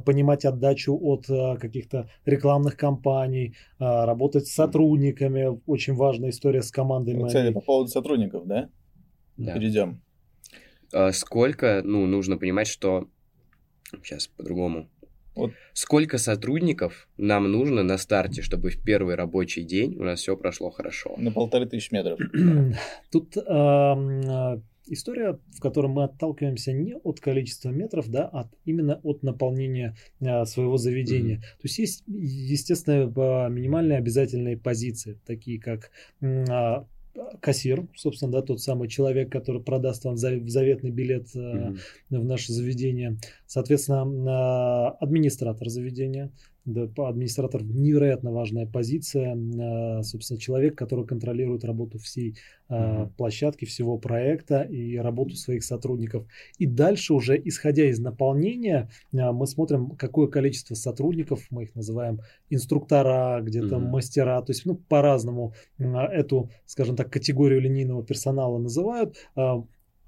понимать 0.04 0.44
отдачу 0.44 0.96
от 1.00 1.28
э, 1.28 1.56
каких-то 1.86 2.10
рекламных 2.24 2.76
кампаний, 2.76 3.56
э, 3.78 4.04
работать 4.04 4.46
с 4.46 4.54
сотрудниками. 4.54 5.60
Очень 5.66 5.94
важная 5.94 6.30
история 6.30 6.62
с 6.62 6.70
командой. 6.70 7.14
Вот, 7.14 7.28
кстати, 7.28 7.52
по 7.52 7.60
поводу 7.60 7.88
сотрудников, 7.88 8.46
да? 8.46 8.68
Да. 9.36 9.54
Перейдем. 9.54 10.00
А 10.92 11.12
сколько, 11.12 11.82
ну, 11.84 12.06
нужно 12.06 12.38
понимать, 12.38 12.66
что... 12.66 13.08
Сейчас 14.02 14.26
по-другому. 14.26 14.88
Вот. 15.36 15.52
Сколько 15.74 16.18
сотрудников 16.18 17.08
нам 17.18 17.50
нужно 17.52 17.82
на 17.82 17.98
старте, 17.98 18.42
чтобы 18.42 18.70
в 18.70 18.82
первый 18.82 19.14
рабочий 19.14 19.62
день 19.62 19.94
у 19.96 20.02
нас 20.02 20.20
все 20.20 20.36
прошло 20.36 20.70
хорошо? 20.70 21.14
На 21.18 21.30
полторы 21.30 21.66
тысячи 21.66 21.92
метров. 21.92 22.18
Тут 23.12 23.36
э, 23.36 24.60
история, 24.88 25.38
в 25.54 25.60
которой 25.60 25.88
мы 25.88 26.04
отталкиваемся 26.04 26.72
не 26.72 26.94
от 26.96 27.20
количества 27.20 27.70
метров, 27.70 28.08
да, 28.08 28.28
а 28.32 28.48
именно 28.64 29.00
от 29.02 29.22
наполнения 29.22 29.96
э, 30.20 30.44
своего 30.44 30.76
заведения. 30.76 31.38
То 31.38 31.64
есть 31.64 31.78
есть, 31.78 32.04
естественно, 32.06 33.04
э, 33.04 33.50
минимальные 33.50 33.98
обязательные 33.98 34.56
позиции, 34.56 35.18
такие 35.26 35.60
как 35.60 35.90
а, 36.22 36.86
кассир, 37.40 37.86
собственно, 37.96 38.30
да, 38.32 38.42
тот 38.42 38.60
самый 38.60 38.88
человек, 38.88 39.30
который 39.32 39.62
продаст 39.62 40.04
вам 40.04 40.16
за- 40.16 40.46
заветный 40.48 40.90
билет 40.90 41.34
Мгм. 41.34 41.78
в 42.10 42.24
наше 42.24 42.52
заведение. 42.52 43.16
Соответственно, 43.46 44.02
а, 44.28 44.90
администратор 45.00 45.68
заведения. 45.68 46.30
Да, 46.66 46.88
администратор 47.08 47.62
невероятно 47.62 48.32
важная 48.32 48.66
позиция. 48.66 49.36
а, 49.60 50.02
Собственно, 50.02 50.38
человек, 50.40 50.76
который 50.76 51.06
контролирует 51.06 51.64
работу 51.64 51.98
всей 51.98 52.36
Мгм. 52.68 53.10
площадки, 53.16 53.64
всего 53.64 53.96
проекта 53.98 54.62
и 54.62 54.96
работу 54.96 55.36
своих 55.36 55.62
сотрудников. 55.62 56.26
И 56.58 56.66
дальше 56.66 57.14
уже, 57.14 57.40
исходя 57.44 57.84
из 57.88 58.00
наполнения, 58.00 58.90
а, 59.16 59.32
мы 59.32 59.46
смотрим, 59.46 59.90
какое 59.90 60.26
количество 60.26 60.74
сотрудников, 60.74 61.46
мы 61.50 61.62
их 61.64 61.74
называем 61.76 62.20
инструктора, 62.50 63.40
где-то 63.42 63.78
Мгм. 63.78 63.90
мастера, 63.90 64.42
то 64.42 64.50
есть, 64.50 64.66
ну, 64.66 64.74
по-разному 64.74 65.54
эту, 65.78 66.50
скажем 66.66 66.96
так, 66.96 67.12
категорию 67.12 67.60
линейного 67.60 68.02
персонала 68.04 68.58
называют. 68.58 69.16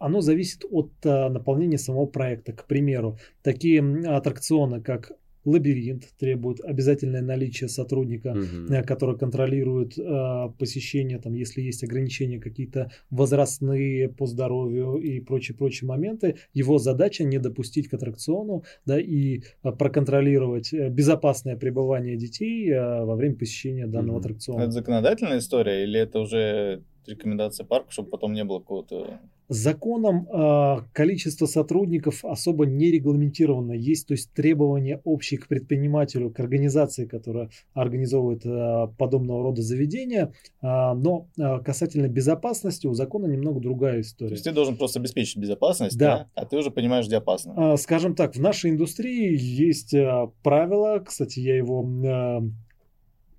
Оно 0.00 0.20
зависит 0.20 0.64
от 0.70 0.90
а, 1.04 1.28
наполнения 1.28 1.78
самого 1.78 2.06
проекта. 2.06 2.52
К 2.52 2.66
примеру, 2.66 3.18
такие 3.42 3.80
аттракционы, 4.06 4.80
как 4.80 5.12
лабиринт, 5.48 6.04
требуют 6.18 6.60
обязательное 6.60 7.22
наличие 7.22 7.68
сотрудника, 7.68 8.36
э, 8.70 8.82
который 8.82 9.18
контролирует 9.18 9.98
э, 9.98 10.48
посещение, 10.58 11.18
там, 11.18 11.34
если 11.34 11.62
есть 11.62 11.82
ограничения 11.84 12.38
какие-то 12.38 12.90
возрастные 13.10 14.08
по 14.08 14.26
здоровью 14.26 14.96
и 14.96 15.20
прочие-прочие 15.20 15.88
моменты. 15.88 16.36
Его 16.54 16.78
задача 16.78 17.24
не 17.24 17.38
допустить 17.38 17.88
к 17.88 17.94
аттракциону, 17.94 18.64
да, 18.86 19.00
и 19.00 19.42
э, 19.62 19.72
проконтролировать 19.72 20.72
э, 20.72 20.88
безопасное 20.90 21.56
пребывание 21.56 22.16
детей 22.16 22.70
э, 22.70 23.04
во 23.04 23.16
время 23.16 23.36
посещения 23.36 23.86
данного 23.86 24.16
Мгм. 24.16 24.20
аттракциона. 24.20 24.62
Это 24.62 24.70
законодательная 24.72 25.38
история 25.38 25.84
или 25.84 25.98
это 26.00 26.20
уже 26.20 26.82
рекомендация 27.08 27.64
парка, 27.64 27.90
чтобы 27.90 28.10
потом 28.10 28.32
не 28.32 28.44
было 28.44 28.60
какого-то... 28.60 29.18
Законом 29.50 30.28
э, 30.30 30.82
количество 30.92 31.46
сотрудников 31.46 32.22
особо 32.22 32.66
не 32.66 32.90
регламентировано. 32.90 33.72
Есть 33.72 34.06
то 34.08 34.12
есть 34.12 34.30
требования 34.34 35.00
общие 35.04 35.40
к 35.40 35.48
предпринимателю, 35.48 36.30
к 36.30 36.38
организации, 36.38 37.06
которая 37.06 37.48
организовывает 37.72 38.44
э, 38.44 38.88
подобного 38.98 39.42
рода 39.42 39.62
заведения. 39.62 40.34
А, 40.60 40.94
но 40.94 41.28
э, 41.38 41.60
касательно 41.64 42.08
безопасности 42.08 42.86
у 42.86 42.92
закона 42.92 43.24
немного 43.26 43.58
другая 43.60 43.94
То 43.94 44.00
история. 44.02 44.32
есть 44.32 44.44
ты 44.44 44.52
должен 44.52 44.76
просто 44.76 45.00
обеспечить 45.00 45.38
безопасность, 45.38 45.96
Да. 45.96 46.28
да, 46.34 46.42
а 46.42 46.44
ты 46.44 46.58
уже 46.58 46.70
понимаешь, 46.70 47.06
где 47.06 47.16
опасно. 47.16 47.54
А, 47.72 47.76
Скажем 47.78 48.14
так, 48.14 48.36
в 48.36 48.40
нашей 48.40 48.70
индустрии 48.70 49.34
есть 49.34 49.94
э, 49.94 50.28
правило, 50.42 50.98
кстати, 50.98 51.40
я 51.40 51.56
его 51.56 51.82
э, 52.04 52.40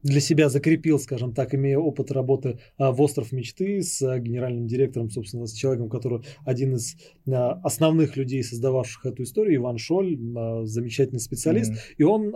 для 0.04 0.22
себя 0.22 0.50
закрепил, 0.50 1.00
скажем 1.00 1.34
так, 1.34 1.54
имея 1.54 1.78
опыт 1.78 2.12
работы 2.12 2.60
а, 2.78 2.92
в 2.92 3.02
«Остров 3.02 3.32
мечты» 3.32 3.82
с 3.82 4.02
а, 4.02 4.20
генеральным 4.20 4.68
директором, 4.68 5.10
собственно, 5.10 5.46
с 5.46 5.54
человеком, 5.54 5.90
который 5.90 6.22
один 6.46 6.76
из 6.76 6.96
а, 7.28 7.60
основных 7.64 8.16
людей, 8.16 8.44
создававших 8.44 9.06
эту 9.06 9.24
историю, 9.24 9.58
Иван 9.58 9.78
Шоль, 9.78 10.18
замечательный 10.64 11.20
специалист. 11.20 11.72
Мгм. 11.72 11.80
И 11.98 12.04
он 12.04 12.36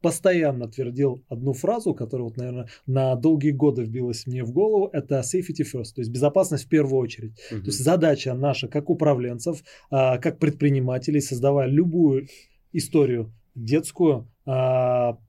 постоянно 0.00 0.68
твердил 0.68 1.22
одну 1.28 1.52
фразу, 1.52 1.94
которая, 1.94 2.28
вот, 2.28 2.36
наверное, 2.36 2.68
на 2.86 3.14
долгие 3.14 3.50
годы 3.50 3.84
вбилась 3.84 4.26
мне 4.26 4.44
в 4.44 4.52
голову, 4.52 4.90
это 4.92 5.20
safety 5.20 5.64
first, 5.64 5.94
то 5.94 6.00
есть 6.00 6.10
безопасность 6.10 6.64
в 6.64 6.68
первую 6.68 7.00
очередь. 7.00 7.32
Мгм. 7.50 7.60
То 7.62 7.66
есть 7.66 7.82
задача 7.82 8.34
наша, 8.34 8.68
как 8.68 8.90
управленцев, 8.90 9.62
как 9.90 10.38
предпринимателей, 10.38 11.20
создавая 11.20 11.68
любую 11.68 12.28
историю 12.72 13.32
детскую, 13.54 14.30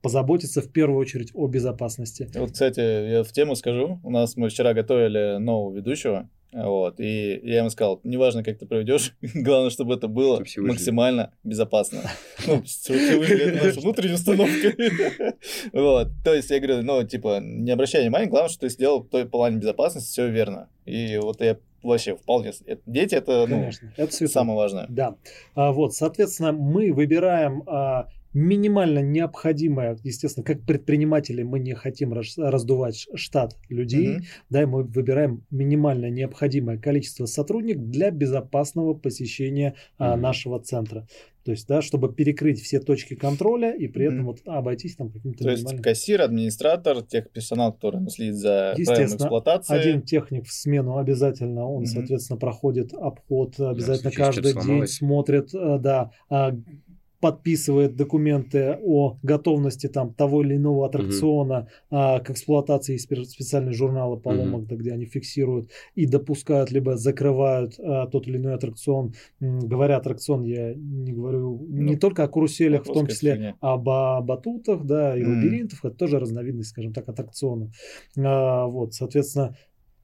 позаботиться 0.02 0.62
в 0.62 0.72
первую 0.72 1.00
очередь 1.00 1.32
о 1.34 1.48
безопасности. 1.48 2.30
Вот, 2.36 2.52
кстати, 2.52 2.80
я 2.80 3.24
в 3.24 3.32
тему 3.32 3.56
скажу. 3.56 4.00
У 4.04 4.10
нас 4.12 4.38
мы 4.38 4.50
вчера 4.50 4.74
готовили 4.74 5.38
нового 5.40 5.76
ведущего. 5.76 6.30
Вот, 6.52 7.00
и 7.00 7.40
я 7.44 7.60
ему 7.60 7.70
сказал, 7.70 8.00
неважно, 8.04 8.44
как 8.44 8.58
ты 8.58 8.66
проведешь, 8.66 9.14
главное, 9.36 9.70
чтобы 9.70 9.94
это 9.94 10.08
было 10.08 10.38
Чтобы 10.38 10.46
все 10.46 10.62
выжили. 10.62 10.72
максимально 10.74 11.34
безопасно. 11.44 12.00
Ну, 12.48 12.64
все 12.64 12.94
выжили, 13.20 13.54
это 13.54 13.66
наша 13.68 13.80
внутренняя 13.82 14.16
установка. 14.16 14.74
Вот, 15.74 16.08
то 16.24 16.34
есть 16.34 16.50
я 16.50 16.60
говорю, 16.60 16.82
ну, 16.82 17.04
типа, 17.04 17.40
не 17.40 17.70
обращай 17.70 18.02
внимания, 18.02 18.26
главное, 18.26 18.50
что 18.50 18.62
ты 18.62 18.70
сделал 18.70 19.04
в 19.04 19.10
той 19.10 19.26
плане 19.28 19.58
безопасности, 19.58 20.10
все 20.10 20.28
верно. 20.28 20.70
И 20.86 21.20
вот 21.22 21.40
я 21.42 21.58
вообще 21.84 22.16
вполне... 22.16 22.52
Дети 22.88 23.14
это, 23.14 23.46
ну, 23.48 23.60
Конечно, 23.60 23.94
это 23.96 24.12
святое. 24.12 24.34
самое 24.34 24.58
важное. 24.58 24.86
Да. 24.90 25.16
А, 25.54 25.72
вот, 25.72 25.94
соответственно, 25.94 26.52
мы 26.52 26.92
выбираем 26.92 27.62
а, 27.68 28.08
минимально 28.34 29.00
необходимое, 29.00 29.98
естественно, 30.04 30.44
как 30.44 30.62
предприниматели 30.62 31.42
мы 31.44 31.60
не 31.60 31.74
хотим 31.74 32.14
раз- 32.14 32.38
раздувать 32.38 33.08
штат 33.16 33.56
людей, 33.70 34.16
Мгм. 34.18 34.24
да, 34.50 34.62
и 34.62 34.66
мы 34.66 34.84
выбираем 34.84 35.44
минимально 35.50 36.10
необходимое 36.10 36.78
количество 36.78 37.26
сотрудников 37.26 37.90
для 37.90 38.12
безопасного 38.12 38.94
посещения 38.94 39.76
а, 39.98 40.14
Мгм. 40.14 40.22
нашего 40.22 40.60
центра. 40.60 41.08
То 41.44 41.52
есть, 41.52 41.68
да, 41.68 41.82
чтобы 41.82 42.14
перекрыть 42.14 42.62
все 42.62 42.80
точки 42.80 43.16
контроля 43.16 43.72
и 43.72 43.88
при 43.88 44.06
этом 44.06 44.20
Мгм. 44.20 44.26
вот 44.28 44.40
обойтись 44.46 44.96
там 44.96 45.10
каким-то 45.10 45.46
То 45.46 45.50
есть 45.50 45.64
минимальным... 45.64 45.84
кассир, 45.84 46.22
администратор, 46.22 47.02
техперсонал, 47.02 47.74
который 47.74 48.02
ну, 48.02 48.10
следит 48.10 48.36
за 48.36 48.50
правильной 48.76 48.82
Естественно, 48.82 49.16
эксплуатацией. 49.18 49.80
Один 49.80 50.02
техник 50.04 50.46
в 50.46 50.52
смену 50.54 50.98
обязательно, 50.98 51.66
он, 51.66 51.80
Мгм. 51.80 51.86
соответственно, 51.88 52.38
проходит 52.38 52.94
обход, 52.94 53.60
обязательно 53.60 54.12
случае, 54.12 54.26
каждый 54.26 54.54
день 54.54 54.62
сломалось. 54.62 54.94
смотрит, 54.94 55.54
э, 55.56 55.78
да, 55.80 56.12
а, 56.30 56.56
подписывает 57.20 57.96
документы 57.96 58.80
о 58.82 59.18
готовности 59.24 59.88
там 59.88 60.14
того 60.14 60.42
или 60.42 60.56
иного 60.56 60.86
аттракциона 60.86 61.68
а, 61.90 62.20
к 62.20 62.30
эксплуатации 62.30 62.94
есть 62.94 63.06
специальные 63.32 63.74
журналы 63.74 64.18
поломок, 64.18 64.68
да, 64.68 64.76
где 64.76 64.94
они 64.94 65.06
фиксируют 65.06 65.70
и 65.96 66.06
допускают 66.06 66.72
либо 66.72 66.96
закрывают 66.98 67.80
а, 67.80 68.08
тот 68.08 68.28
или 68.28 68.38
иной 68.38 68.56
аттракцион. 68.56 69.14
Говоря 69.40 69.98
аттракцион, 69.98 70.44
я 70.44 70.74
не 70.74 71.12
говорю 71.12 71.66
ну, 71.68 71.82
не 71.82 71.98
только 71.98 72.24
о 72.24 72.28
каруселях, 72.28 72.86
в 72.86 72.94
том 72.94 73.08
числе 73.08 73.34
фигня. 73.34 73.56
об 73.60 73.84
батутах, 74.26 74.86
да, 74.86 75.18
и 75.18 75.22
mm. 75.22 75.26
лабиринтах. 75.26 75.86
Это 75.86 75.96
тоже 75.96 76.20
разновидность, 76.20 76.70
скажем 76.70 76.94
так, 76.94 77.10
аттракционов. 77.10 77.70
А, 78.18 78.66
вот, 78.68 78.94
соответственно. 78.94 79.58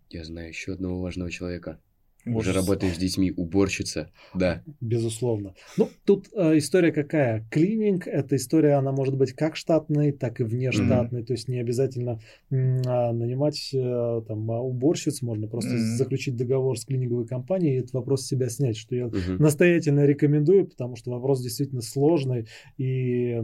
Я 0.10 0.24
знаю 0.24 0.50
еще 0.50 0.74
одного 0.74 1.02
важного 1.02 1.32
человека. 1.32 1.80
Уже 2.26 2.54
работаешь 2.54 2.96
с 2.96 2.98
детьми, 2.98 3.32
уборщица, 3.36 4.10
да. 4.34 4.64
Безусловно. 4.82 5.54
Ну, 5.78 5.90
тут 6.06 6.28
э, 6.34 6.58
история 6.58 6.92
какая? 6.92 7.46
Клининг– 7.52 8.08
это 8.08 8.36
история, 8.36 8.74
она 8.74 8.92
может 8.92 9.16
быть 9.16 9.34
как 9.34 9.56
штатной, 9.56 10.12
так 10.12 10.40
и 10.40 10.44
внештатной. 10.44 11.22
Mm-hmm. 11.22 11.26
То 11.26 11.34
есть 11.34 11.48
не 11.48 11.60
обязательно 11.60 12.20
э, 12.50 12.56
нанимать 12.56 13.70
э, 13.74 14.22
там 14.28 14.50
уборщиц, 14.50 15.22
можно 15.22 15.48
просто 15.48 15.76
mm-hmm. 15.76 15.98
заключить 15.98 16.36
договор 16.36 16.80
с 16.80 16.86
клининговой 16.86 17.28
компанией 17.28 17.76
и 17.76 17.80
этот 17.80 17.94
вопрос 17.94 18.24
с 18.24 18.28
себя 18.28 18.50
снять, 18.50 18.78
что 18.78 18.96
я 18.96 19.06
mm-hmm. 19.06 19.38
настоятельно 19.40 20.06
рекомендую, 20.06 20.66
потому 20.68 20.96
что 20.96 21.12
вопрос 21.12 21.42
действительно 21.42 21.82
сложный 21.82 22.48
и 22.78 23.40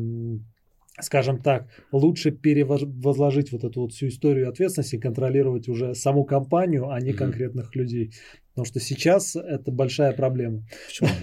скажем 1.00 1.42
так, 1.42 1.68
лучше 1.92 2.32
перевозложить 2.32 3.52
вот 3.52 3.64
эту 3.64 3.82
вот 3.82 3.94
всю 3.94 4.08
историю 4.08 4.50
ответственности 4.50 4.98
контролировать 4.98 5.70
уже 5.70 5.96
саму 5.96 6.26
компанию, 6.26 6.90
а 6.90 7.00
не 7.00 7.12
mm-hmm. 7.12 7.16
конкретных 7.16 7.76
людей. 7.76 8.12
Потому 8.54 8.66
что 8.66 8.80
сейчас 8.80 9.36
это 9.36 9.72
большая 9.72 10.14
проблема. 10.14 10.64
Почему? 10.88 11.10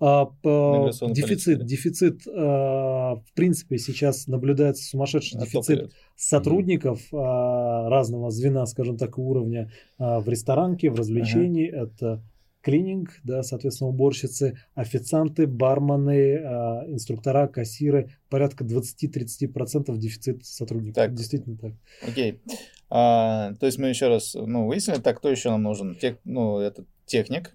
А, 0.00 0.30
а, 0.44 0.90
дефицит, 1.10 1.66
дефицит, 1.66 2.26
а, 2.26 3.16
в 3.16 3.32
принципе, 3.34 3.76
сейчас 3.76 4.26
наблюдается 4.26 4.84
сумасшедший 4.84 5.38
а 5.38 5.44
дефицит 5.44 5.92
сотрудников 6.16 7.02
а, 7.12 7.88
разного 7.90 8.30
звена, 8.30 8.64
скажем 8.66 8.96
так, 8.96 9.18
уровня 9.18 9.70
а, 9.98 10.20
в 10.20 10.28
ресторанке, 10.28 10.90
в 10.90 10.94
развлечении. 10.94 11.68
Ага. 11.68 11.82
Это 11.82 12.22
клининг, 12.62 13.10
да, 13.24 13.42
соответственно, 13.42 13.90
уборщицы, 13.90 14.58
официанты, 14.74 15.46
бармены, 15.46 16.12
э, 16.12 16.40
инструктора, 16.92 17.48
кассиры, 17.48 18.10
порядка 18.28 18.64
20-30% 18.64 19.96
дефицит 19.96 20.44
сотрудников. 20.44 20.96
Так. 20.96 21.14
Действительно 21.14 21.56
так. 21.56 21.72
Окей. 22.06 22.40
А, 22.90 23.54
то 23.54 23.66
есть 23.66 23.78
мы 23.78 23.88
еще 23.88 24.08
раз 24.08 24.34
ну, 24.34 24.66
выяснили, 24.66 24.98
так, 24.98 25.18
кто 25.18 25.30
еще 25.30 25.50
нам 25.50 25.62
нужен? 25.62 25.94
Тех, 25.94 26.18
ну, 26.24 26.58
это 26.58 26.84
техник, 27.06 27.54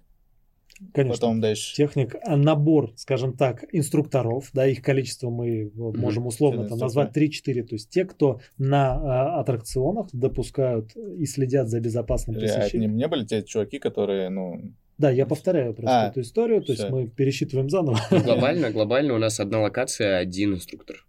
Конечно. 0.92 1.14
Потом 1.14 1.40
дальше. 1.40 1.74
Техник, 1.74 2.16
а 2.22 2.36
набор, 2.36 2.92
скажем 2.96 3.34
так, 3.34 3.64
инструкторов, 3.72 4.50
да, 4.52 4.66
их 4.66 4.82
количество 4.82 5.30
мы 5.30 5.70
можем 5.74 6.26
условно 6.26 6.68
там, 6.68 6.78
назвать 6.78 7.16
3-4. 7.16 7.62
То 7.62 7.74
есть 7.74 7.88
те, 7.88 8.04
кто 8.04 8.40
на 8.58 8.92
а, 8.92 9.40
аттракционах 9.40 10.08
допускают 10.12 10.94
и 10.96 11.24
следят 11.26 11.68
за 11.68 11.80
безопасным 11.80 12.38
посещением. 12.38 12.92
Не, 12.92 12.98
не 12.98 13.08
были 13.08 13.24
те 13.24 13.42
чуваки, 13.42 13.78
которые, 13.78 14.28
ну, 14.28 14.72
да, 14.98 15.10
я 15.10 15.26
повторяю 15.26 15.74
просто 15.74 16.06
а, 16.06 16.08
эту 16.08 16.22
историю, 16.22 16.60
то 16.62 16.72
все. 16.72 16.82
есть 16.82 16.90
мы 16.90 17.06
пересчитываем 17.06 17.68
заново. 17.68 17.98
Глобально, 18.10 18.70
глобально 18.70 19.14
у 19.14 19.18
нас 19.18 19.40
одна 19.40 19.60
локация, 19.60 20.16
один 20.16 20.54
инструктор. 20.54 21.06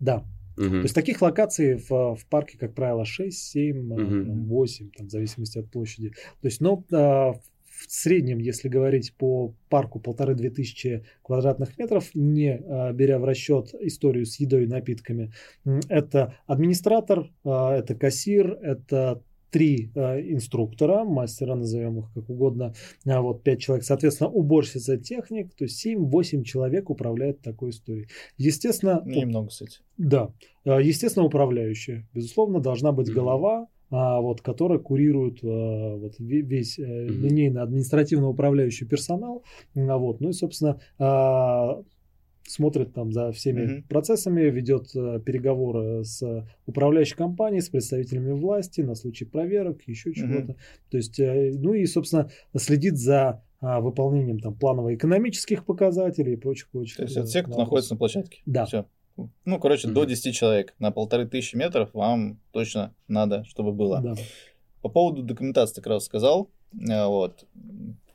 Да. 0.00 0.24
Угу. 0.60 0.68
То 0.68 0.82
есть 0.82 0.94
таких 0.94 1.22
локаций 1.22 1.76
в, 1.76 2.16
в 2.16 2.26
парке, 2.28 2.58
как 2.58 2.74
правило, 2.74 3.06
6, 3.06 3.36
7, 3.36 3.92
угу. 3.92 4.32
8, 4.46 4.90
там, 4.90 5.06
в 5.06 5.10
зависимости 5.10 5.58
от 5.58 5.70
площади. 5.70 6.10
То 6.40 6.48
есть, 6.48 6.60
но 6.60 6.84
а, 6.92 7.32
в 7.32 7.84
среднем, 7.88 8.38
если 8.38 8.68
говорить 8.68 9.14
по 9.16 9.54
парку 9.70 10.00
полторы-две 10.00 10.50
тысячи 10.50 11.04
квадратных 11.22 11.78
метров, 11.78 12.10
не 12.14 12.58
а, 12.58 12.92
беря 12.92 13.18
в 13.18 13.24
расчет 13.24 13.74
историю 13.80 14.26
с 14.26 14.38
едой 14.38 14.64
и 14.64 14.66
напитками, 14.66 15.32
это 15.88 16.34
администратор, 16.46 17.30
а, 17.44 17.74
это 17.74 17.94
кассир, 17.94 18.52
это 18.60 19.22
три 19.50 19.90
э, 19.94 20.20
инструктора, 20.32 21.04
мастера, 21.04 21.54
назовем 21.54 22.00
их 22.00 22.12
как 22.14 22.30
угодно, 22.30 22.74
а 23.06 23.20
вот 23.20 23.42
пять 23.42 23.60
человек, 23.60 23.84
соответственно, 23.84 24.30
уборщица, 24.30 24.96
техник, 24.96 25.54
то 25.54 25.64
есть 25.64 25.86
7-8 25.86 26.44
человек 26.44 26.90
управляет 26.90 27.40
такой 27.40 27.70
историей. 27.70 28.08
Естественно... 28.38 29.02
Немного, 29.04 29.48
кстати. 29.48 29.80
Да. 29.98 30.30
Э, 30.64 30.78
естественно, 30.82 31.26
управляющая. 31.26 32.08
Безусловно, 32.14 32.60
должна 32.60 32.92
быть 32.92 33.08
mm-hmm. 33.08 33.14
голова, 33.14 33.68
а, 33.90 34.20
вот, 34.20 34.40
которая 34.40 34.78
курирует 34.78 35.40
а, 35.42 35.96
вот, 35.96 36.14
весь 36.18 36.78
линейно-административно-управляющий 36.78 38.86
персонал. 38.86 39.42
А, 39.74 39.98
вот, 39.98 40.20
ну 40.20 40.28
и, 40.28 40.32
собственно, 40.32 40.80
а, 40.98 41.82
смотрит 42.50 42.92
там 42.92 43.12
за 43.12 43.32
всеми 43.32 43.60
mm-hmm. 43.60 43.88
процессами, 43.88 44.42
ведет 44.42 44.94
э, 44.94 45.20
переговоры 45.24 46.04
с 46.04 46.46
управляющей 46.66 47.16
компанией, 47.16 47.60
с 47.60 47.68
представителями 47.68 48.32
власти 48.32 48.80
на 48.80 48.94
случай 48.94 49.24
проверок, 49.24 49.82
еще 49.86 50.12
чего-то. 50.12 50.52
Mm-hmm. 50.52 50.90
То 50.90 50.96
есть, 50.96 51.20
э, 51.20 51.52
ну 51.54 51.74
и, 51.74 51.86
собственно, 51.86 52.30
следит 52.56 52.98
за 52.98 53.42
а, 53.60 53.80
выполнением 53.80 54.38
там 54.40 54.54
планово-экономических 54.54 55.64
показателей 55.64 56.32
и 56.32 56.36
прочих-прочих. 56.36 56.96
То 56.96 57.02
есть, 57.02 57.16
это 57.16 57.26
те, 57.26 57.40
кто 57.42 57.50
вопросов. 57.50 57.66
находится 57.66 57.94
на 57.94 57.98
площадке? 57.98 58.42
Да. 58.46 58.64
Все. 58.66 58.86
Ну, 59.44 59.58
короче, 59.58 59.88
mm-hmm. 59.88 59.92
до 59.92 60.04
10 60.04 60.34
человек 60.34 60.74
на 60.78 60.90
полторы 60.90 61.26
тысячи 61.26 61.56
метров 61.56 61.92
вам 61.92 62.40
точно 62.52 62.94
надо, 63.06 63.44
чтобы 63.44 63.72
было. 63.72 64.00
Да. 64.00 64.14
По 64.80 64.88
поводу 64.88 65.22
документации 65.22 65.76
как 65.76 65.88
раз 65.88 66.04
сказал. 66.04 66.50
Э, 66.88 67.06
вот. 67.06 67.46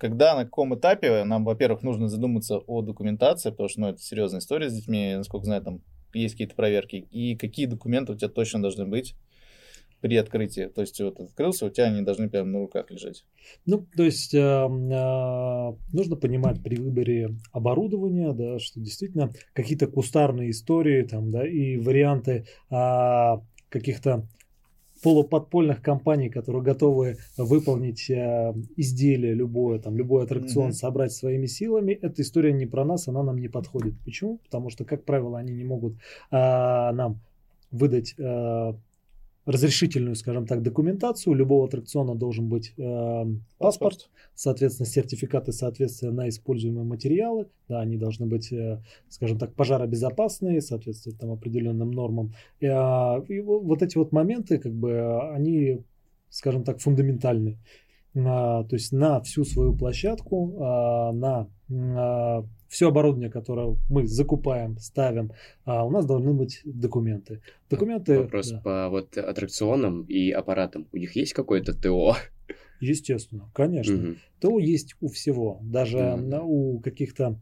Когда, 0.05 0.35
на 0.35 0.45
каком 0.45 0.75
этапе 0.75 1.23
нам, 1.23 1.43
во-первых, 1.43 1.81
нужно 1.81 2.09
задуматься 2.09 2.59
о 2.59 2.83
документации, 2.83 3.49
потому 3.49 3.69
что 3.69 3.81
ну, 3.81 3.87
это 3.87 3.99
серьезная 3.99 4.39
история 4.39 4.69
с 4.69 4.75
детьми, 4.75 5.15
насколько 5.15 5.45
знаю, 5.45 5.63
там 5.63 5.81
есть 6.13 6.35
какие-то 6.35 6.53
проверки, 6.53 7.07
и 7.09 7.35
какие 7.35 7.65
документы 7.65 8.11
у 8.11 8.15
тебя 8.15 8.29
точно 8.29 8.61
должны 8.61 8.85
быть 8.85 9.15
при 10.01 10.17
открытии. 10.17 10.67
То 10.67 10.81
есть 10.81 11.01
вот 11.01 11.19
открылся, 11.19 11.65
у 11.65 11.71
тебя 11.71 11.85
они 11.85 12.03
должны 12.03 12.29
прямо 12.29 12.51
на 12.51 12.59
руках 12.59 12.91
лежать. 12.91 13.25
Ну, 13.65 13.87
то 13.97 14.03
есть 14.03 14.35
э, 14.35 14.37
э, 14.37 15.73
нужно 15.91 16.15
понимать 16.17 16.61
при 16.61 16.75
выборе 16.75 17.31
оборудования, 17.51 18.31
да, 18.33 18.59
что 18.59 18.79
действительно 18.79 19.31
какие-то 19.53 19.87
кустарные 19.87 20.51
истории 20.51 21.01
там, 21.01 21.31
да, 21.31 21.47
и 21.47 21.77
варианты 21.77 22.45
э, 22.69 22.75
каких-то 23.69 24.27
полуподпольных 25.05 25.83
компаний, 25.83 26.29
которые 26.29 26.63
готовы 26.63 27.17
выполнить 27.37 28.09
э, 28.09 28.53
изделие 28.75 29.35
любое, 29.35 29.77
там, 29.77 29.95
любой 29.95 30.23
аттракцион, 30.23 30.69
mm-hmm. 30.69 30.73
собрать 30.73 31.11
своими 31.11 31.45
силами, 31.45 31.91
эта 31.91 32.23
история 32.23 32.51
не 32.53 32.65
про 32.65 32.83
нас, 32.85 33.07
она 33.07 33.21
нам 33.21 33.37
не 33.37 33.47
подходит. 33.47 33.93
Почему? 34.03 34.39
Потому 34.39 34.71
что, 34.71 34.83
как 34.83 35.05
правило, 35.05 35.37
они 35.37 35.53
не 35.53 35.63
могут 35.63 35.93
э, 35.93 35.99
нам 36.31 37.19
выдать 37.69 38.15
э, 38.17 38.73
разрешительную, 39.45 40.15
скажем 40.15 40.47
так, 40.47 40.61
документацию. 40.61 41.33
У 41.33 41.35
любого 41.35 41.65
аттракциона 41.65 42.15
должен 42.15 42.49
быть 42.49 42.73
э, 42.77 42.81
паспорт, 43.57 43.59
паспорт, 43.59 44.09
соответственно, 44.33 44.87
сертификаты 44.87 45.51
соответствия 45.51 46.11
на 46.11 46.29
используемые 46.29 46.85
материалы. 46.85 47.47
Да, 47.67 47.81
они 47.81 47.97
должны 47.97 48.25
быть, 48.25 48.51
э, 48.51 48.81
скажем 49.09 49.37
так, 49.37 49.53
пожаробезопасные, 49.53 50.61
соответствовать 50.61 51.19
там 51.19 51.31
определенным 51.31 51.91
нормам. 51.91 52.33
И, 52.59 52.65
э, 52.65 53.25
и 53.29 53.41
вот 53.41 53.81
эти 53.81 53.97
вот 53.97 54.11
моменты, 54.11 54.57
как 54.57 54.73
бы, 54.73 55.31
они, 55.31 55.81
скажем 56.29 56.63
так, 56.63 56.79
фундаментальны. 56.79 57.57
А, 58.17 58.63
то 58.63 58.75
есть 58.75 58.91
на 58.91 59.19
всю 59.21 59.43
свою 59.43 59.75
площадку, 59.75 60.55
а, 60.59 61.11
на 61.11 61.47
а, 61.69 62.45
все 62.67 62.89
оборудование, 62.89 63.29
которое 63.29 63.77
мы 63.89 64.05
закупаем, 64.07 64.77
ставим, 64.79 65.31
а 65.63 65.85
у 65.85 65.89
нас 65.89 66.05
должны 66.05 66.33
быть 66.33 66.61
документы. 66.65 67.41
Документы. 67.69 68.19
Вопрос 68.19 68.51
да. 68.51 68.59
по 68.59 68.89
вот 68.89 69.17
аттракционам 69.17 70.03
и 70.03 70.31
аппаратам. 70.31 70.87
У 70.91 70.97
них 70.97 71.15
есть 71.15 71.33
какое-то 71.33 71.73
ТО? 71.73 72.15
Естественно, 72.81 73.49
конечно. 73.53 73.95
Угу. 73.95 74.15
ТО 74.39 74.59
есть 74.59 74.95
у 75.01 75.07
всего. 75.07 75.59
Даже 75.63 75.99
угу. 75.99 76.75
у 76.75 76.79
каких-то 76.79 77.39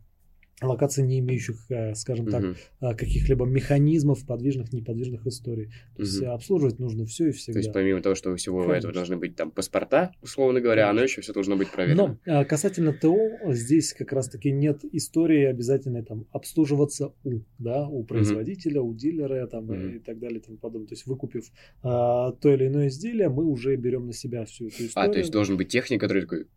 локаций, 0.66 1.04
не 1.04 1.20
имеющих, 1.20 1.70
э, 1.70 1.96
скажем 1.96 2.28
так, 2.28 2.44
угу. 2.44 2.96
каких-либо 2.96 3.46
механизмов, 3.46 4.26
подвижных, 4.26 4.74
неподвижных 4.74 5.26
историй. 5.28 5.68
То 5.68 5.72
угу. 5.96 6.04
есть 6.04 6.24
обслуживать 6.24 6.80
нужно 6.80 7.06
все 7.06 7.30
и 7.30 7.32
всегда. 7.32 7.60
То 7.60 7.60
есть 7.60 7.74
помимо 7.74 8.02
того, 8.02 8.16
что 8.16 8.32
у 8.32 8.36
всего 8.36 8.62
Конечно. 8.62 8.78
этого 8.78 8.94
должны 8.94 9.18
быть 9.18 9.36
там 9.36 9.52
паспорта, 9.52 10.12
условно 10.22 10.62
говоря, 10.62 10.90
оно 10.90 11.04
еще 11.04 11.22
все 11.22 11.34
должно 11.34 11.56
быть 11.56 11.72
проверено. 11.72 12.20
Но 12.26 12.40
а, 12.40 12.46
касательно 12.46 12.94
ТО, 12.94 13.18
здесь 13.50 13.94
как 13.94 14.12
раз-таки 14.14 14.52
нет 14.52 14.84
истории 14.92 15.46
обязательной 15.46 16.04
там 16.04 16.26
обслуживаться 16.32 17.14
у, 17.24 17.42
да, 17.60 17.88
у 17.88 18.04
производителя, 18.04 18.82
угу. 18.82 18.92
у 18.92 18.94
дилера 18.96 19.46
там, 19.48 19.66
угу. 19.66 19.74
и 19.74 20.00
так 20.00 20.20
далее 20.20 20.40
и 20.40 20.42
тому 20.42 20.58
подобное. 20.58 20.88
То 20.88 20.94
есть 20.94 21.06
выкупив 21.06 21.52
а, 21.82 22.32
то 22.34 22.54
или 22.54 22.68
иное 22.68 22.88
изделие, 22.88 23.30
мы 23.30 23.46
уже 23.46 23.76
берем 23.76 24.08
на 24.08 24.14
себя 24.14 24.46
всю 24.46 24.68
эту 24.68 24.86
историю. 24.86 25.10
А, 25.10 25.14
то 25.14 25.20
есть 25.20 25.32
должен 25.32 25.58
быть 25.58 25.70
техник, 25.70 26.00
который 26.00 26.22
такой, 26.24 26.48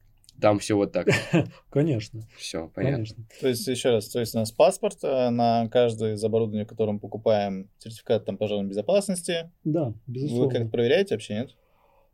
там 0.40 0.58
все 0.58 0.74
вот 0.74 0.92
так. 0.92 1.08
Конечно. 1.70 2.22
Все, 2.36 2.70
понятно. 2.74 2.96
Конечно. 2.96 3.24
То 3.40 3.48
есть, 3.48 3.66
еще 3.66 3.90
раз, 3.90 4.08
то 4.08 4.20
есть 4.20 4.34
у 4.34 4.38
нас 4.38 4.52
паспорт 4.52 4.98
э, 5.02 5.30
на 5.30 5.68
каждое 5.68 6.14
из 6.14 6.24
оборудования, 6.24 6.66
которое 6.66 6.92
мы 6.92 7.00
покупаем, 7.00 7.68
сертификат 7.78 8.24
там 8.24 8.36
пожарной 8.36 8.68
безопасности. 8.68 9.50
Да, 9.64 9.94
безусловно. 10.06 10.46
Вы 10.46 10.52
как-то 10.52 10.68
проверяете 10.70 11.14
вообще, 11.14 11.34
нет? 11.34 11.56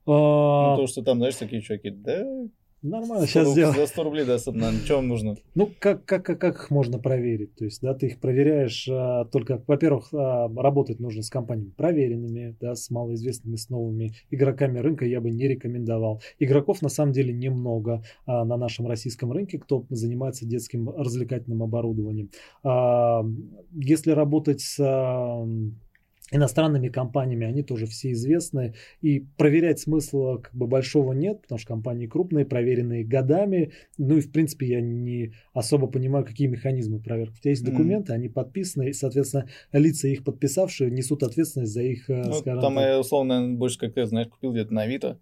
А... 0.06 0.70
Ну, 0.70 0.76
то, 0.76 0.86
что 0.86 1.02
там, 1.02 1.18
знаешь, 1.18 1.36
такие 1.36 1.62
чуваки, 1.62 1.90
да, 1.90 2.24
Нормально, 2.82 3.26
сейчас 3.28 3.50
сделаем. 3.50 3.76
За 3.76 3.86
100 3.86 4.02
рублей, 4.02 4.24
да, 4.24 4.38
на 4.52 4.72
вам 4.88 5.08
нужно? 5.08 5.36
Ну, 5.54 5.70
как, 5.78 6.04
как, 6.04 6.24
как, 6.24 6.40
как 6.40 6.56
их 6.56 6.70
можно 6.70 6.98
проверить? 6.98 7.54
То 7.54 7.64
есть, 7.64 7.80
да, 7.80 7.94
ты 7.94 8.06
их 8.06 8.18
проверяешь 8.18 8.88
а, 8.90 9.24
только, 9.26 9.62
во-первых, 9.68 10.12
а, 10.12 10.48
работать 10.48 10.98
нужно 10.98 11.22
с 11.22 11.30
компаниями 11.30 11.70
проверенными, 11.70 12.56
да, 12.60 12.74
с 12.74 12.90
малоизвестными, 12.90 13.54
с 13.54 13.70
новыми 13.70 14.14
игроками 14.30 14.78
рынка 14.78 15.04
я 15.04 15.20
бы 15.20 15.30
не 15.30 15.46
рекомендовал. 15.46 16.20
Игроков 16.40 16.82
на 16.82 16.88
самом 16.88 17.12
деле 17.12 17.32
немного 17.32 18.02
а, 18.26 18.44
на 18.44 18.56
нашем 18.56 18.88
российском 18.88 19.30
рынке, 19.30 19.58
кто 19.60 19.86
занимается 19.88 20.44
детским 20.44 20.90
развлекательным 20.90 21.62
оборудованием. 21.62 22.30
А, 22.64 23.24
если 23.72 24.10
работать 24.10 24.60
с 24.60 24.80
а, 24.80 25.46
иностранными 26.32 26.88
компаниями, 26.88 27.46
они 27.46 27.62
тоже 27.62 27.86
все 27.86 28.12
известны, 28.12 28.74
и 29.00 29.20
проверять 29.36 29.80
смысла 29.80 30.38
как 30.38 30.54
бы 30.54 30.66
большого 30.66 31.12
нет, 31.12 31.42
потому 31.42 31.58
что 31.58 31.68
компании 31.68 32.06
крупные, 32.06 32.44
проверенные 32.44 33.04
годами, 33.04 33.72
ну 33.98 34.16
и 34.16 34.20
в 34.20 34.32
принципе 34.32 34.66
я 34.66 34.80
не 34.80 35.34
особо 35.52 35.86
понимаю, 35.86 36.24
какие 36.24 36.48
механизмы 36.48 37.00
проверки. 37.00 37.34
У 37.38 37.40
тебя 37.40 37.50
есть 37.50 37.64
документы, 37.64 38.12
mm. 38.12 38.16
они 38.16 38.28
подписаны, 38.28 38.88
и, 38.88 38.92
соответственно, 38.92 39.48
лица 39.72 40.08
их 40.08 40.24
подписавшие 40.24 40.90
несут 40.90 41.22
ответственность 41.22 41.72
за 41.72 41.82
их, 41.82 42.08
э, 42.08 42.22
ну, 42.26 42.32
скажем 42.32 42.60
там, 42.60 42.74
так... 42.74 43.00
условно, 43.00 43.54
больше 43.54 43.78
как 43.78 43.94
ты, 43.94 44.06
знаешь, 44.06 44.28
купил 44.28 44.52
где-то 44.52 44.72
на 44.72 44.82
Авито, 44.82 45.18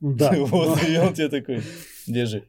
да. 0.00 0.32
Вот, 0.36 0.78
и 0.88 0.96
он 0.96 1.12
тебе 1.12 1.28
такой, 1.28 1.60
держи. 2.06 2.44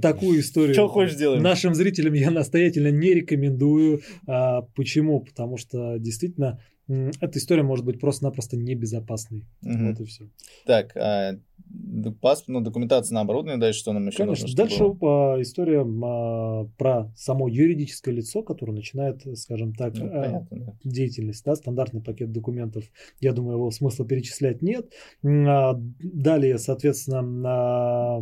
Такую 0.00 0.40
историю. 0.40 0.74
Что 0.74 0.88
хочешь 0.88 1.16
делать? 1.16 1.42
Нашим 1.42 1.74
зрителям 1.74 2.14
я 2.14 2.30
настоятельно 2.30 2.90
не 2.90 3.12
рекомендую. 3.12 4.00
А, 4.26 4.62
почему? 4.74 5.20
Потому 5.20 5.58
что 5.58 5.98
действительно 5.98 6.60
эта 6.88 7.38
история 7.38 7.64
может 7.64 7.84
быть 7.84 7.98
просто-напросто 7.98 8.56
небезопасной. 8.56 9.44
Угу. 9.62 9.86
Вот 9.88 10.00
и 10.00 10.04
все. 10.04 10.30
Так, 10.66 10.96
а, 10.96 11.38
паспорт, 12.20 12.48
ну, 12.48 12.60
документация 12.60 13.14
на 13.14 13.22
оборудование, 13.22 13.58
дальше 13.60 13.80
что 13.80 13.92
нам 13.92 14.06
еще 14.06 14.18
Конечно, 14.18 14.44
нужно? 14.44 14.56
Дальше 14.56 14.88
было? 14.88 15.42
история 15.42 15.80
а, 15.82 16.68
про 16.78 17.12
само 17.16 17.48
юридическое 17.48 18.14
лицо, 18.14 18.42
которое 18.42 18.72
начинает, 18.72 19.22
скажем 19.36 19.74
так, 19.74 19.94
ну, 19.96 20.08
понятно, 20.08 20.48
а, 20.50 20.56
да. 20.56 20.72
деятельность, 20.84 21.44
да, 21.44 21.56
стандартный 21.56 22.02
пакет 22.02 22.30
документов. 22.30 22.84
Я 23.20 23.32
думаю, 23.32 23.56
его 23.56 23.70
смысла 23.72 24.06
перечислять 24.06 24.62
нет. 24.62 24.92
А, 25.24 25.74
далее, 25.98 26.58
соответственно, 26.58 27.22
на 27.22 28.20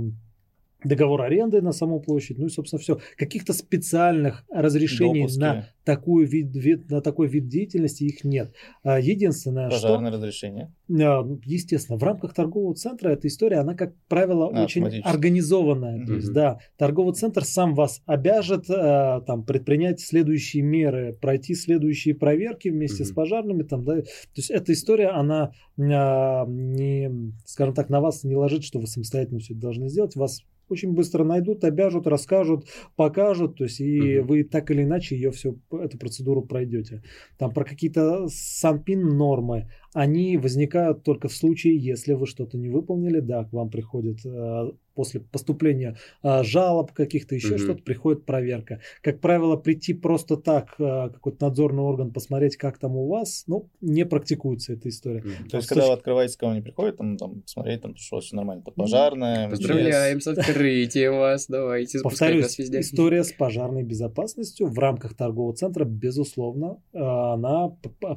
договор 0.85 1.22
аренды 1.22 1.61
на 1.62 1.72
саму 1.72 2.01
площадь, 2.01 2.39
ну 2.39 2.47
и, 2.47 2.51
собственно, 2.51 2.80
все. 2.80 2.99
Каких-то 3.16 3.53
специальных 3.53 4.45
разрешений 4.51 5.22
Допуски. 5.22 5.41
на, 5.41 5.68
такую 5.85 6.26
вид, 6.26 6.55
вид, 6.55 6.91
на 6.91 7.01
такой 7.01 7.28
вид 7.28 7.49
деятельности 7.49 8.05
их 8.05 8.24
нет. 8.24 8.53
А, 8.82 8.99
единственное, 8.99 9.70
Пожарное 9.70 10.11
что... 10.11 10.18
разрешение. 10.18 10.72
А, 10.91 11.26
естественно, 11.45 11.99
в 11.99 12.03
рамках 12.03 12.35
торгового 12.35 12.74
центра 12.74 13.11
эта 13.11 13.28
история, 13.28 13.59
она, 13.59 13.74
как 13.74 13.95
правило, 14.09 14.51
а, 14.53 14.64
очень 14.64 14.85
организованная. 15.03 15.99
Mm-hmm. 15.99 16.07
То 16.07 16.12
есть, 16.14 16.32
да, 16.32 16.59
торговый 16.76 17.14
центр 17.14 17.45
сам 17.45 17.74
вас 17.74 18.03
обяжет 18.07 18.66
там, 18.66 19.45
предпринять 19.45 20.01
следующие 20.01 20.62
меры, 20.62 21.16
пройти 21.20 21.55
следующие 21.55 22.14
проверки 22.14 22.68
вместе 22.68 23.03
mm-hmm. 23.03 23.07
с 23.07 23.12
пожарными. 23.12 23.62
Там, 23.62 23.85
да. 23.85 23.97
То 24.03 24.07
есть, 24.37 24.51
эта 24.51 24.72
история, 24.72 25.09
она 25.09 25.53
не, 25.76 27.32
скажем 27.45 27.74
так, 27.74 27.91
на 27.91 28.01
вас 28.01 28.24
не 28.24 28.37
ложит, 28.37 28.64
что 28.64 28.78
вы 28.78 28.87
самостоятельно 28.87 29.41
все 29.41 29.55
это 29.55 29.61
должны 29.61 29.89
сделать. 29.89 30.16
Вас 30.16 30.43
очень 30.68 30.92
быстро 30.92 31.24
найдут, 31.24 31.64
обяжут, 31.64 32.06
расскажут, 32.06 32.66
покажут, 32.96 33.56
то 33.56 33.64
есть 33.64 33.80
и 33.80 34.18
угу. 34.18 34.28
вы 34.28 34.44
так 34.44 34.70
или 34.70 34.82
иначе 34.82 35.16
ее 35.16 35.30
все 35.30 35.56
эту 35.70 35.98
процедуру 35.98 36.42
пройдете. 36.42 37.02
Там 37.38 37.52
про 37.52 37.64
какие-то 37.64 38.26
санпин 38.28 39.16
нормы, 39.16 39.70
они 39.92 40.36
возникают 40.36 41.02
только 41.04 41.28
в 41.28 41.32
случае, 41.32 41.76
если 41.76 42.14
вы 42.14 42.26
что-то 42.26 42.58
не 42.58 42.68
выполнили, 42.68 43.20
да, 43.20 43.44
к 43.44 43.52
вам 43.52 43.70
приходит 43.70 44.24
э, 44.24 44.70
после 44.95 45.20
поступления 45.20 45.97
э, 46.22 46.42
жалоб 46.42 46.92
каких-то, 46.92 47.34
еще 47.34 47.55
угу. 47.55 47.59
что-то, 47.59 47.82
приходит 47.82 48.24
проверка. 48.24 48.80
Как 49.03 49.20
правило, 49.20 49.57
прийти 49.57 49.95
просто 49.95 50.36
так, 50.36 50.74
э, 50.78 51.11
какой-то 51.12 51.47
надзорный 51.47 51.82
орган, 51.82 52.12
посмотреть, 52.12 52.57
как 52.57 52.78
там 52.78 52.97
у 52.97 53.09
вас, 53.09 53.45
ну, 53.47 53.68
не 53.80 54.05
практикуется 54.05 54.72
эта 54.72 54.88
история. 54.88 55.20
Угу. 55.20 55.49
То 55.51 55.57
есть, 55.57 55.68
когда 55.68 55.86
вы 55.86 55.92
открываете, 55.92 56.38
кого 56.38 56.55
не 56.55 56.62
приходит, 56.62 56.97
там, 56.97 57.16
там 57.16 57.42
посмотреть, 57.42 57.82
там, 57.82 57.97
что 57.97 58.20
все 58.20 58.36
нормально, 58.36 58.62
это 58.62 58.70
пожарная. 58.70 59.51
Поздравляем 59.51 60.20
с 60.20 60.26
открытием 60.26 61.18
вас, 61.18 61.47
давайте, 61.49 62.01
Повторюсь, 62.01 62.59
везде. 62.59 62.80
история 62.80 63.24
с 63.24 63.32
пожарной 63.32 63.82
безопасностью 63.82 64.66
в 64.68 64.78
рамках 64.78 65.14
торгового 65.14 65.55
центра, 65.55 65.84
безусловно, 65.84 66.80
она 66.92 67.68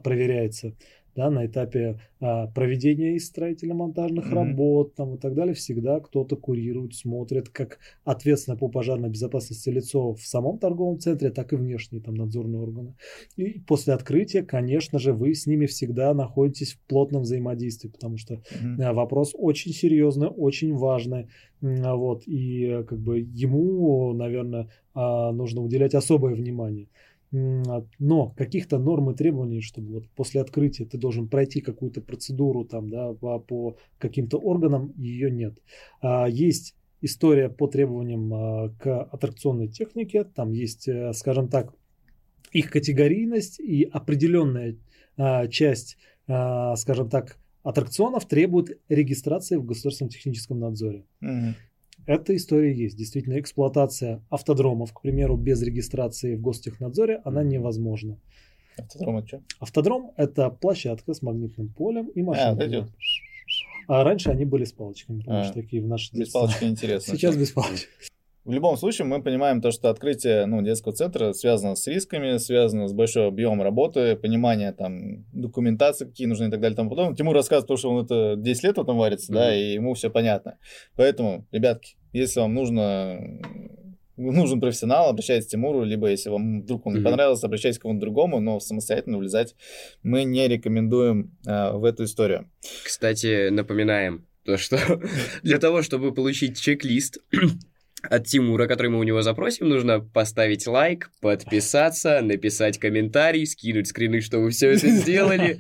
проверяется 0.04 0.74
да, 1.18 1.32
на 1.32 1.48
этапе 1.48 2.00
а, 2.20 2.46
проведения 2.46 3.20
строительно-монтажных 3.20 4.28
mm-hmm. 4.28 4.36
работ 4.36 4.94
там, 4.94 5.16
и 5.16 5.18
так 5.18 5.34
далее, 5.34 5.56
всегда 5.56 6.00
кто-то 6.00 6.36
курирует, 6.36 6.94
смотрит, 6.94 7.50
как 7.50 7.80
ответственно 8.06 8.56
по 8.56 8.70
пожарной 8.70 9.10
безопасности 9.10 9.70
лицо 9.70 10.14
в 10.14 10.22
самом 10.22 10.60
торговом 10.60 11.00
центре, 11.00 11.32
так 11.32 11.54
и 11.54 11.56
внешние 11.56 12.04
там 12.04 12.14
надзорные 12.14 12.62
органы. 12.62 12.94
И 13.36 13.60
после 13.60 13.94
открытия, 13.94 14.44
конечно 14.44 15.00
же, 15.00 15.12
вы 15.12 15.34
с 15.34 15.48
ними 15.48 15.66
всегда 15.66 16.14
находитесь 16.14 16.74
в 16.74 16.82
плотном 16.88 17.24
взаимодействии, 17.24 17.90
потому 17.90 18.18
что 18.18 18.36
mm-hmm. 18.36 18.94
вопрос 18.94 19.32
очень 19.34 19.74
серьезный, 19.74 20.28
очень 20.28 20.76
важный. 20.76 21.30
Вот, 21.62 22.28
и 22.28 22.84
как 22.88 23.00
бы 23.00 23.18
ему, 23.18 24.14
наверное, 24.14 24.70
а, 24.94 25.32
нужно 25.32 25.62
уделять 25.62 25.96
особое 25.96 26.36
внимание. 26.36 26.88
Но 27.32 28.30
каких-то 28.38 28.78
норм 28.78 29.12
и 29.12 29.16
требований, 29.16 29.62
чтобы 29.62 29.96
вот 29.96 30.10
после 30.10 30.42
открытия 30.42 30.86
ты 30.86 30.98
должен 30.98 31.28
пройти 31.28 31.60
какую-то 31.60 32.02
процедуру 32.02 32.64
там, 32.64 32.90
да, 32.90 33.14
по, 33.14 33.40
по 33.40 33.78
каким-то 33.98 34.38
органам, 34.38 34.94
ее 34.98 35.30
нет. 35.30 35.58
А, 36.02 36.28
есть 36.28 36.76
история 37.02 37.50
по 37.50 37.68
требованиям 37.68 38.34
а, 38.34 38.70
к 38.80 39.04
аттракционной 39.04 39.68
технике, 39.68 40.24
там 40.24 40.54
есть, 40.54 40.88
э, 40.88 41.12
скажем 41.14 41.50
так, 41.50 41.74
их 42.54 42.72
категорийность 42.72 43.60
и 43.60 43.84
определенная 43.84 44.78
а, 45.18 45.48
часть, 45.48 45.98
скажем 46.26 47.10
так, 47.10 47.38
аттракционов 47.64 48.26
требует 48.26 48.80
регистрации 48.90 49.56
в 49.56 49.66
государственном 49.66 50.10
техническом 50.10 50.60
надзоре. 50.60 51.06
Угу. 51.22 51.56
Эта 52.08 52.34
история 52.38 52.74
есть. 52.74 52.96
Действительно, 52.98 53.38
эксплуатация 53.38 54.24
автодромов, 54.30 54.94
к 54.94 55.02
примеру, 55.02 55.36
без 55.36 55.62
регистрации 55.62 56.36
в 56.36 56.42
гостехнадзоре, 56.42 57.22
она 57.26 57.44
невозможна. 57.44 58.18
Автодром 58.78 59.18
это 59.18 59.28
что? 59.28 59.44
Автодром– 59.60 60.12
это 60.18 60.50
площадка 60.50 61.14
с 61.14 61.22
магнитным 61.22 61.68
полем 61.68 62.08
и 62.08 62.24
машиной. 62.24 62.86
А, 63.90 64.00
а 64.00 64.04
раньше 64.06 64.30
они 64.30 64.46
были 64.46 64.64
с 64.64 64.72
палочками, 64.72 65.20
потому 65.20 65.40
а, 65.40 65.44
что 65.44 65.54
такие 65.56 65.82
в 65.82 65.88
наши 65.88 66.16
Без 66.16 66.30
палочки 66.30 66.64
интересно. 66.64 67.14
Сейчас 67.14 67.36
без 67.36 67.52
палочек. 67.52 67.90
В 68.48 68.54
любом 68.54 68.78
случае, 68.78 69.06
мы 69.06 69.22
понимаем 69.22 69.62
то, 69.62 69.72
что 69.72 69.90
открытие 69.90 70.46
ну, 70.46 70.62
детского 70.62 70.94
центра 70.94 71.34
связано 71.34 71.76
с 71.76 71.86
рисками, 71.86 72.38
связано 72.38 72.88
с 72.88 72.94
большой 72.94 73.28
объемом 73.28 73.62
работы, 73.62 74.16
понимание 74.16 74.72
там 74.72 75.26
документации, 75.34 76.06
какие 76.06 76.28
нужны 76.28 76.46
и 76.46 76.50
так 76.50 76.62
далее 76.62 76.74
и 76.74 76.78
тому 76.78 76.90
подобное. 76.90 77.14
Тимур 77.14 77.36
рассказывает, 77.36 77.68
потому 77.68 77.78
что 77.78 77.90
он 77.90 78.06
это 78.06 78.42
10 78.42 78.64
лет 78.64 78.78
в 78.78 78.82
этом 78.82 78.98
варится, 78.98 79.34
mm-hmm. 79.34 79.36
да, 79.36 79.54
и 79.54 79.74
ему 79.74 79.96
все 79.96 80.10
понятно. 80.10 80.58
Поэтому, 80.96 81.46
ребятки, 81.52 81.98
если 82.14 82.40
вам 82.40 82.54
нужно 82.54 83.20
нужен 84.16 84.62
профессионал, 84.62 85.10
обращайтесь 85.10 85.48
к 85.48 85.50
Тимуру, 85.50 85.84
либо 85.84 86.08
если 86.08 86.30
вам 86.30 86.62
вдруг 86.62 86.86
он 86.86 86.96
не 86.96 87.02
понравился, 87.02 87.48
обращайтесь 87.48 87.80
к 87.80 87.82
кому-то 87.82 88.00
другому, 88.00 88.40
но 88.40 88.62
самостоятельно 88.62 89.18
влезать 89.18 89.56
мы 90.04 90.24
не 90.24 90.48
рекомендуем 90.48 91.38
э, 91.46 91.74
в 91.74 91.84
эту 91.84 92.06
историю. 92.06 92.50
Кстати, 92.84 93.50
напоминаем, 93.50 94.26
то, 94.48 94.58
что 94.58 94.80
для 95.44 95.60
того, 95.60 95.82
чтобы 95.82 96.14
получить 96.14 96.60
чек-лист 96.60 97.20
от 98.04 98.26
Тимура, 98.26 98.68
который 98.68 98.90
мы 98.90 99.00
у 99.00 99.04
него 99.04 99.22
запросим, 99.22 99.70
нужно 99.70 100.00
поставить 100.00 100.68
лайк, 100.68 101.12
подписаться, 101.22 102.22
написать 102.22 102.78
комментарий, 102.78 103.46
скинуть 103.46 103.88
скрины, 103.88 104.22
что 104.22 104.40
вы 104.40 104.52
все 104.52 104.72
это 104.72 104.88
сделали. 104.90 105.60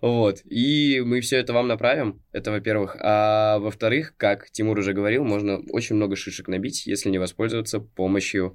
Вот. 0.00 0.40
И 0.44 1.00
мы 1.04 1.20
все 1.20 1.38
это 1.38 1.52
вам 1.52 1.68
направим. 1.68 2.22
Это 2.32 2.50
во-первых. 2.50 2.96
А 3.00 3.58
во-вторых, 3.58 4.14
как 4.16 4.50
Тимур 4.50 4.78
уже 4.78 4.92
говорил, 4.92 5.24
можно 5.24 5.60
очень 5.70 5.96
много 5.96 6.16
шишек 6.16 6.48
набить, 6.48 6.86
если 6.86 7.10
не 7.10 7.18
воспользоваться 7.18 7.80
помощью 7.80 8.54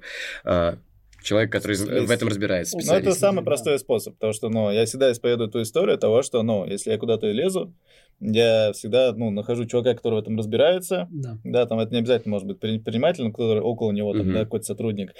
человека, 1.24 1.58
который 1.58 1.76
в 1.76 2.10
этом 2.10 2.28
разбирается. 2.28 2.76
Ну, 2.76 2.92
это 2.92 3.12
самый 3.12 3.44
простой 3.44 3.78
способ, 3.78 4.14
потому 4.14 4.32
что, 4.32 4.48
ну, 4.48 4.70
я 4.70 4.84
всегда 4.84 5.10
исповедую 5.10 5.50
ту 5.50 5.62
историю 5.62 5.98
того, 5.98 6.22
что, 6.22 6.42
ну, 6.42 6.64
если 6.66 6.90
я 6.90 6.98
куда-то 6.98 7.26
лезу, 7.30 7.74
я 8.20 8.72
всегда, 8.72 9.12
ну, 9.12 9.30
нахожу 9.30 9.64
чувака, 9.64 9.94
который 9.94 10.14
в 10.14 10.22
этом 10.22 10.38
разбирается, 10.38 11.08
да, 11.10 11.38
да 11.42 11.66
там 11.66 11.80
это 11.80 11.92
не 11.92 11.98
обязательно 11.98 12.32
может 12.32 12.46
быть 12.46 12.60
предприниматель, 12.60 13.24
но 13.24 13.32
который 13.32 13.60
около 13.60 13.92
него, 13.92 14.12
там, 14.12 14.28
угу. 14.28 14.32
да, 14.32 14.40
какой-то 14.40 14.66
сотрудник, 14.66 15.14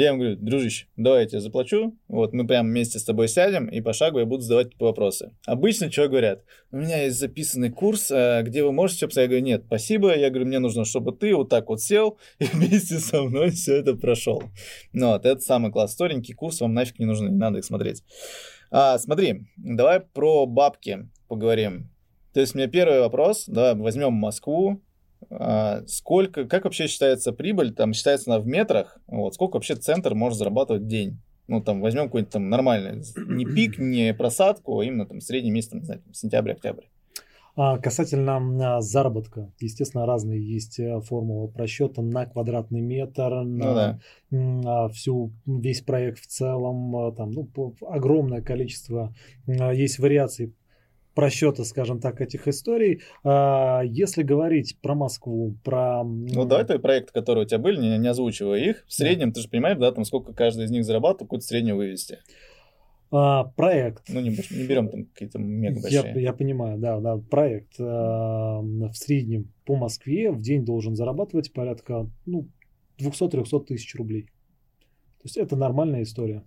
я 0.00 0.08
ему 0.08 0.18
говорю, 0.18 0.36
дружище, 0.36 0.86
давай 0.96 1.22
я 1.22 1.26
тебе 1.26 1.40
заплачу, 1.40 1.96
вот 2.08 2.34
мы 2.34 2.46
прямо 2.46 2.68
вместе 2.68 2.98
с 2.98 3.04
тобой 3.04 3.28
сядем, 3.28 3.66
и 3.66 3.80
по 3.80 3.94
шагу 3.94 4.18
я 4.18 4.26
буду 4.26 4.42
задавать 4.42 4.78
вопросы. 4.78 5.32
Обычно 5.46 5.90
что 5.90 6.08
говорят? 6.08 6.44
У 6.70 6.76
меня 6.76 7.04
есть 7.04 7.18
записанный 7.18 7.70
курс, 7.70 8.10
а, 8.10 8.42
где 8.42 8.62
вы 8.62 8.72
можете 8.72 9.08
все 9.08 9.22
Я 9.22 9.26
говорю, 9.26 9.44
нет, 9.44 9.64
спасибо. 9.66 10.14
Я 10.14 10.28
говорю, 10.28 10.46
мне 10.46 10.58
нужно, 10.58 10.84
чтобы 10.84 11.12
ты 11.12 11.34
вот 11.34 11.48
так 11.48 11.68
вот 11.70 11.80
сел 11.80 12.18
и 12.38 12.44
вместе 12.44 12.98
со 12.98 13.22
мной 13.22 13.50
все 13.50 13.76
это 13.76 13.94
прошел. 13.94 14.42
Ну 14.92 15.08
вот, 15.08 15.24
это 15.24 15.40
самый 15.40 15.72
класс. 15.72 15.92
Сторенький 15.92 16.34
курс 16.34 16.60
вам 16.60 16.74
нафиг 16.74 16.98
не 16.98 17.06
нужен, 17.06 17.30
не 17.30 17.38
надо 17.38 17.58
их 17.58 17.64
смотреть. 17.64 18.02
А, 18.70 18.98
смотри, 18.98 19.46
давай 19.56 20.00
про 20.00 20.44
бабки 20.44 21.08
поговорим. 21.28 21.90
То 22.34 22.40
есть, 22.40 22.54
у 22.54 22.58
меня 22.58 22.68
первый 22.68 23.00
вопрос, 23.00 23.44
да, 23.46 23.74
возьмем 23.74 24.12
Москву, 24.12 24.82
сколько, 25.86 26.44
как 26.44 26.64
вообще 26.64 26.86
считается 26.86 27.32
прибыль? 27.32 27.72
Там 27.72 27.92
считается 27.92 28.32
она 28.32 28.40
в 28.40 28.46
метрах. 28.46 28.98
Вот, 29.06 29.34
сколько 29.34 29.56
вообще 29.56 29.74
центр 29.74 30.14
может 30.14 30.38
зарабатывать 30.38 30.82
в 30.82 30.86
день? 30.86 31.18
Ну, 31.48 31.60
там, 31.60 31.80
возьмем 31.80 32.04
какой-нибудь 32.04 32.32
там 32.32 32.48
нормальный, 32.48 33.02
не 33.16 33.44
пик, 33.54 33.78
не 33.78 34.12
просадку, 34.14 34.80
а 34.80 34.84
именно 34.84 35.06
там 35.06 35.20
средний 35.20 35.50
месяц, 35.50 35.70
там, 35.70 35.80
не 35.80 35.86
знаю, 35.86 36.02
сентябрь-октябрь. 36.12 36.84
А 37.58 37.78
касательно 37.78 38.76
а, 38.76 38.80
заработка, 38.82 39.50
естественно, 39.60 40.04
разные 40.04 40.46
есть 40.46 40.78
э, 40.78 41.00
формулы 41.00 41.48
просчета 41.48 42.02
на 42.02 42.26
квадратный 42.26 42.82
метр, 42.82 43.30
на 43.30 43.44
ну, 43.44 43.74
да. 43.74 43.98
А, 44.66 44.88
всю, 44.90 45.32
весь 45.46 45.80
проект 45.80 46.18
в 46.18 46.26
целом, 46.26 46.94
а, 46.94 47.12
там, 47.12 47.30
ну, 47.30 47.48
огромное 47.88 48.42
количество 48.42 49.14
есть 49.46 49.98
вариаций 49.98 50.52
просчета, 51.16 51.64
скажем 51.64 51.98
так, 51.98 52.20
этих 52.20 52.46
историй. 52.46 53.00
Если 53.24 54.22
говорить 54.22 54.78
про 54.80 54.94
Москву, 54.94 55.56
про... 55.64 56.04
Ну, 56.04 56.44
давай 56.44 56.64
твои 56.64 56.78
проекты, 56.78 57.12
которые 57.12 57.46
у 57.46 57.48
тебя 57.48 57.58
были, 57.58 57.80
не, 57.80 57.98
не 57.98 58.08
озвучивая 58.08 58.60
их, 58.60 58.84
в 58.86 58.92
среднем, 58.92 59.30
да. 59.30 59.34
ты 59.34 59.40
же 59.40 59.48
понимаешь, 59.48 59.78
да, 59.78 59.90
там 59.90 60.04
сколько 60.04 60.32
каждый 60.32 60.66
из 60.66 60.70
них 60.70 60.84
зарабатывает, 60.84 61.26
какую-то 61.26 61.46
среднюю 61.46 61.76
вывести. 61.76 62.18
А, 63.10 63.44
проект. 63.44 64.08
Ну, 64.08 64.20
не, 64.20 64.30
не 64.30 64.66
берем 64.66 64.88
там 64.88 65.06
какие-то 65.06 65.38
мега 65.38 65.80
большие. 65.80 66.12
Я, 66.14 66.20
я 66.20 66.32
понимаю, 66.32 66.78
да, 66.78 67.00
да. 67.00 67.16
Проект 67.16 67.74
а, 67.78 68.60
в 68.60 68.92
среднем 68.94 69.52
по 69.64 69.76
Москве 69.76 70.30
в 70.30 70.40
день 70.40 70.64
должен 70.64 70.96
зарабатывать 70.96 71.52
порядка 71.52 72.10
ну, 72.26 72.48
200-300 73.00 73.64
тысяч 73.64 73.94
рублей. 73.94 74.22
То 74.22 75.24
есть 75.24 75.36
это 75.36 75.56
нормальная 75.56 76.02
история. 76.02 76.44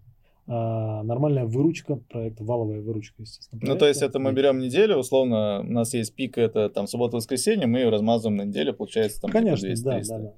А, 0.52 1.04
нормальная 1.04 1.46
выручка 1.46 1.98
проекта, 1.98 2.44
валовая 2.44 2.82
выручка, 2.82 3.22
естественно. 3.22 3.60
Проекта. 3.60 3.74
Ну, 3.76 3.80
то 3.80 3.88
есть 3.88 4.02
это 4.02 4.18
мы 4.18 4.34
берем 4.34 4.58
неделю, 4.58 4.98
условно, 4.98 5.60
у 5.60 5.72
нас 5.72 5.94
есть 5.94 6.16
пик, 6.16 6.40
это 6.40 6.70
там 6.70 6.88
суббота-воскресенье, 6.88 7.68
мы 7.68 7.80
ее 7.80 7.90
размазываем 7.90 8.38
на 8.38 8.42
неделю, 8.46 8.74
получается 8.74 9.22
там 9.22 9.30
Конечно, 9.30 9.70
типа 9.76 9.92
200 9.92 10.10
да, 10.10 10.18
да, 10.18 10.24
да. 10.24 10.34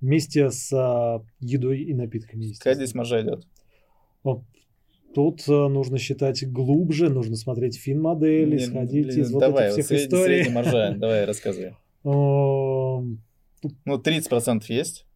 Вместе 0.00 0.50
с 0.50 0.72
а, 0.72 1.22
едой 1.38 1.82
и 1.82 1.94
напитками. 1.94 2.52
Какая 2.54 2.74
здесь 2.74 2.94
маржа 2.94 3.22
идет? 3.22 3.46
Тут 5.14 5.48
э, 5.48 5.68
нужно 5.68 5.98
считать 5.98 6.46
глубже, 6.50 7.08
нужно 7.08 7.36
смотреть 7.36 7.78
фин-модели, 7.78 8.58
сходить 8.58 9.06
блин, 9.06 9.20
из 9.20 9.32
вот 9.32 9.40
давай, 9.40 9.72
этих 9.72 9.84
всех 9.84 9.90
вот 9.90 10.06
историй. 10.06 10.42
Средний 10.42 10.54
маржа, 10.54 10.94
давай, 10.98 11.24
рассказывай. 11.24 11.74
Ну, 12.04 13.16
30% 13.86 14.64
есть? 14.68 15.07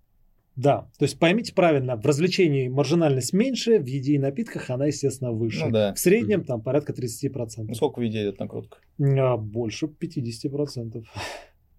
Да, 0.54 0.90
то 0.98 1.04
есть 1.04 1.18
поймите 1.18 1.54
правильно, 1.54 1.96
в 1.96 2.04
развлечении 2.04 2.68
маржинальность 2.68 3.32
меньше, 3.32 3.78
в 3.78 3.86
еде 3.86 4.14
и 4.14 4.18
напитках 4.18 4.68
она, 4.68 4.86
естественно, 4.86 5.32
выше. 5.32 5.64
Ну, 5.66 5.70
да. 5.70 5.94
В 5.94 5.98
среднем 5.98 6.44
там 6.44 6.60
порядка 6.60 6.92
30%. 6.92 7.64
Ну, 7.68 7.74
сколько 7.74 8.00
в 8.00 8.02
еде 8.02 8.22
идет 8.22 8.38
накрутка? 8.38 8.78
А, 9.00 9.36
больше 9.36 9.86
50%. 9.86 11.04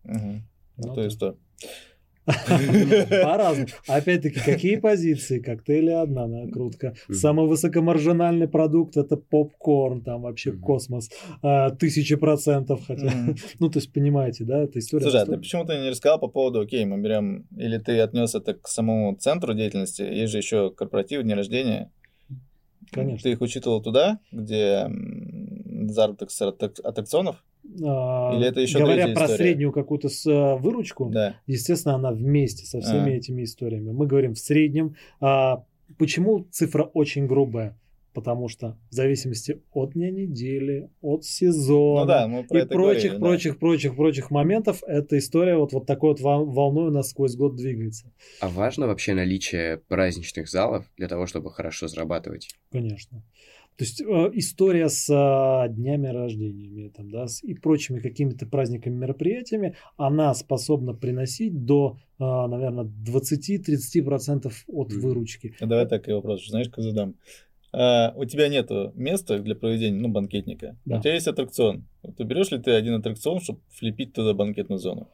Угу. 0.06 0.42
Ну, 0.78 0.96
то 0.96 1.02
есть 1.02 1.16
что? 1.16 1.38
По-разному. 3.24 3.68
Опять-таки, 3.88 4.40
какие 4.40 4.78
позиции? 4.78 5.40
Коктейли 5.40 5.92
одна 5.92 6.28
накрутка. 6.28 6.96
Самый 7.10 7.48
высокомаржинальный 7.48 8.48
продукт 8.48 8.98
это 8.98 9.18
попкорн, 9.18 10.02
там 10.02 10.22
вообще 10.22 10.54
космос. 10.54 11.10
А, 11.42 11.72
тысяча 11.72 12.18
процентов 12.18 12.82
хотя. 12.88 13.12
Ну, 13.60 13.70
то 13.70 13.80
есть, 13.80 13.92
понимаете, 13.92 14.46
да, 14.46 14.64
это 14.64 14.80
история. 14.80 15.04
Слушай, 15.04 15.22
а 15.22 15.26
ты 15.26 15.38
почему-то 15.38 15.78
не 15.78 15.90
рассказал 15.90 16.20
по 16.20 16.28
поводу, 16.28 16.62
окей, 16.62 16.86
мы 16.86 17.00
берем, 17.00 17.46
или 17.58 17.78
ты 17.78 18.00
отнес 18.00 18.36
это 18.36 18.54
к 18.54 18.68
самому 18.68 19.16
центру 19.16 19.54
деятельности, 19.54 20.02
есть 20.02 20.32
же 20.32 20.38
еще 20.38 20.72
корпоратив, 20.72 21.24
дни 21.24 21.34
рождения. 21.34 21.92
Конечно. 22.92 23.24
Ты 23.24 23.32
их 23.32 23.42
учитывал 23.42 23.82
туда, 23.82 24.20
где 24.32 24.90
заработок 25.90 26.32
с 26.32 26.42
аттракционов? 26.42 27.44
А, 27.84 28.36
Или 28.36 28.47
это 28.47 28.59
еще 28.59 28.80
говоря 28.80 29.05
про 29.14 29.26
история? 29.26 29.38
среднюю 29.38 29.72
какую-то 29.72 30.07
э, 30.07 30.55
выручку, 30.57 31.09
да. 31.09 31.36
естественно, 31.47 31.95
она 31.95 32.11
вместе 32.11 32.66
со 32.66 32.82
всеми 32.82 33.14
а. 33.14 33.16
этими 33.16 33.43
историями. 33.43 33.91
Мы 33.91 34.05
говорим 34.05 34.34
в 34.34 34.39
среднем. 34.39 34.95
А, 35.20 35.64
почему 35.97 36.45
цифра 36.51 36.84
очень 36.84 37.26
грубая? 37.26 37.78
Потому 38.14 38.47
что 38.47 38.78
в 38.91 38.93
зависимости 38.93 39.59
от 39.72 39.93
дня 39.93 40.11
недели, 40.11 40.91
от 41.01 41.26
сезона 41.26 42.01
ну 42.01 42.07
да, 42.07 42.28
мы 42.28 42.43
про 42.43 42.59
и 42.59 42.66
прочих, 42.66 43.14
говорили, 43.14 43.20
прочих, 43.20 43.53
да. 43.53 43.59
прочих, 43.59 43.95
прочих 43.95 44.32
моментов, 44.32 44.84
эта 44.86 45.18
история 45.18 45.57
вот, 45.57 45.74
вот 45.74 45.88
такой 45.88 46.11
вот 46.11 46.20
волной 46.22 46.89
у 46.89 46.91
нас 46.91 47.09
сквозь 47.09 47.36
год 47.36 47.55
двигается. 47.55 48.11
А 48.39 48.49
важно 48.49 48.86
вообще 48.86 49.16
наличие 49.16 49.78
праздничных 49.88 50.47
залов 50.47 50.86
для 50.95 51.07
того, 51.07 51.26
чтобы 51.26 51.49
хорошо 51.49 51.88
зарабатывать? 51.88 52.49
Конечно. 52.72 53.24
То 53.78 53.84
есть 53.84 54.02
э, 54.02 54.06
история 54.34 54.88
с 54.88 55.10
э, 55.10 55.74
днями 55.74 56.08
рождения 56.08 56.90
там, 56.90 57.10
да, 57.10 57.26
и 57.42 57.54
прочими 57.56 58.00
какими-то 58.00 58.46
праздниками, 58.46 58.96
мероприятиями, 58.96 59.76
она 59.98 60.34
способна 60.36 60.94
приносить 60.94 61.66
до, 61.66 61.98
э, 62.20 62.24
наверное, 62.24 62.86
20-30% 62.86 64.52
от 64.68 64.94
выручки. 64.94 65.56
А 65.60 65.66
давай 65.66 65.88
так 65.88 66.08
и 66.08 66.14
вопрос, 66.14 66.48
знаешь, 66.48 66.70
как 66.70 66.84
задам. 66.84 67.16
А, 67.76 68.14
у 68.16 68.26
тебя 68.26 68.50
нет 68.50 68.70
места 68.94 69.40
для 69.40 69.56
проведения, 69.56 70.00
ну, 70.00 70.08
банкетника. 70.08 70.78
Да. 70.86 71.00
У 71.00 71.02
тебя 71.02 71.16
есть 71.16 71.28
аттракцион. 71.28 71.88
Ты 72.18 72.24
берешь 72.24 72.52
ли 72.52 72.60
ты 72.60 72.72
один 72.72 72.94
аттракцион, 72.94 73.40
чтобы 73.40 73.62
флипить 73.72 74.14
туда 74.14 74.36
банкетную 74.36 74.78
зону? 74.78 75.10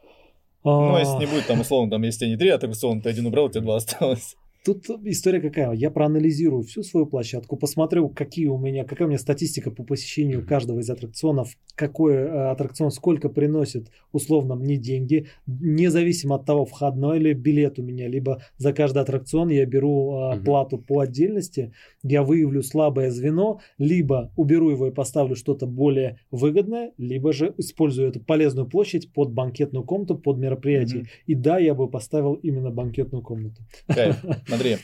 Ну, 0.65 0.93
а 0.93 0.99
если 0.99 1.17
не 1.17 1.25
будет 1.25 1.47
там, 1.47 1.61
условно, 1.61 1.89
там, 1.89 2.03
если 2.03 2.27
не 2.27 2.35
три 2.35 2.49
аттракциона, 2.49 3.01
ты 3.01 3.09
один 3.09 3.25
убрал, 3.27 3.45
у 3.45 3.49
тебя 3.49 3.61
два 3.61 3.77
осталось. 3.77 4.35
Тут 4.65 4.89
история 5.05 5.39
какая? 5.39 5.71
Я 5.71 5.89
проанализирую 5.89 6.63
всю 6.63 6.83
свою 6.83 7.05
площадку, 7.05 7.55
посмотрю, 7.55 8.09
какие 8.09 8.47
у 8.47 8.57
меня, 8.57 8.83
какая 8.83 9.05
у 9.05 9.07
меня 9.07 9.17
статистика 9.17 9.71
по 9.71 9.83
посещению 9.83 10.45
каждого 10.45 10.79
из 10.79 10.89
аттракционов, 10.89 11.55
какой 11.75 12.15
э, 12.15 12.49
аттракцион 12.51 12.91
сколько 12.91 13.29
приносит 13.29 13.89
условно 14.11 14.55
мне 14.55 14.75
деньги, 14.75 15.27
независимо 15.47 16.35
от 16.35 16.45
того, 16.45 16.65
входной 16.65 17.19
ли 17.19 17.33
билет 17.33 17.79
у 17.79 17.83
меня, 17.83 18.09
либо 18.09 18.43
за 18.57 18.73
каждый 18.73 19.01
аттракцион 19.01 19.47
я 19.47 19.65
беру 19.65 20.33
угу. 20.33 20.43
плату 20.43 20.77
по 20.77 20.99
отдельности, 20.99 21.73
я 22.03 22.23
выявлю 22.23 22.63
слабое 22.63 23.11
звено, 23.11 23.59
либо 23.77 24.31
уберу 24.35 24.69
его 24.69 24.87
и 24.87 24.91
поставлю 24.91 25.35
что-то 25.35 25.65
более 25.65 26.19
выгодное, 26.31 26.93
либо 26.97 27.33
же 27.33 27.53
использую 27.57 28.09
эту 28.09 28.19
полезную 28.19 28.67
площадь 28.67 29.11
под 29.13 29.31
банкетную 29.31 29.83
комнату, 29.83 30.17
под 30.17 30.37
мероприятие. 30.37 31.01
Угу. 31.01 31.09
И 31.27 31.35
да, 31.35 31.59
я 31.59 31.73
бы 31.73 31.89
поставил 31.89 32.33
именно 32.33 32.71
банкетную 32.71 33.23
комнату. 33.23 33.61
Кайф. 33.87 34.23
Смотри, 34.47 34.77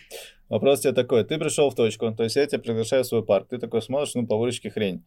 вопрос 0.50 0.82
тебе 0.82 0.94
такой. 0.94 1.24
Ты 1.24 1.38
пришел 1.38 1.70
в 1.70 1.76
точку, 1.76 2.12
то 2.12 2.24
есть 2.24 2.36
я 2.36 2.46
тебя 2.46 2.60
приглашаю 2.60 3.04
в 3.04 3.08
свой 3.08 3.24
парк. 3.26 3.48
Ты 3.50 3.58
такой 3.58 3.82
смотришь, 3.82 4.14
ну, 4.16 4.28
по 4.28 4.38
выручке 4.38 4.70
хрень. 4.70 5.04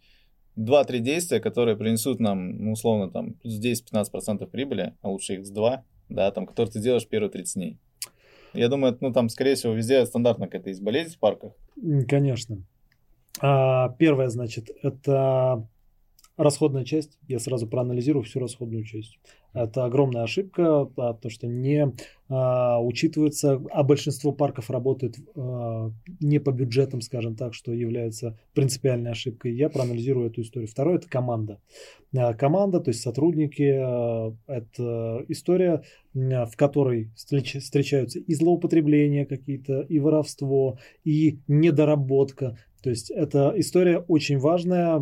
Два-три 0.56 0.98
действия, 0.98 1.38
которые 1.38 1.76
принесут 1.76 2.18
нам, 2.18 2.50
ну, 2.56 2.72
условно, 2.72 3.10
там, 3.10 3.34
плюс 3.34 3.60
10-15% 3.60 4.44
прибыли, 4.46 4.94
а 5.02 5.10
лучше 5.10 5.34
их 5.34 5.46
с 5.46 5.50
2, 5.50 5.84
да, 6.08 6.30
там, 6.32 6.46
которые 6.46 6.72
ты 6.72 6.80
делаешь 6.80 7.06
первые 7.06 7.30
30 7.30 7.54
дней. 7.54 7.78
Я 8.52 8.68
думаю, 8.68 8.96
ну, 9.00 9.12
там, 9.12 9.28
скорее 9.28 9.54
всего, 9.54 9.72
везде 9.72 10.04
стандартно 10.06 10.46
какая-то 10.46 10.70
есть 10.70 10.82
болезнь 10.82 11.14
в 11.14 11.18
парках. 11.18 11.52
Конечно. 12.08 12.62
А, 13.40 13.90
первое, 13.98 14.28
значит, 14.28 14.70
это 14.82 15.66
расходная 16.38 16.84
часть. 16.84 17.18
Я 17.28 17.38
сразу 17.38 17.66
проанализирую 17.66 18.22
всю 18.22 18.40
расходную 18.40 18.84
часть. 18.84 19.18
Это 19.52 19.84
огромная 19.84 20.22
ошибка, 20.22 20.88
а, 20.96 21.14
то, 21.14 21.28
что 21.28 21.46
не 21.46 21.92
а, 22.28 22.80
учитывается, 22.80 23.60
а 23.70 23.82
большинство 23.82 24.32
парков 24.32 24.70
работает 24.70 25.16
а, 25.34 25.90
не 26.20 26.38
по 26.38 26.52
бюджетам, 26.52 27.00
скажем 27.00 27.34
так, 27.34 27.54
что 27.54 27.72
является 27.72 28.38
принципиальной 28.54 29.10
ошибкой. 29.10 29.54
Я 29.54 29.68
проанализирую 29.68 30.30
эту 30.30 30.42
историю. 30.42 30.68
Второе– 30.68 30.96
это 30.98 31.08
команда. 31.08 31.60
А, 32.16 32.32
команда, 32.34 32.80
то 32.80 32.90
есть 32.90 33.02
сотрудники, 33.02 33.76
а, 33.76 34.34
это 34.46 35.24
история, 35.28 35.82
а, 36.14 36.46
в 36.46 36.56
которой 36.56 37.10
встречаются 37.14 38.18
и 38.18 38.34
злоупотребления 38.34 39.26
какие-то, 39.26 39.80
и 39.80 39.98
воровство, 39.98 40.78
и 41.04 41.40
недоработка. 41.48 42.58
То 42.82 42.90
есть 42.90 43.10
это 43.10 43.52
история 43.56 43.98
очень 43.98 44.38
важная, 44.38 44.98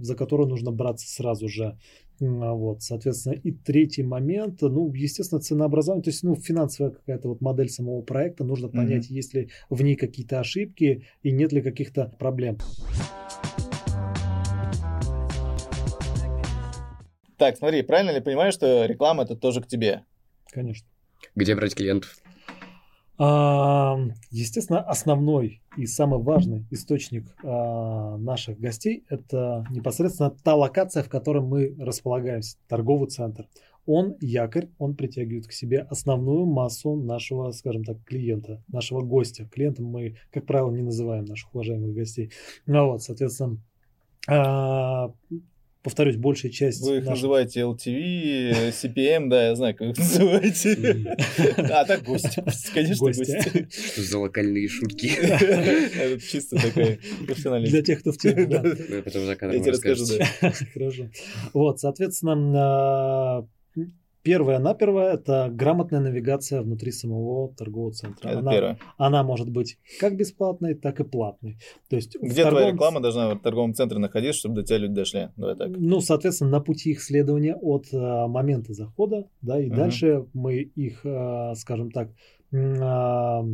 за 0.00 0.14
которую 0.14 0.48
нужно 0.48 0.70
браться 0.72 1.06
сразу 1.08 1.48
же. 1.48 1.78
А 2.20 2.52
вот, 2.52 2.82
соответственно, 2.82 3.34
и 3.34 3.50
третий 3.50 4.04
момент, 4.04 4.62
ну, 4.62 4.92
естественно, 4.94 5.40
ценообразование, 5.40 6.04
то 6.04 6.10
есть, 6.10 6.22
ну, 6.22 6.36
финансовая 6.36 6.92
какая-то 6.92 7.28
вот 7.28 7.40
модель 7.40 7.68
самого 7.68 8.02
проекта, 8.02 8.44
нужно 8.44 8.68
понять, 8.68 9.10
mm-hmm. 9.10 9.14
есть 9.14 9.34
ли 9.34 9.50
в 9.68 9.82
ней 9.82 9.96
какие-то 9.96 10.38
ошибки 10.38 11.06
и 11.22 11.32
нет 11.32 11.52
ли 11.52 11.60
каких-то 11.60 12.14
проблем. 12.18 12.58
Так, 17.36 17.56
смотри, 17.58 17.82
правильно 17.82 18.12
ли 18.12 18.20
понимаю, 18.20 18.52
что 18.52 18.86
реклама 18.86 19.24
это 19.24 19.34
тоже 19.34 19.60
к 19.60 19.66
тебе? 19.66 20.04
Конечно. 20.52 20.86
Где 21.34 21.56
брать 21.56 21.74
клиентов? 21.74 22.16
Естественно, 23.16 24.80
основной 24.80 25.62
и 25.76 25.86
самый 25.86 26.20
важный 26.20 26.66
источник 26.70 27.24
а, 27.44 28.16
наших 28.16 28.58
гостей– 28.58 29.04
это 29.08 29.64
непосредственно 29.70 30.30
та 30.30 30.56
локация, 30.56 31.04
в 31.04 31.08
которой 31.08 31.42
мы 31.42 31.76
располагаемся, 31.78 32.56
торговый 32.68 33.08
центр. 33.08 33.46
Он 33.86 34.16
якорь, 34.20 34.68
он 34.78 34.96
притягивает 34.96 35.46
к 35.46 35.52
себе 35.52 35.80
основную 35.80 36.46
массу 36.46 36.96
нашего, 36.96 37.50
скажем 37.52 37.84
так, 37.84 38.02
клиента, 38.04 38.62
нашего 38.66 39.02
гостя. 39.02 39.46
Клиентом 39.46 39.86
мы, 39.86 40.16
как 40.32 40.46
правило, 40.46 40.70
не 40.72 40.82
называем 40.82 41.24
наших 41.24 41.54
уважаемых 41.54 41.94
гостей. 41.94 42.32
Ну 42.66 42.86
вот, 42.86 43.02
соответственно, 43.02 43.58
а, 44.26 45.12
повторюсь, 45.84 46.16
большая 46.16 46.50
часть... 46.50 46.80
Вы 46.80 46.96
их 46.96 47.04
наших- 47.04 47.10
называете 47.10 47.60
LTV, 47.60 48.70
CPM, 48.70 49.28
да, 49.28 49.48
я 49.48 49.54
знаю, 49.54 49.76
как 49.76 49.90
их 49.90 49.98
называете. 49.98 51.16
А 51.58 51.84
так 51.84 52.02
гости, 52.02 52.42
конечно, 52.72 53.06
Гости. 53.06 53.68
Что 53.70 54.02
за 54.02 54.18
локальные 54.18 54.66
шутки? 54.68 55.06
Это 55.08 56.20
чисто 56.20 56.56
такой 56.56 56.98
профессионализм. 57.26 57.70
Для 57.70 57.82
тех, 57.82 58.00
кто 58.00 58.12
в 58.12 58.18
теме, 58.18 58.46
да. 58.46 58.62
Ну, 58.62 59.02
Потом 59.02 59.26
за 59.26 59.32
Я 59.32 59.36
тебе 59.36 59.70
расскажу. 59.70 60.04
Хорошо. 60.74 61.10
Вот, 61.52 61.78
соответственно, 61.78 62.34
а, 62.56 63.46
первое 64.24 64.58
наперво 64.58 65.00
это 65.12 65.48
грамотная 65.52 66.00
навигация 66.00 66.62
внутри 66.62 66.90
самого 66.90 67.54
торгового 67.54 67.92
центра. 67.92 68.30
Это 68.30 68.38
Она, 68.40 68.50
первое. 68.52 68.78
она 68.96 69.22
может 69.22 69.50
быть 69.50 69.78
как 70.00 70.16
бесплатной, 70.16 70.74
так 70.74 70.98
и 70.98 71.04
платной. 71.04 71.58
То 71.88 71.96
есть 71.96 72.16
Где 72.20 72.42
твоя 72.42 72.50
торговом 72.50 72.74
реклама 72.74 73.00
должна 73.00 73.34
в 73.34 73.38
торговом 73.38 73.74
центре 73.74 73.98
находиться, 73.98 74.40
чтобы 74.40 74.56
до 74.56 74.62
тебя 74.64 74.78
люди 74.78 74.94
дошли? 74.94 75.28
Давай 75.36 75.54
так. 75.54 75.68
Ну, 75.76 76.00
соответственно, 76.00 76.50
на 76.50 76.60
пути 76.60 76.90
их 76.90 77.02
следования 77.02 77.54
от 77.54 77.86
а, 77.92 78.26
момента 78.26 78.72
захода, 78.72 79.28
да, 79.42 79.60
и 79.60 79.66
Мгм. 79.66 79.76
дальше 79.76 80.26
мы 80.32 80.56
их, 80.56 81.02
а, 81.04 81.54
скажем 81.54 81.90
так, 81.90 82.10
а, 82.52 83.44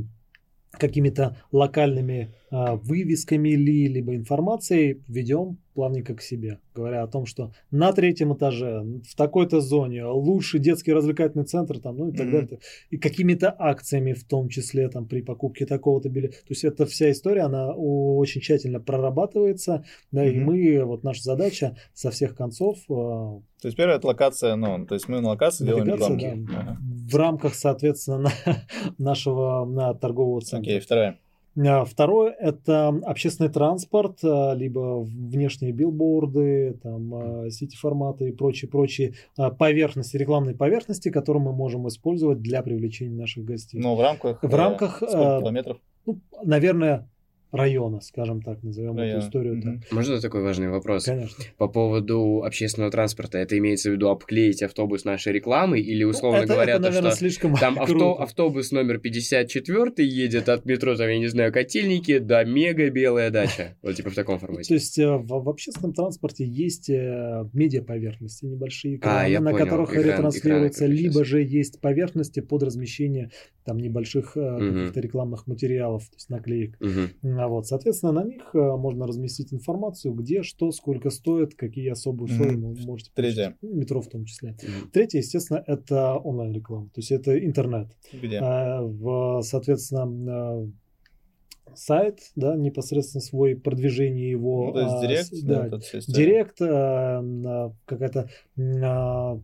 какими-то 0.71 1.37
локальными 1.51 2.33
вывесками 2.51 3.51
ли, 3.51 3.87
либо 3.89 4.15
информацией 4.17 5.01
ведем 5.09 5.59
плавненько 5.75 6.15
к 6.15 6.21
себе, 6.21 6.59
говоря 6.75 7.03
о 7.05 7.07
том, 7.07 7.25
что 7.25 7.53
на 7.71 7.93
третьем 7.93 8.35
этаже, 8.35 8.83
в 9.09 9.15
такой-то 9.17 9.61
зоне 9.61 10.05
лучший 10.05 10.59
детский 10.61 10.93
развлекательный 10.93 11.45
центр, 11.45 11.79
там, 11.79 11.97
ну 11.97 12.09
и 12.09 12.13
так 12.13 12.27
Мгм. 12.27 12.33
далее. 12.33 12.59
И 12.91 12.97
какими-то 12.99 13.55
акциями, 13.57 14.13
в 14.13 14.25
том 14.25 14.49
числе 14.49 14.89
там 14.89 15.07
при 15.07 15.23
покупке 15.23 15.65
такого-то 15.65 16.09
билета. 16.09 16.35
То 16.39 16.51
есть 16.51 16.65
эта 16.65 16.87
вся 16.87 17.11
история, 17.13 17.43
она 17.43 17.73
очень 17.73 18.41
тщательно 18.41 18.81
прорабатывается, 18.81 19.85
да, 20.11 20.27
и 20.27 20.35
Мгм. 20.37 20.45
мы, 20.45 20.85
вот 20.85 21.05
наша 21.05 21.23
задача 21.23 21.77
со 21.95 22.11
всех 22.11 22.35
концов 22.35 22.79
а, 22.91 23.41
То 23.63 23.69
есть 23.69 23.77
первая 23.77 23.99
это 23.99 24.09
локация, 24.09 24.57
ну, 24.57 24.85
то 24.87 24.95
есть 24.95 25.09
мы 25.09 25.21
на 25.21 25.29
локации 25.29 25.65
делаем 25.65 25.87
рекламки. 25.87 26.47
да, 26.51 26.59
Ага. 26.61 26.79
в 26.81 27.15
рамках, 27.17 27.55
соответственно, 27.55 28.19
на- 28.19 28.33
нашего 28.99 29.65
на 29.65 29.95
торгового 29.95 30.41
центра. 30.41 30.69
Окей, 30.69 30.81
вторая. 30.81 31.19
А, 31.57 31.85
Второе– 31.85 32.35
это 32.39 32.89
общественный 32.89 33.51
транспорт, 33.51 34.19
а, 34.23 34.55
либо 34.55 35.01
внешние 35.01 35.73
билборды, 35.73 36.79
там, 36.83 37.15
а, 37.15 37.51
сити-форматы 37.51 38.29
и 38.29 38.33
прочие-прочие 38.33 39.15
поверхности, 39.59 40.17
рекламные 40.17 40.55
поверхности, 40.55 41.11
которые 41.11 41.43
мы 41.43 41.53
можем 41.53 41.89
использовать 41.89 42.41
для 42.41 42.63
привлечения 42.63 43.17
наших 43.17 43.45
гостей. 43.45 43.81
Ну, 43.81 43.95
в 43.95 44.01
рамках... 44.01 44.43
В 44.43 44.55
рамках, 44.55 44.97
Сколько 44.97 45.17
э, 45.17 45.41
километров? 45.41 45.79
Ну, 46.07 46.21
наверное, 46.43 47.10
района, 47.53 48.01
скажем 48.01 48.43
так, 48.43 48.63
назовем 48.63 48.99
эту 48.99 49.21
историю. 49.21 49.63
так. 49.63 49.73
Мгм. 49.75 49.83
Можно 49.91 50.21
такой 50.21 50.43
важный 50.43 50.69
вопрос? 50.69 51.05
Конечно. 51.05 51.45
По 51.59 51.69
поводу 51.69 52.43
общественного 52.45 52.91
транспорта, 52.93 53.39
это 53.39 53.57
имеется 53.59 53.91
в 53.91 53.93
виду 53.95 54.09
обклеить 54.09 54.63
автобус 54.63 55.05
нашей 55.05 55.33
рекламой 55.33 55.81
или, 55.81 56.05
условно 56.05 56.39
это, 56.39 56.53
говоря, 56.55 56.75
это, 56.75 56.83
то, 56.83 56.89
наверное, 56.89 57.11
что 57.11 57.19
слишком 57.19 57.55
там 57.57 57.79
авто- 57.81 58.15
автобус 58.21 58.71
номер 58.73 58.99
54 58.99 60.07
едет 60.07 60.49
от 60.49 60.65
метро, 60.65 60.95
там, 60.97 61.09
я 61.09 61.19
не 61.19 61.27
знаю, 61.29 61.53
Котельники 61.53 62.19
до 62.19 62.45
мега 62.45 62.91
белая 62.91 63.31
дача. 63.31 63.77
Вот 63.83 63.95
типа 63.95 64.11
в 64.11 64.15
таком 64.15 64.39
То 64.39 64.47
формате. 64.47 64.75
есть 64.75 64.99
э, 64.99 65.09
в, 65.17 65.27
в 65.27 65.49
общественном 65.49 65.93
транспорте 65.95 66.45
есть 66.47 66.89
э, 66.91 67.45
медиаповерхности, 67.53 68.45
небольшие 68.45 68.95
А, 68.97 68.99
экраны, 68.99 69.31
я 69.33 69.41
на 69.41 69.51
понял, 69.51 69.65
которых 69.65 69.91
экран- 69.93 70.05
ретранслируется, 70.05 70.85
экраны, 70.85 70.95
как 70.97 71.03
либо 71.03 71.25
же 71.25 71.43
есть 71.43 71.81
поверхности 71.81 72.41
под 72.41 72.63
размещение 72.63 73.31
там 73.65 73.79
небольших 73.79 74.37
Мгм. 74.37 74.59
каких-то 74.75 75.01
рекламных 75.01 75.47
материалов, 75.47 76.05
то 76.09 76.17
есть 76.17 76.29
наклеек. 76.31 76.77
Мгм. 76.81 77.11
А 77.41 77.49
вот, 77.49 77.66
соответственно, 77.66 78.12
на 78.12 78.24
них 78.24 78.55
э, 78.55 78.59
можно 78.59 79.07
разместить 79.07 79.55
информацию, 79.55 80.12
где, 80.12 80.43
что, 80.43 80.70
сколько 80.72 81.09
стоит, 81.09 81.55
какие 81.55 81.88
особые 81.88 82.26
условия 82.26 82.57
вы 82.57 82.76
можете 82.84 83.11
Третье. 83.14 83.57
Ну, 83.62 83.76
Метро 83.76 84.03
в 84.03 84.09
том 84.09 84.26
числе. 84.26 84.51
Мгм. 84.62 84.91
Третье, 84.93 85.18
естественно, 85.18 85.64
это 85.66 86.16
онлайн-реклама, 86.16 86.86
то 86.86 86.99
есть 86.99 87.11
это 87.11 87.43
интернет. 87.43 87.88
Где? 88.12 88.41
А, 88.43 88.82
в, 88.82 89.41
соответственно, 89.43 90.66
э, 90.66 91.74
сайт, 91.74 92.18
да, 92.36 92.57
непосредственно 92.57 93.22
свой 93.22 93.57
продвижение 93.57 94.30
его. 94.30 94.66
Ну, 94.66 94.72
то 94.74 94.80
есть 94.80 94.95
а, 94.95 95.07
директ, 95.07 95.30
да, 95.45 95.68
да, 95.68 95.78
директ, 96.09 96.57
а, 96.61 97.72
какая-то 97.86 98.28
а, 98.59 99.41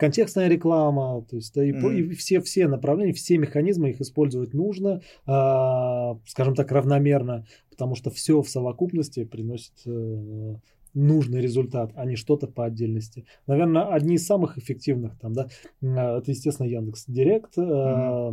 контекстная 0.00 0.48
реклама, 0.48 1.24
то 1.28 1.36
есть 1.36 1.54
да, 1.54 1.62
и, 1.64 1.72
Мгм. 1.72 1.94
и 1.96 2.14
все, 2.14 2.40
все 2.40 2.66
направления, 2.66 3.12
все 3.12 3.36
механизмы 3.38 3.90
их 3.90 4.00
использовать 4.00 4.54
нужно, 4.54 5.02
а, 5.26 6.16
скажем 6.26 6.54
так, 6.54 6.72
равномерно, 6.72 7.44
потому 7.70 7.94
что 7.94 8.10
все 8.10 8.40
в 8.40 8.48
совокупности 8.48 9.24
приносит 9.24 9.74
э, 9.86 10.54
нужный 10.94 11.40
результат, 11.40 11.92
а 11.94 12.04
не 12.06 12.16
что-то 12.16 12.46
по 12.48 12.64
отдельности. 12.64 13.24
Наверное, 13.46 13.84
одни 13.94 14.14
из 14.14 14.26
самых 14.26 14.58
эффективных 14.58 15.18
там, 15.20 15.34
да, 15.34 15.48
а, 15.82 16.18
это, 16.18 16.30
естественно, 16.30 16.66
Яндекс 16.66 17.04
Директ. 17.06 17.52
а, 17.58 18.32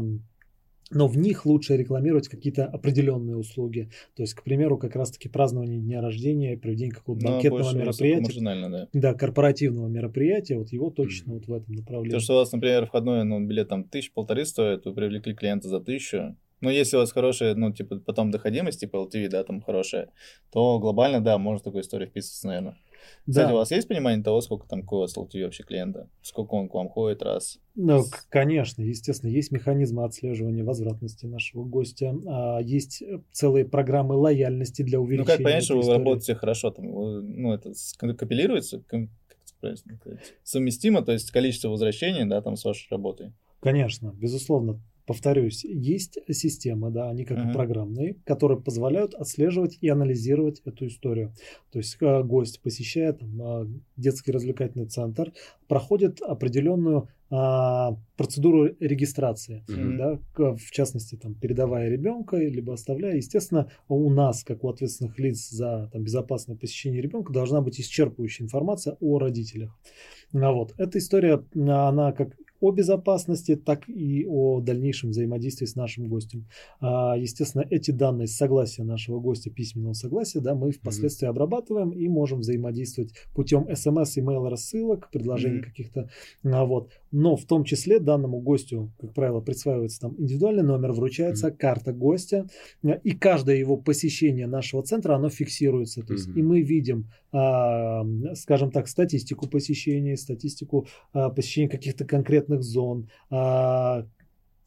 Но 0.89 1.07
в 1.07 1.17
них 1.17 1.45
лучше 1.45 1.75
рекламировать 1.75 2.29
какие-то 2.29 2.65
определенные 2.65 3.35
услуги. 3.35 3.89
То 4.15 4.23
есть, 4.23 4.33
к 4.33 4.43
примеру, 4.43 4.77
как 4.77 4.95
раз-таки 4.95 5.27
празднование 5.27 5.79
дня 5.79 6.01
рождения, 6.01 6.57
проведение 6.57 6.93
какого-то 6.95 7.25
Ну, 7.25 7.31
банкетного 7.33 7.75
мероприятия, 7.75 8.69
да. 8.69 8.87
да, 8.93 9.13
корпоративного 9.13 9.87
мероприятия, 9.87 10.57
вот 10.57 10.69
его 10.71 10.89
точно 10.89 11.33
Мгм. 11.33 11.39
вот 11.39 11.47
в 11.47 11.53
этом 11.53 11.75
направлении. 11.75 12.11
То, 12.11 12.19
что 12.19 12.33
у 12.33 12.37
вас, 12.37 12.51
например, 12.51 12.85
входной 12.85 13.23
ну, 13.25 13.45
билет 13.45 13.67
там 13.67 13.83
тысяч 13.83 14.13
полторы 14.13 14.45
стоит, 14.45 14.85
вы 14.85 14.93
привлекли 14.93 15.33
клиента 15.33 15.67
за 15.67 15.79
тысячу. 15.81 16.35
Но 16.59 16.71
если 16.71 16.95
у 16.97 16.99
вас 16.99 17.11
хорошая, 17.11 17.53
ну, 17.53 17.71
типа, 17.71 17.99
потом 17.99 18.31
доходимость, 18.31 18.79
типа 18.79 18.97
LTV, 18.97 19.29
да, 19.29 19.43
там 19.43 19.61
хорошая, 19.61 20.09
то 20.51 20.79
глобально, 20.79 21.21
да, 21.21 21.37
можно 21.37 21.63
такую 21.63 21.83
историю 21.83 22.09
вписываться, 22.09 22.47
наверное. 22.47 22.77
Кстати, 23.27 23.47
да. 23.47 23.53
у 23.53 23.57
вас 23.57 23.71
есть 23.71 23.87
понимание 23.87 24.23
того, 24.23 24.41
сколько 24.41 24.67
там 24.67 24.81
какой 24.81 24.97
у 24.97 25.01
вас 25.01 25.15
LTV 25.17 25.43
вообще 25.43 25.63
клиента? 25.63 26.07
Сколько 26.21 26.55
он 26.55 26.69
к 26.69 26.73
вам 26.73 26.89
ходит 26.89 27.21
раз? 27.21 27.59
Ну, 27.75 28.03
конечно, 28.29 28.81
естественно, 28.81 29.29
есть 29.29 29.51
механизмы 29.51 30.03
отслеживания 30.03 30.63
возвратности 30.63 31.25
нашего 31.25 31.63
гостя, 31.63 32.15
а, 32.25 32.59
есть 32.59 33.03
целые 33.31 33.65
программы 33.65 34.15
лояльности 34.15 34.81
для 34.81 34.97
Ну, 34.97 35.03
увеличения. 35.05 35.35
как 35.37 35.43
понять, 35.43 35.63
что 35.63 35.79
вы 35.79 35.91
работаете 35.91 36.35
хорошо? 36.35 36.71
Там, 36.71 36.85
ну, 36.85 37.53
это 37.53 37.73
компилируется, 37.99 38.83
совместимо, 40.43 41.01
то 41.01 41.11
есть 41.11 41.31
количество 41.31 41.69
возвращений, 41.69 42.25
да, 42.25 42.41
там, 42.41 42.55
с 42.55 42.65
вашей 42.65 42.87
работой. 42.89 43.33
Конечно, 43.59 44.13
безусловно. 44.15 44.79
Повторюсь, 45.07 45.63
есть 45.63 46.19
системы, 46.29 46.91
да, 46.91 47.09
они 47.09 47.23
как 47.23 47.37
Мгм. 47.37 47.53
программные, 47.53 48.15
которые 48.25 48.59
позволяют 48.61 49.15
отслеживать 49.15 49.77
и 49.79 49.87
анализировать 49.87 50.61
эту 50.65 50.87
историю. 50.87 51.33
То 51.71 51.79
есть 51.79 51.95
э, 52.01 52.23
гость, 52.23 52.61
посещая 52.61 53.13
там, 53.13 53.41
э, 53.41 53.67
детский 53.95 54.33
развлекательный 54.33 54.87
центр, 54.87 55.31
проходит 55.69 56.21
определенную 56.21 57.07
а, 57.29 57.97
процедуру 58.15 58.69
регистрации, 58.79 59.65
Мгм. 59.67 59.97
да, 59.97 60.19
в 60.55 60.71
частности, 60.71 61.15
там, 61.15 61.35
передавая 61.35 61.89
ребенка, 61.89 62.37
либо 62.37 62.73
оставляя. 62.73 63.17
Естественно, 63.17 63.69
у 63.89 64.09
нас, 64.09 64.45
как 64.45 64.63
у 64.63 64.69
ответственных 64.69 65.19
лиц 65.19 65.49
за 65.49 65.89
там, 65.91 66.03
безопасное 66.03 66.55
посещение 66.55 67.01
ребенка, 67.01 67.33
должна 67.33 67.59
быть 67.59 67.81
исчерпывающая 67.81 68.43
информация 68.43 68.95
о 69.01 69.19
родителях. 69.19 69.77
А 70.33 70.51
вот. 70.53 70.73
Эта 70.77 70.99
история, 70.99 71.43
она 71.53 72.13
как 72.13 72.33
о 72.59 72.71
безопасности, 72.71 73.55
так 73.55 73.87
и 73.89 74.25
о 74.27 74.59
дальнейшем 74.61 75.11
взаимодействии 75.11 75.65
с 75.65 75.75
нашим 75.75 76.07
гостем. 76.07 76.45
А, 76.79 77.15
Естественно, 77.17 77.65
эти 77.69 77.91
данные 77.91 78.27
с 78.27 78.35
согласия 78.35 78.83
нашего 78.83 79.19
гостя, 79.19 79.49
письменного 79.49 79.93
согласия, 79.93 80.39
да, 80.39 80.55
мы 80.55 80.71
впоследствии 80.71 81.27
обрабатываем 81.27 81.91
и 81.91 82.07
можем 82.07 82.39
взаимодействовать 82.39 83.13
путем 83.33 83.67
смс, 83.75 84.17
имейл 84.17 84.47
рассылок, 84.49 85.09
предложений 85.11 85.57
Мгм. 85.57 85.63
каких-то. 85.63 86.09
А, 86.43 86.65
Вот. 86.65 86.91
Но 87.11 87.35
в 87.35 87.45
том 87.45 87.63
числе 87.63 87.99
данному 87.99 88.39
гостю, 88.41 88.91
как 88.99 89.13
правило, 89.13 89.39
присваивается 89.41 89.99
там 90.01 90.15
индивидуальный 90.17 90.63
номер, 90.63 90.91
вручается 90.91 91.51
карта 91.51 91.93
гостя, 91.93 92.47
а, 92.83 92.89
и 92.91 93.11
каждое 93.11 93.57
его 93.57 93.77
посещение 93.77 94.47
нашего 94.47 94.83
центра, 94.83 95.15
оно 95.15 95.29
фиксируется. 95.29 96.01
То 96.03 96.13
есть, 96.13 96.27
Мгм. 96.27 96.39
и 96.39 96.41
мы 96.43 96.61
видим, 96.61 97.05
скажем 98.35 98.71
так, 98.71 98.87
статистику 98.87 99.47
посещений, 99.47 100.17
статистику 100.17 100.87
посещения 101.13 101.69
каких-то 101.69 102.05
конкретных 102.05 102.46
зон, 102.61 103.09
а, 103.29 104.05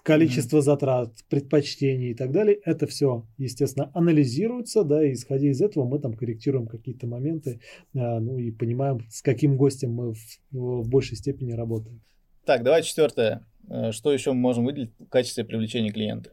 количество 0.03 0.62
затрат, 0.62 1.12
предпочтений 1.28 2.11
и 2.11 2.14
так 2.14 2.33
далее. 2.33 2.59
Это 2.64 2.87
все, 2.87 3.26
естественно, 3.39 3.91
анализируется, 3.95 4.83
да, 4.85 5.05
и 5.05 5.12
исходя 5.12 5.49
из 5.49 5.61
этого 5.61 5.85
мы 5.85 5.99
там 5.99 6.14
корректируем 6.14 6.66
какие-то 6.66 7.07
моменты, 7.07 7.61
а, 7.95 8.20
ну 8.20 8.39
и 8.39 8.51
понимаем, 8.51 9.01
с 9.11 9.22
каким 9.22 9.57
гостем 9.57 9.93
мы 9.93 10.14
в, 10.14 10.18
в 10.53 10.89
большей 10.89 11.16
степени 11.16 11.53
работаем. 11.53 12.01
Так, 12.45 12.62
давай 12.62 12.83
четвертое. 12.83 13.45
Э, 13.68 13.93
Что 13.93 14.12
еще 14.12 14.33
мы 14.33 14.41
можем 14.41 14.64
выделить 14.64 14.93
в 14.99 15.09
качестве 15.09 15.45
привлечения 15.45 15.91
клиента? 15.91 16.31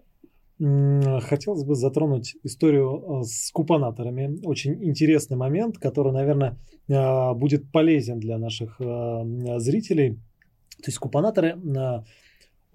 М, 0.60 1.20
Хотелось 1.22 1.64
бы 1.64 1.76
затронуть 1.76 2.36
историю 2.44 3.22
э, 3.22 3.24
с 3.24 3.52
купонаторами. 3.52 4.40
Очень 4.44 4.84
интересный 4.84 5.38
момент, 5.38 5.78
который, 5.78 6.12
наверное, 6.12 6.58
э, 6.88 7.34
будет 7.34 7.72
полезен 7.72 8.20
для 8.20 8.38
наших 8.38 8.80
э, 8.80 9.60
зрителей. 9.60 10.18
То 10.78 10.88
есть 10.88 11.00
купонаторы 11.00 11.50
э, 11.50 12.04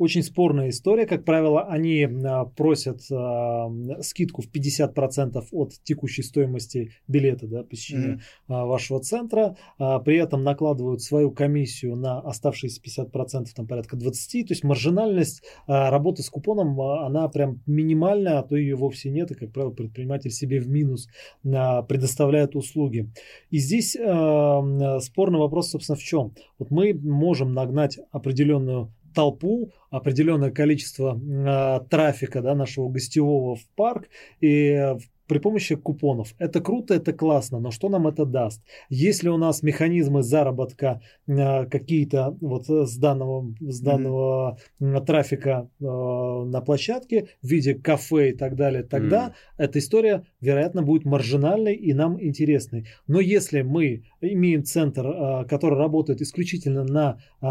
очень 0.03 0.25
спорная 0.25 0.71
история. 0.71 1.07
Как 1.07 1.25
правило, 1.25 1.63
они 1.63 2.05
а, 2.05 2.45
просят 2.45 3.03
а, 3.13 3.71
скидку 4.01 4.43
в 4.43 4.51
50% 4.51 5.41
от 5.53 5.73
текущей 5.85 6.23
стоимости 6.23 6.91
билета 7.07 7.47
да, 7.47 7.63
посещения 7.63 8.21
mm-hmm. 8.49 8.67
вашего 8.67 9.01
центра. 9.01 9.57
При 9.79 10.17
этом 10.17 10.43
накладывают 10.43 11.03
свою 11.03 11.31
комиссию 11.31 11.95
на 11.95 12.19
оставшиеся 12.19 12.81
50%, 12.81 13.47
там 13.55 13.69
порядка 13.69 13.97
20%. 13.97 14.47
То 14.47 14.47
есть 14.49 14.65
маржинальность 14.65 15.45
работы 15.67 16.23
с 16.23 16.31
купоном, 16.31 16.81
она 16.81 17.29
прям 17.29 17.63
минимальная, 17.67 18.41
а 18.41 18.43
то 18.43 18.57
ее 18.57 18.75
вовсе 18.75 19.11
нет. 19.11 19.31
И, 19.31 19.35
как 19.35 19.53
правило, 19.53 19.71
предприниматель 19.71 20.31
себе 20.31 20.61
в 20.61 20.69
минус 20.69 21.09
предоставляет 21.43 22.57
услуги. 22.57 23.11
И 23.51 23.59
здесь 23.59 23.93
спорный 23.93 25.39
вопрос, 25.39 25.71
собственно, 25.71 25.97
в 25.97 26.03
чем? 26.03 26.35
Вот 26.59 26.71
мы 26.71 26.93
можем 26.95 27.53
нагнать 27.53 27.99
определенную 28.11 28.93
толпу, 29.15 29.73
определенное 29.91 30.51
количество 30.51 31.19
э, 31.19 31.81
трафика 31.89 32.43
да, 32.43 32.55
нашего 32.55 32.89
гостевого 32.89 33.57
в 33.57 33.67
парк, 33.77 34.09
и 34.41 34.97
при 35.33 35.39
помощи 35.39 35.77
купонов. 35.77 36.35
Это 36.39 36.61
круто, 36.61 36.93
это 36.93 37.15
классно, 37.15 37.59
но 37.59 37.71
что 37.71 37.89
нам 37.89 38.07
это 38.07 38.27
даст? 38.27 38.63
Если 38.91 39.31
у 39.31 39.39
нас 39.39 39.63
механизмы 39.63 40.23
заработка 40.23 41.01
э, 41.27 41.65
какие-то 41.67 42.37
вот 42.43 42.69
с 42.69 42.97
данного, 42.99 43.55
с 43.61 43.81
данного 43.81 44.59
mm-hmm. 44.79 45.05
трафика 45.07 45.71
э, 45.81 45.85
на 45.85 46.61
площадке 46.61 47.29
в 47.41 47.47
виде 47.47 47.75
кафе 47.75 48.31
и 48.31 48.37
так 48.37 48.57
далее, 48.57 48.83
тогда 48.83 49.29
mm-hmm. 49.29 49.65
эта 49.65 49.79
история, 49.79 50.27
вероятно, 50.43 50.83
будет 50.83 51.07
маржинальной 51.07 51.77
и 51.77 51.95
нам 51.95 52.23
интересной. 52.23 52.87
Но 53.07 53.19
если 53.19 53.63
мы 53.63 54.05
имеем 54.23 54.65
центр, 54.65 55.07
э, 55.07 55.45
который 55.47 55.79
работает 55.79 56.21
исключительно 56.21 56.85
на 56.85 57.19
э, 57.41 57.47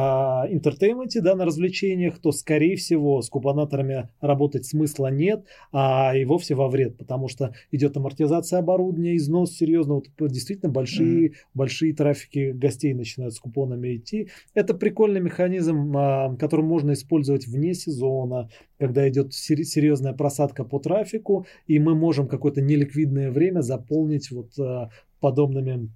entertainment 0.53 1.12
е, 1.12 1.21
да, 1.21 1.35
на 1.35 1.45
развлечениях, 1.45 2.19
то, 2.19 2.31
скорее 2.31 2.75
всего, 2.77 3.21
с 3.21 3.29
купонаторами 3.29 4.09
работать 4.21 4.65
смысла 4.65 5.07
нет, 5.07 5.45
а 5.71 6.15
и 6.15 6.25
вовсе 6.25 6.55
во 6.55 6.69
вред, 6.69 6.97
потому 6.97 7.27
что 7.27 7.53
идет 7.71 7.97
амортизация 7.97 8.59
оборудования, 8.59 9.17
износ 9.17 9.51
серьезно, 9.51 9.95
вот 9.95 10.07
действительно 10.19 10.71
большие, 10.71 11.29
mm-hmm. 11.29 11.35
большие 11.53 11.93
трафики 11.93 12.51
гостей 12.51 12.93
начинают 12.93 13.33
с 13.33 13.39
купонами 13.39 13.97
идти. 13.97 14.29
Это 14.53 14.73
прикольный 14.73 15.21
механизм, 15.21 15.95
а, 15.97 16.35
который 16.37 16.65
можно 16.65 16.93
использовать 16.93 17.47
вне 17.47 17.73
сезона, 17.73 18.49
когда 18.79 19.07
идет 19.09 19.33
серьезная 19.33 20.13
просадка 20.13 20.63
по 20.63 20.79
трафику, 20.79 21.45
и 21.67 21.79
мы 21.79 21.95
можем 21.95 22.27
какое-то 22.27 22.61
неликвидное 22.61 23.31
время 23.31 23.61
заполнить 23.61 24.31
вот 24.31 24.57
а, 24.59 24.89
подобными 25.19 25.89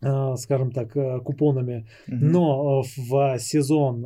скажем 0.00 0.72
так, 0.72 0.96
э, 0.96 1.20
купонами. 1.20 1.86
Угу. 2.06 2.16
Но 2.16 2.82
э, 2.82 3.00
в 3.08 3.38
сезон, 3.38 4.02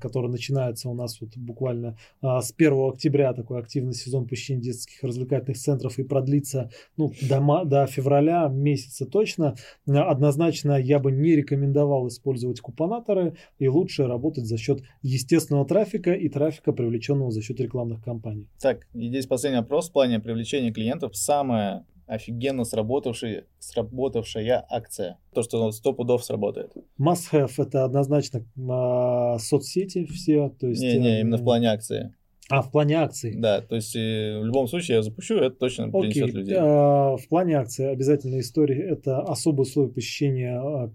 который 0.00 0.30
начинается 0.30 0.88
у 0.88 0.94
нас 0.94 1.20
вот 1.20 1.36
буквально 1.36 1.96
с 2.22 2.52
1 2.56 2.72
октября, 2.88 3.32
такой 3.32 3.60
активный 3.60 3.94
сезон 3.94 4.26
посещения 4.26 4.60
детских 4.60 5.02
развлекательных 5.02 5.58
центров 5.58 5.98
и 5.98 6.04
продлится 6.04 6.70
ну, 6.96 7.12
до, 7.22 7.64
до 7.64 7.86
февраля 7.86 8.48
месяца 8.48 9.06
точно, 9.06 9.54
однозначно 9.86 10.78
я 10.80 10.98
бы 10.98 11.12
не 11.12 11.36
рекомендовал 11.36 12.08
использовать 12.08 12.60
купонаторы 12.60 13.34
и 13.58 13.68
лучше 13.68 14.06
работать 14.06 14.46
за 14.46 14.56
счет 14.56 14.82
естественного 15.02 15.66
трафика 15.66 16.12
и 16.12 16.28
трафика, 16.28 16.72
привлеченного 16.72 17.30
за 17.30 17.42
счет 17.42 17.60
рекламных 17.60 18.02
кампаний. 18.02 18.48
Так, 18.60 18.86
и 18.94 19.08
здесь 19.08 19.26
последний 19.26 19.60
вопрос 19.60 19.88
в 19.88 19.92
плане 19.92 20.20
привлечения 20.20 20.72
клиентов. 20.72 21.16
Самое 21.16 21.84
офигенно 22.10 22.64
сработавшая, 22.64 23.44
сработавшая 23.60 24.66
акция. 24.68 25.18
То, 25.32 25.42
что 25.42 25.70
сто 25.70 25.92
пудов 25.92 26.24
сработает. 26.24 26.72
Must 27.00 27.32
have 27.32 27.52
это 27.56 27.84
однозначно 27.84 28.38
э, 28.38 29.38
соцсети 29.38 30.04
все. 30.06 30.50
То 30.58 30.66
есть, 30.66 30.82
не, 30.82 30.98
не, 30.98 31.20
именно 31.20 31.36
в 31.36 31.44
плане 31.44 31.68
акции. 31.68 32.14
А, 32.50 32.62
в 32.62 32.72
плане 32.72 32.96
акций. 32.96 33.36
Да, 33.36 33.60
то 33.60 33.76
есть 33.76 33.94
э, 33.94 34.40
в 34.40 34.44
любом 34.44 34.66
случае 34.66 34.96
я 34.96 35.02
запущу, 35.02 35.36
это 35.36 35.54
точно 35.54 35.84
Окей. 35.84 36.00
принесет 36.00 36.34
людей. 36.34 36.56
А, 36.58 37.16
в 37.16 37.28
плане 37.28 37.58
акции 37.58 37.86
обязательная 37.86 38.40
история 38.40 38.82
это 38.88 39.20
особые 39.20 39.62
условия 39.62 39.92
посещения 39.92 40.58
а, 40.58 40.92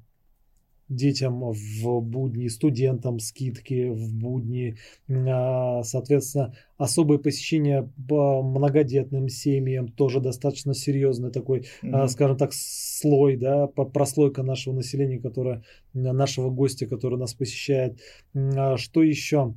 детям 0.89 1.51
в 1.51 2.01
будни, 2.01 2.47
студентам 2.47 3.19
скидки 3.19 3.89
в 3.89 4.13
будни, 4.13 4.77
а, 5.09 5.83
соответственно, 5.83 6.53
особое 6.77 7.17
посещение 7.17 7.89
по 8.07 8.43
многодетным 8.43 9.29
семьям, 9.29 9.87
тоже 9.87 10.19
достаточно 10.19 10.73
серьезный 10.73 11.31
такой, 11.31 11.65
mm-hmm. 11.83 12.07
скажем 12.07 12.37
так, 12.37 12.51
слой, 12.53 13.37
да, 13.37 13.67
прослойка 13.67 14.43
нашего 14.43 14.73
населения, 14.73 15.19
которая, 15.19 15.63
нашего 15.93 16.49
гостя, 16.49 16.85
который 16.87 17.17
нас 17.17 17.33
посещает. 17.33 17.99
А, 18.35 18.77
что 18.77 19.03
еще? 19.03 19.55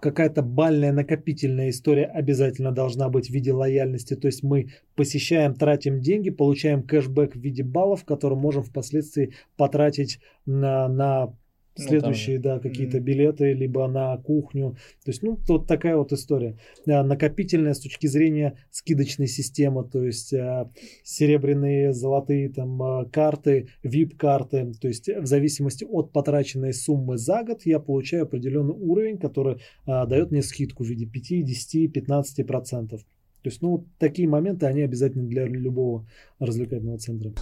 Какая-то 0.00 0.42
бальная 0.42 0.92
накопительная 0.92 1.70
история 1.70 2.04
обязательно 2.04 2.72
должна 2.72 3.08
быть 3.08 3.28
в 3.28 3.32
виде 3.32 3.52
лояльности. 3.52 4.14
То 4.14 4.26
есть 4.26 4.42
мы 4.42 4.72
посещаем, 4.96 5.54
тратим 5.54 6.00
деньги, 6.00 6.30
получаем 6.30 6.82
кэшбэк 6.82 7.34
в 7.34 7.40
виде 7.40 7.62
баллов, 7.62 8.04
которые 8.04 8.38
можем 8.38 8.62
впоследствии 8.62 9.34
потратить 9.56 10.20
на, 10.46 10.88
на 10.88 11.34
следующие, 11.80 12.36
ну, 12.38 12.42
там... 12.42 12.56
да, 12.56 12.60
какие-то 12.60 12.98
mm-hmm. 12.98 13.00
билеты, 13.00 13.52
либо 13.52 13.86
на 13.88 14.16
кухню. 14.18 14.76
То 15.04 15.10
есть, 15.10 15.22
ну, 15.22 15.38
вот 15.48 15.66
такая 15.66 15.96
вот 15.96 16.12
история. 16.12 16.56
Накопительная 16.86 17.74
с 17.74 17.80
точки 17.80 18.06
зрения 18.06 18.58
скидочной 18.70 19.26
системы, 19.26 19.88
то 19.88 20.04
есть 20.04 20.32
а, 20.34 20.70
серебряные, 21.04 21.92
золотые 21.92 22.50
там 22.50 22.82
а, 22.82 23.04
карты, 23.06 23.68
VIP-карты. 23.84 24.72
То 24.80 24.88
есть 24.88 25.08
в 25.08 25.26
зависимости 25.26 25.84
от 25.84 26.12
потраченной 26.12 26.72
суммы 26.72 27.18
за 27.18 27.42
год 27.42 27.62
я 27.64 27.78
получаю 27.80 28.24
определенный 28.24 28.74
уровень, 28.74 29.18
который 29.18 29.60
а, 29.86 30.06
дает 30.06 30.30
мне 30.30 30.42
скидку 30.42 30.84
в 30.84 30.86
виде 30.86 31.06
5, 31.06 31.44
10, 31.44 31.92
15 31.92 32.46
процентов. 32.46 33.02
То 33.42 33.48
есть, 33.48 33.62
ну, 33.62 33.86
такие 33.98 34.28
моменты, 34.28 34.66
они 34.66 34.82
обязательно 34.82 35.26
для 35.26 35.46
любого 35.46 36.06
развлекательного 36.38 36.98
центра. 36.98 37.32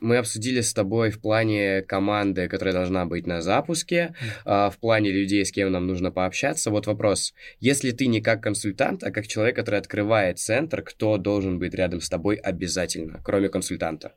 Мы 0.00 0.18
обсудили 0.18 0.60
с 0.60 0.74
тобой 0.74 1.10
в 1.10 1.20
плане 1.20 1.82
команды, 1.82 2.48
которая 2.48 2.74
должна 2.74 3.06
быть 3.06 3.26
на 3.26 3.40
запуске, 3.40 4.14
mm. 4.44 4.70
в 4.70 4.78
плане 4.78 5.10
людей, 5.10 5.44
с 5.44 5.52
кем 5.52 5.72
нам 5.72 5.86
нужно 5.86 6.10
пообщаться. 6.10 6.70
Вот 6.70 6.86
вопрос. 6.86 7.34
Если 7.60 7.92
ты 7.92 8.06
не 8.06 8.20
как 8.20 8.42
консультант, 8.42 9.02
а 9.02 9.10
как 9.10 9.26
человек, 9.26 9.56
который 9.56 9.80
открывает 9.80 10.38
центр, 10.38 10.82
кто 10.82 11.16
должен 11.16 11.58
быть 11.58 11.74
рядом 11.74 12.00
с 12.00 12.08
тобой 12.08 12.36
обязательно, 12.36 13.20
кроме 13.24 13.48
консультанта? 13.48 14.12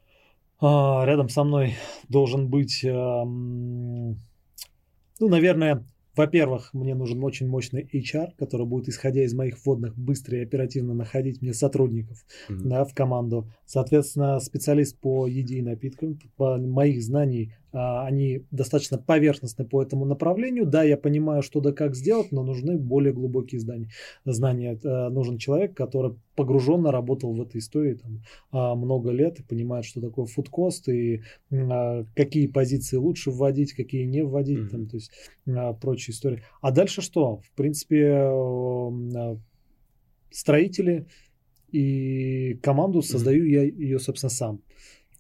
А, 0.62 1.06
рядом 1.06 1.30
со 1.30 1.44
мной 1.44 1.76
должен 2.10 2.50
быть, 2.50 2.84
эм, 2.84 4.20
ну, 5.20 5.30
наверное, 5.30 5.86
во-первых, 6.20 6.74
мне 6.74 6.96
нужен 6.96 7.24
очень 7.24 7.48
мощный 7.48 7.90
HR, 7.94 8.32
который 8.38 8.66
будет, 8.66 8.90
исходя 8.90 9.24
из 9.24 9.34
моих 9.34 9.58
вводных, 9.66 9.98
быстро 9.98 10.38
и 10.38 10.44
оперативно 10.44 10.94
находить 10.94 11.42
мне 11.42 11.54
сотрудников 11.54 12.26
mm-hmm. 12.50 12.62
да, 12.66 12.84
в 12.84 12.94
команду. 12.94 13.50
Соответственно, 13.66 14.38
специалист 14.42 15.00
по 15.00 15.28
еде 15.28 15.60
и 15.60 15.62
напиткам, 15.62 16.20
по 16.36 16.58
моих 16.58 17.02
знаний 17.02 17.54
они 17.72 18.46
достаточно 18.52 18.98
поверхностны 18.98 19.66
по 19.66 19.82
этому 19.82 20.06
направлению. 20.06 20.66
Да, 20.66 20.84
я 20.84 20.98
понимаю, 20.98 21.44
что 21.44 21.62
да 21.62 21.72
как 21.72 21.96
сделать, 21.96 22.32
но 22.32 22.44
нужны 22.44 22.78
более 22.78 23.14
глубокие 23.14 23.60
знания. 23.60 23.90
знания. 24.26 24.80
Нужен 25.10 25.38
человек, 25.38 25.76
который 25.76 26.16
погруженно 26.40 26.90
работал 26.90 27.34
в 27.34 27.42
этой 27.42 27.60
истории 27.60 27.96
там, 27.96 28.22
а, 28.52 28.74
много 28.74 29.12
лет 29.12 29.42
и 29.42 29.44
понимает, 29.44 29.84
что 29.84 30.00
такое 30.00 30.26
фудкост 30.26 30.88
и 30.88 31.22
а, 31.52 32.06
какие 32.16 32.48
позиции 32.48 32.96
лучше 32.96 33.30
вводить, 33.30 33.74
какие 33.74 34.06
не 34.06 34.24
вводить, 34.24 34.60
mm-hmm. 34.60 34.70
там, 34.70 34.88
то 34.88 34.96
есть 34.96 35.12
прочие 35.82 36.14
истории. 36.14 36.44
А 36.62 36.72
дальше 36.72 37.02
что? 37.02 37.38
В 37.38 37.52
принципе, 37.56 38.32
строители 40.32 41.08
и 41.74 42.54
команду 42.64 43.02
создаю 43.02 43.44
mm-hmm. 43.44 43.50
я 43.50 43.64
ее, 43.64 44.00
собственно, 44.00 44.30
сам. 44.30 44.62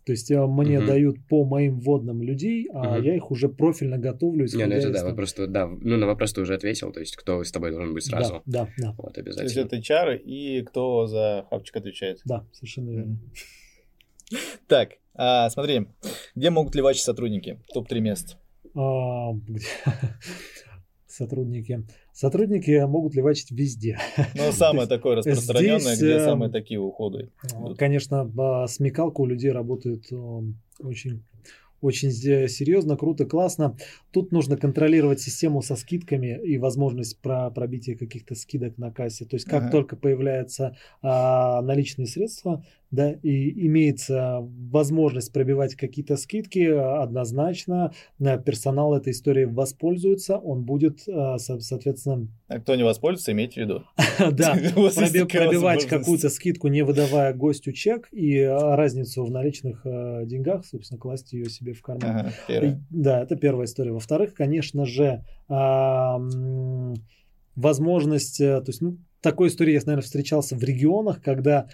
То 0.09 0.13
есть 0.13 0.31
э, 0.31 0.43
мне 0.43 0.79
угу. 0.79 0.87
дают 0.87 1.17
по 1.27 1.45
моим 1.45 1.79
вводным 1.79 2.23
людей, 2.23 2.67
а 2.73 2.95
угу. 2.95 3.03
я 3.03 3.15
их 3.15 3.29
уже 3.29 3.47
профильно 3.47 3.99
готовлю. 3.99 4.47
Не, 4.51 4.65
ну 4.65 4.73
это 4.73 4.89
да, 4.89 5.05
вопрос, 5.05 5.35
да, 5.37 5.67
ну 5.67 5.97
на 5.97 6.07
вопрос 6.07 6.33
ты 6.33 6.41
уже 6.41 6.55
ответил, 6.55 6.91
то 6.91 6.99
есть 6.99 7.15
кто 7.15 7.43
с 7.43 7.51
тобой 7.51 7.69
должен 7.69 7.93
быть 7.93 8.05
сразу. 8.05 8.41
Да, 8.47 8.65
да, 8.79 8.87
да. 8.87 8.95
Вот, 8.97 9.15
обязательно. 9.19 9.53
То 9.53 9.75
есть 9.75 9.87
это 9.87 9.93
HR 9.93 10.17
и 10.17 10.63
кто 10.63 11.05
за 11.05 11.45
хапчик 11.51 11.75
отвечает. 11.75 12.21
Да, 12.25 12.43
совершенно 12.53 12.89
верно. 12.89 13.19
Так, 14.67 14.93
а, 15.13 15.47
смотри, 15.51 15.85
где 16.33 16.49
могут 16.49 16.73
ли 16.73 16.81
ваши 16.81 17.01
сотрудники? 17.01 17.59
Топ-3 17.71 17.99
мест. 17.99 18.37
А, 18.75 19.33
сотрудники. 21.07 21.85
Сотрудники 22.19 22.85
могут 22.85 23.15
левачить 23.15 23.49
везде. 23.51 23.97
Ну, 24.35 24.51
самое 24.51 24.89
такое 24.89 25.15
распространенное, 25.15 25.95
где 25.95 26.15
э, 26.15 26.19
самые 26.19 26.51
такие 26.51 26.77
уходы. 26.77 27.29
Конечно, 27.77 28.29
смекалка 28.67 29.21
у 29.21 29.25
людей 29.25 29.53
работает 29.53 30.11
э, 30.11 30.41
очень 30.79 31.23
очень 31.81 32.11
серьезно, 32.11 32.97
круто, 32.97 33.25
классно. 33.25 33.77
Тут 34.11 34.33
нужно 34.33 34.57
контролировать 34.57 35.21
систему 35.21 35.61
со 35.61 35.77
скидками 35.77 36.37
и 36.43 36.57
возможность 36.57 37.21
про 37.21 37.49
пробития 37.51 37.95
каких-то 37.95 38.35
скидок 38.35 38.77
на 38.77 38.91
кассе. 38.91 39.23
То 39.23 39.37
есть 39.37 39.45
как 39.45 39.63
ага. 39.63 39.71
только 39.71 39.95
появляются 39.95 40.75
а, 41.01 41.61
наличные 41.61 42.07
средства, 42.07 42.65
да, 42.91 43.11
и 43.11 43.67
имеется 43.67 44.39
возможность 44.41 45.31
пробивать 45.31 45.75
какие-то 45.75 46.17
скидки, 46.17 46.59
однозначно 46.59 47.93
персонал 48.45 48.95
этой 48.95 49.11
истории 49.11 49.45
воспользуется, 49.45 50.37
он 50.37 50.63
будет, 50.63 51.01
соответственно... 51.37 52.27
А 52.47 52.59
кто 52.59 52.75
не 52.75 52.83
воспользуется, 52.83 53.31
имейте 53.31 53.61
в 53.61 53.63
виду. 53.65 53.83
Да, 54.31 54.55
пробивать 54.73 55.85
какую-то 55.85 56.29
скидку, 56.29 56.67
не 56.67 56.83
выдавая 56.83 57.33
гостю 57.33 57.71
чек, 57.71 58.07
и 58.11 58.41
разницу 58.41 59.23
в 59.23 59.31
наличных 59.31 59.81
деньгах, 59.83 60.65
собственно, 60.65 60.99
класть 60.99 61.33
ее 61.33 61.49
себе 61.49 61.73
в 61.73 61.81
карман. 61.81 62.31
Да, 62.89 63.23
это 63.23 63.35
первая 63.35 63.65
история. 63.65 63.91
Во-вторых, 63.91 64.33
конечно 64.33 64.85
же, 64.85 65.23
возможность, 67.55 68.39
э, 68.39 68.61
то 68.61 68.67
есть, 68.67 68.81
ну, 68.81 68.97
такой 69.21 69.49
истории 69.49 69.73
я, 69.73 69.79
наверное, 69.79 70.03
встречался 70.03 70.55
в 70.55 70.63
регионах, 70.63 71.21
когда 71.21 71.67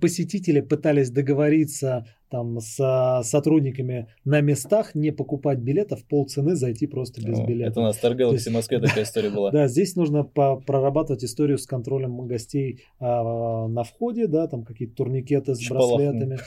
посетители 0.00 0.60
пытались 0.60 1.10
договориться 1.10 2.06
там 2.36 2.60
с 2.60 3.22
сотрудниками 3.24 4.08
на 4.24 4.42
местах 4.42 4.94
не 4.94 5.10
покупать 5.10 5.58
билетов, 5.58 6.04
полцены 6.06 6.54
зайти 6.54 6.86
просто 6.86 7.22
без 7.26 7.38
О, 7.38 7.46
билета. 7.46 7.70
Это 7.70 7.80
у 7.80 7.82
нас 7.84 7.96
в 7.96 8.04
Galaxy 8.04 8.50
Москве 8.50 8.78
такая 8.78 9.04
история 9.04 9.30
была. 9.30 9.50
Да, 9.56 9.68
здесь 9.68 9.96
нужно 9.96 10.22
прорабатывать 10.22 11.24
историю 11.24 11.56
с 11.56 11.66
контролем 11.66 12.26
гостей 12.26 12.82
а, 13.00 13.68
на 13.68 13.84
входе, 13.84 14.26
да, 14.26 14.48
там 14.48 14.64
какие-то 14.64 14.96
турникеты 14.96 15.54
с 15.54 15.68
браслетами. 15.68 16.38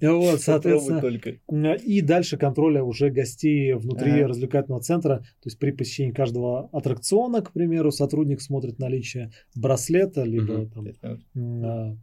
Вот, 0.16 0.40
соответственно. 0.40 1.72
И 1.74 2.00
дальше 2.00 2.38
контроля 2.38 2.82
уже 2.82 3.10
гостей 3.10 3.74
внутри 3.74 4.24
развлекательного 4.24 4.82
центра. 4.82 5.18
То 5.18 5.46
есть 5.46 5.58
при 5.58 5.72
посещении 5.72 6.12
каждого 6.12 6.68
аттракциона, 6.72 7.42
к 7.42 7.52
примеру, 7.52 7.90
сотрудник 7.90 8.40
смотрит 8.40 8.78
наличие 8.78 9.30
браслета, 9.54 10.22
либо 10.22 10.66
там 10.66 10.86
а, 11.34 11.96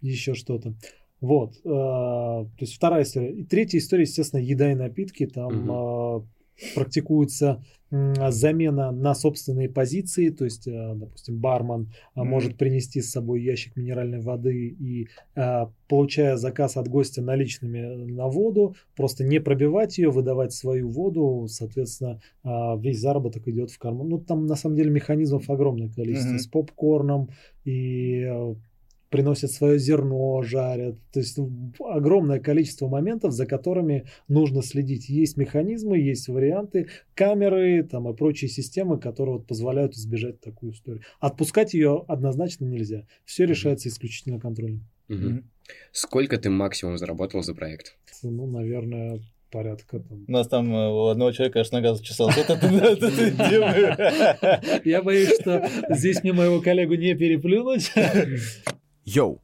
еще 0.00 0.34
что-то. 0.34 0.74
Вот. 1.20 1.54
Э, 1.64 1.64
то 1.64 2.60
есть 2.60 2.74
вторая 2.74 3.02
история. 3.02 3.32
И 3.32 3.44
третья 3.44 3.78
история, 3.78 4.02
естественно, 4.02 4.40
еда 4.40 4.72
и 4.72 4.74
напитки. 4.74 5.26
Там 5.26 5.70
угу. 5.70 6.28
практикуется 6.74 7.64
замена 7.90 8.90
на 8.90 9.14
собственные 9.14 9.68
позиции, 9.68 10.30
то 10.30 10.44
есть, 10.44 10.66
э, 10.66 10.94
допустим, 10.96 11.38
бармен 11.38 11.92
mm-hmm. 12.16 12.24
может 12.24 12.56
принести 12.56 13.00
с 13.00 13.10
собой 13.10 13.42
ящик 13.42 13.76
минеральной 13.76 14.20
воды 14.20 14.68
и, 14.68 15.08
получая 15.88 16.36
заказ 16.36 16.76
от 16.76 16.88
гостя 16.88 17.22
наличными 17.22 18.10
на 18.10 18.26
воду, 18.26 18.74
просто 18.96 19.22
не 19.22 19.38
пробивать 19.38 19.98
ее, 19.98 20.10
выдавать 20.10 20.52
свою 20.52 20.88
воду, 20.88 21.46
соответственно, 21.48 22.20
весь 22.42 22.98
заработок 22.98 23.46
идет 23.46 23.70
в 23.70 23.78
карман. 23.78 24.08
Ну, 24.08 24.18
там 24.18 24.46
на 24.46 24.56
самом 24.56 24.74
деле 24.74 24.90
механизмов 24.90 25.48
огромное 25.48 25.88
количество 25.88 26.34
mm-hmm. 26.34 26.38
с 26.38 26.46
попкорном 26.48 27.28
и 27.64 28.56
приносят 29.14 29.52
свое 29.52 29.78
зерно, 29.78 30.42
жарят. 30.42 30.96
То 31.12 31.20
есть 31.20 31.38
ну, 31.38 31.72
огромное 31.88 32.40
количество 32.40 32.88
моментов, 32.88 33.32
за 33.32 33.46
которыми 33.46 34.06
нужно 34.26 34.60
следить. 34.60 35.08
Есть 35.08 35.36
механизмы, 35.36 36.00
есть 36.00 36.26
варианты, 36.26 36.88
камеры 37.14 37.84
там, 37.84 38.08
и 38.08 38.16
прочие 38.16 38.48
системы, 38.48 38.98
которые 38.98 39.36
вот 39.36 39.46
позволяют 39.46 39.94
избежать 39.94 40.40
такую 40.40 40.72
историю. 40.72 41.04
Отпускать 41.20 41.74
ее 41.74 42.04
однозначно 42.08 42.64
нельзя. 42.64 43.06
Все 43.24 43.46
решается 43.46 43.88
исключительно 43.88 44.40
контролем. 44.40 44.84
Угу. 45.08 45.44
Сколько 45.92 46.36
ты 46.36 46.50
максимум 46.50 46.98
заработал 46.98 47.44
за 47.44 47.54
проект? 47.54 47.96
Ну, 48.24 48.48
наверное, 48.48 49.20
порядка 49.54 50.00
там. 50.00 50.24
У 50.26 50.32
нас 50.32 50.48
там 50.48 50.74
э, 50.74 50.90
у 50.90 51.06
одного 51.06 51.30
человека 51.30 51.60
аж 51.60 51.70
нога 51.70 51.94
зачесалась. 51.94 52.34
Я 54.84 55.02
боюсь, 55.02 55.40
что 55.40 55.64
здесь 55.90 56.24
мне 56.24 56.32
моего 56.32 56.60
коллегу 56.60 56.94
не 56.94 57.14
переплюнуть. 57.14 57.92
Йоу! 59.04 59.42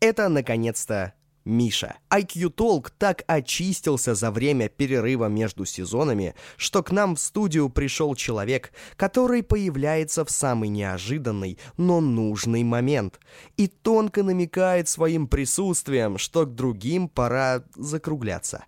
Это, 0.00 0.28
наконец-то, 0.28 1.14
Миша. 1.44 1.96
IQ 2.10 2.54
Talk 2.54 2.90
так 2.96 3.22
очистился 3.26 4.14
за 4.14 4.30
время 4.30 4.68
перерыва 4.68 5.26
между 5.26 5.64
сезонами, 5.66 6.34
что 6.56 6.82
к 6.82 6.90
нам 6.90 7.16
в 7.16 7.20
студию 7.20 7.68
пришел 7.68 8.14
человек, 8.14 8.72
который 8.96 9.42
появляется 9.42 10.24
в 10.24 10.30
самый 10.30 10.68
неожиданный, 10.70 11.58
но 11.76 12.00
нужный 12.00 12.62
момент 12.62 13.20
и 13.56 13.66
тонко 13.66 14.22
намекает 14.22 14.88
своим 14.88 15.26
присутствием, 15.26 16.16
что 16.16 16.46
к 16.46 16.54
другим 16.54 17.08
пора 17.08 17.64
закругляться. 17.76 18.64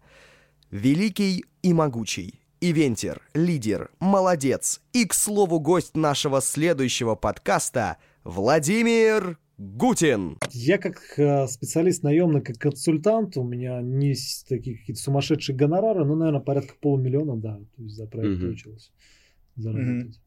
Великий 0.70 1.47
и 1.62 1.72
могучий, 1.72 2.41
ивентер, 2.61 3.22
лидер, 3.33 3.91
молодец 4.01 4.81
и, 4.93 5.07
к 5.07 5.14
слову, 5.14 5.61
гость 5.61 5.97
нашего 5.97 6.41
следующего 6.41 7.14
подкаста 7.14 7.97
Владимир 8.24 9.39
Гутин. 9.59 10.36
Я 10.50 10.76
как 10.76 11.00
э, 11.16 11.46
специалист 11.46 12.02
наемный, 12.02 12.42
как 12.42 12.59
консультант, 12.59 13.36
у 13.38 13.42
меня 13.42 13.80
не 13.80 14.14
такие 14.48 14.76
какие-то 14.76 15.00
сумасшедшие 15.00 15.57
гонорары, 15.57 16.04
но, 16.04 16.14
наверное, 16.14 16.42
порядка 16.42 16.74
полумиллиона, 16.80 17.36
да, 17.36 17.59
то 17.76 17.82
есть 17.82 17.96
за 17.96 18.07
проект 18.07 18.36
угу. 18.36 18.46
получилось 18.46 18.92
заработать. 19.57 20.16
Угу. 20.16 20.20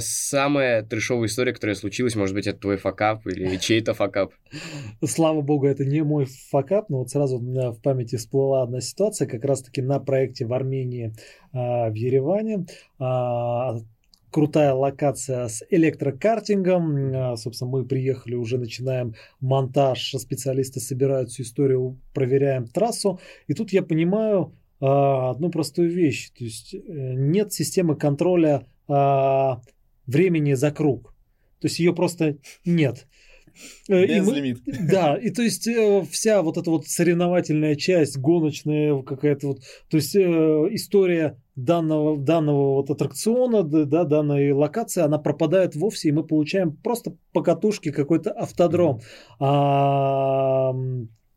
Самая 0.00 0.82
трешовая 0.82 1.26
история, 1.26 1.52
которая 1.52 1.74
случилась, 1.74 2.14
может 2.14 2.34
быть, 2.34 2.46
это 2.46 2.60
твой 2.60 2.76
факап 2.76 3.26
или 3.26 3.56
чей-то 3.60 3.92
факап? 3.92 4.32
Слава 5.04 5.40
богу, 5.40 5.66
это 5.66 5.84
не 5.84 6.02
мой 6.02 6.26
факап, 6.26 6.88
но 6.88 6.98
вот 6.98 7.10
сразу 7.10 7.38
у 7.38 7.40
меня 7.40 7.70
в 7.70 7.80
памяти 7.80 8.16
всплыла 8.16 8.62
одна 8.62 8.80
ситуация, 8.80 9.26
как 9.26 9.44
раз-таки 9.44 9.82
на 9.82 9.98
проекте 9.98 10.46
в 10.46 10.52
Армении, 10.52 11.14
а, 11.52 11.90
в 11.90 11.94
Ереване. 11.94 12.66
Крутая 14.34 14.74
локация 14.74 15.46
с 15.46 15.62
электрокартингом. 15.70 17.14
А, 17.14 17.36
собственно, 17.36 17.70
мы 17.70 17.84
приехали, 17.84 18.34
уже 18.34 18.58
начинаем 18.58 19.14
монтаж, 19.38 20.12
специалисты 20.18 20.80
собирают 20.80 21.30
всю 21.30 21.44
историю, 21.44 22.00
проверяем 22.12 22.66
трассу. 22.66 23.20
И 23.46 23.54
тут 23.54 23.72
я 23.72 23.84
понимаю 23.84 24.52
а, 24.80 25.30
одну 25.30 25.50
простую 25.50 25.88
вещь. 25.88 26.30
То 26.36 26.42
есть 26.42 26.74
э, 26.74 26.80
нет 26.82 27.52
системы 27.52 27.94
контроля 27.94 28.66
а, 28.88 29.60
времени 30.08 30.54
за 30.54 30.72
круг. 30.72 31.14
То 31.60 31.68
есть 31.68 31.78
ее 31.78 31.94
просто 31.94 32.38
нет. 32.64 33.06
Э, 33.88 34.04
Без 34.04 34.26
мы, 34.26 34.34
лимит. 34.34 34.62
Да, 34.90 35.16
и 35.16 35.30
то 35.30 35.42
есть 35.42 35.68
э, 35.68 36.04
вся 36.10 36.42
вот 36.42 36.56
эта 36.56 36.72
вот 36.72 36.88
соревновательная 36.88 37.76
часть, 37.76 38.18
гоночная 38.18 39.00
какая-то 39.00 39.46
вот, 39.46 39.60
то 39.88 39.96
есть 39.96 40.16
история 40.16 41.38
данного, 41.56 42.18
данного 42.18 42.74
вот 42.76 42.90
аттракциона, 42.90 43.62
да, 43.62 44.04
данной 44.04 44.52
локации, 44.52 45.02
она 45.02 45.18
пропадает 45.18 45.76
вовсе, 45.76 46.08
и 46.08 46.12
мы 46.12 46.24
получаем 46.24 46.76
просто 46.76 47.16
по 47.32 47.42
катушке 47.42 47.92
какой-то 47.92 48.32
автодром. 48.32 49.00
А, 49.38 50.72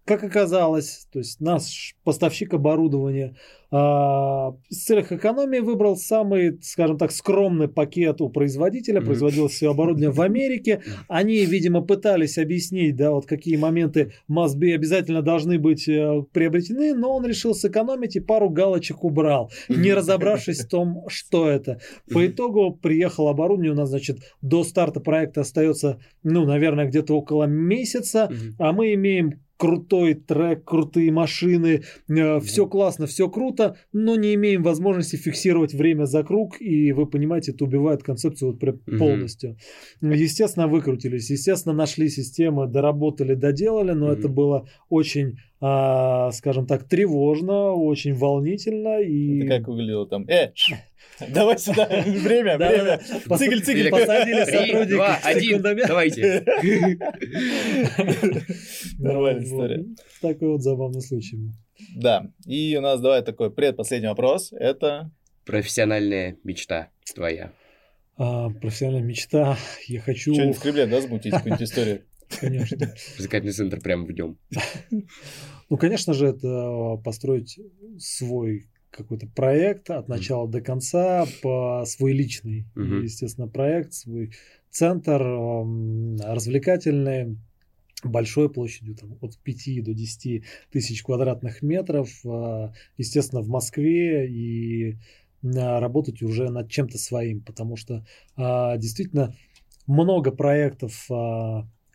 как 0.08 0.24
оказалось, 0.24 1.06
то 1.12 1.20
есть 1.20 1.42
наш 1.42 1.96
поставщик 2.06 2.54
оборудования 2.54 3.36
а, 3.70 4.52
в 4.52 4.74
целях 4.74 5.12
экономии 5.12 5.60
выбрал 5.60 5.98
самый, 5.98 6.58
скажем 6.62 6.98
так, 6.98 7.12
скромный 7.12 7.68
пакет 7.68 8.22
у 8.22 8.30
производителя, 8.30 9.02
производилось 9.02 9.52
все 9.52 9.70
оборудование 9.70 10.10
в 10.10 10.22
Америке. 10.22 10.82
Они, 11.10 11.44
видимо, 11.46 11.82
пытались 11.82 12.38
объяснить, 12.38 12.96
да, 12.96 13.12
вот 13.12 13.26
какие 13.26 13.58
моменты 13.58 14.14
must 14.32 14.56
обязательно 14.74 15.22
должны 15.22 15.60
быть 15.60 15.90
э, 15.90 16.24
приобретены, 16.32 16.94
но 16.94 17.14
он 17.14 17.26
решил 17.26 17.54
сэкономить 17.54 18.16
и 18.16 18.22
пару 18.22 18.50
галочек 18.50 19.04
убрал, 19.04 19.52
не 19.68 19.94
разобравшись 19.94 20.62
в 20.62 20.70
том, 20.70 21.04
что 21.10 21.50
это. 21.50 21.82
По 22.14 22.26
итогу 22.26 22.72
приехал 22.72 23.28
оборудование, 23.28 23.74
у 23.74 23.76
нас, 23.76 23.90
значит, 23.90 24.20
до 24.42 24.64
старта 24.64 25.02
проекта 25.02 25.42
остается, 25.42 26.00
ну, 26.24 26.46
наверное, 26.46 26.86
где-то 26.86 27.14
около 27.14 27.44
месяца, 27.44 28.32
а 28.58 28.72
мы 28.72 28.94
имеем 28.94 29.42
крутой 29.58 30.14
трек, 30.14 30.64
крутые 30.64 31.12
машины, 31.12 31.84
э, 32.08 32.40
все 32.40 32.68
классно, 32.68 33.08
все 33.08 33.30
круто, 33.30 33.78
но 33.92 34.16
не 34.16 34.36
имеем 34.36 34.64
возможности 34.64 35.16
фиксировать 35.16 35.74
время 35.74 36.06
за 36.06 36.24
круг, 36.24 36.62
и 36.62 36.92
вы 36.92 37.08
понимаете, 37.08 37.52
это 37.52 37.66
убивает 37.66 38.04
концепцию 38.04 38.52
вот 38.52 38.60
прям 38.60 38.80
полностью. 39.00 39.58
Естественно, 40.02 40.68
выкрутились, 40.68 41.30
естественно, 41.30 41.74
нашли 41.74 42.10
системы, 42.10 42.68
доработали, 42.68 43.34
доделали, 43.34 43.92
но 43.92 44.12
это 44.12 44.30
было 44.30 44.68
очень 44.90 45.38
а, 45.60 46.30
скажем 46.32 46.68
так, 46.68 46.88
тревожно, 46.88 47.72
очень 47.72 48.14
волнительно. 48.14 49.02
И... 49.02 49.40
Это 49.40 49.58
как 49.58 49.68
выглядело 49.68 50.08
там? 50.08 50.28
Э, 50.28 50.52
давай 51.30 51.58
сюда, 51.58 51.88
время, 51.88 52.58
время. 52.58 53.00
Цигель, 53.38 53.64
цигель. 53.64 53.90
Посадили 53.90 54.46
сотрудника. 54.46 55.20
один, 55.24 55.62
давайте. 55.62 56.46
Нормальная 59.00 59.44
история. 59.44 59.86
Такой 60.22 60.50
вот 60.50 60.62
забавный 60.62 61.02
случай. 61.02 61.40
Да, 61.96 62.32
и 62.46 62.76
у 62.78 62.82
нас, 62.82 63.00
давай, 63.00 63.24
такой 63.24 63.52
предпоследний 63.52 64.10
вопрос. 64.10 64.52
Это... 64.54 65.12
Профессиональная 65.46 66.38
мечта 66.44 66.90
твоя. 67.16 67.54
А, 68.18 68.50
профессиональная 68.50 69.04
мечта. 69.04 69.58
Я 69.88 70.02
хочу... 70.02 70.34
Что-нибудь 70.34 70.58
в 70.58 70.62
Кремле, 70.62 70.88
да, 70.88 71.02
сбутить 71.02 71.32
какую-нибудь 71.32 71.64
историю? 71.64 72.02
Конечно. 72.40 72.94
Развлекательный 73.14 73.54
центр 73.54 73.80
прямо 73.80 74.06
в 74.06 74.12
нем. 74.12 74.38
Ну, 75.70 75.78
конечно 75.78 76.14
же, 76.14 76.28
это 76.28 76.98
построить 77.04 77.60
свой 77.98 78.68
какой-то 78.98 79.28
проект 79.28 79.90
от 79.90 80.08
начала 80.08 80.48
до 80.48 80.62
конца, 80.62 81.26
по 81.42 81.84
свой 81.86 82.14
личный, 82.14 82.66
естественно, 82.76 83.48
проект, 83.48 83.94
свой 83.94 84.32
центр 84.70 85.22
развлекательный, 85.22 87.38
большой 88.04 88.50
площадью, 88.50 88.96
там, 88.96 89.18
от 89.22 89.38
5 89.38 89.84
до 89.84 89.94
10 89.94 90.44
тысяч 90.72 91.04
квадратных 91.04 91.62
метров, 91.62 92.10
а, 92.26 92.74
естественно, 92.98 93.42
в 93.42 93.48
Москве 93.48 94.30
и 94.30 94.98
работать 95.42 96.22
уже 96.22 96.50
над 96.50 96.70
чем-то 96.70 96.98
своим, 96.98 97.42
потому 97.42 97.76
что 97.76 98.06
а, 98.36 98.78
действительно 98.78 99.36
много 99.88 100.32
проектов 100.32 101.08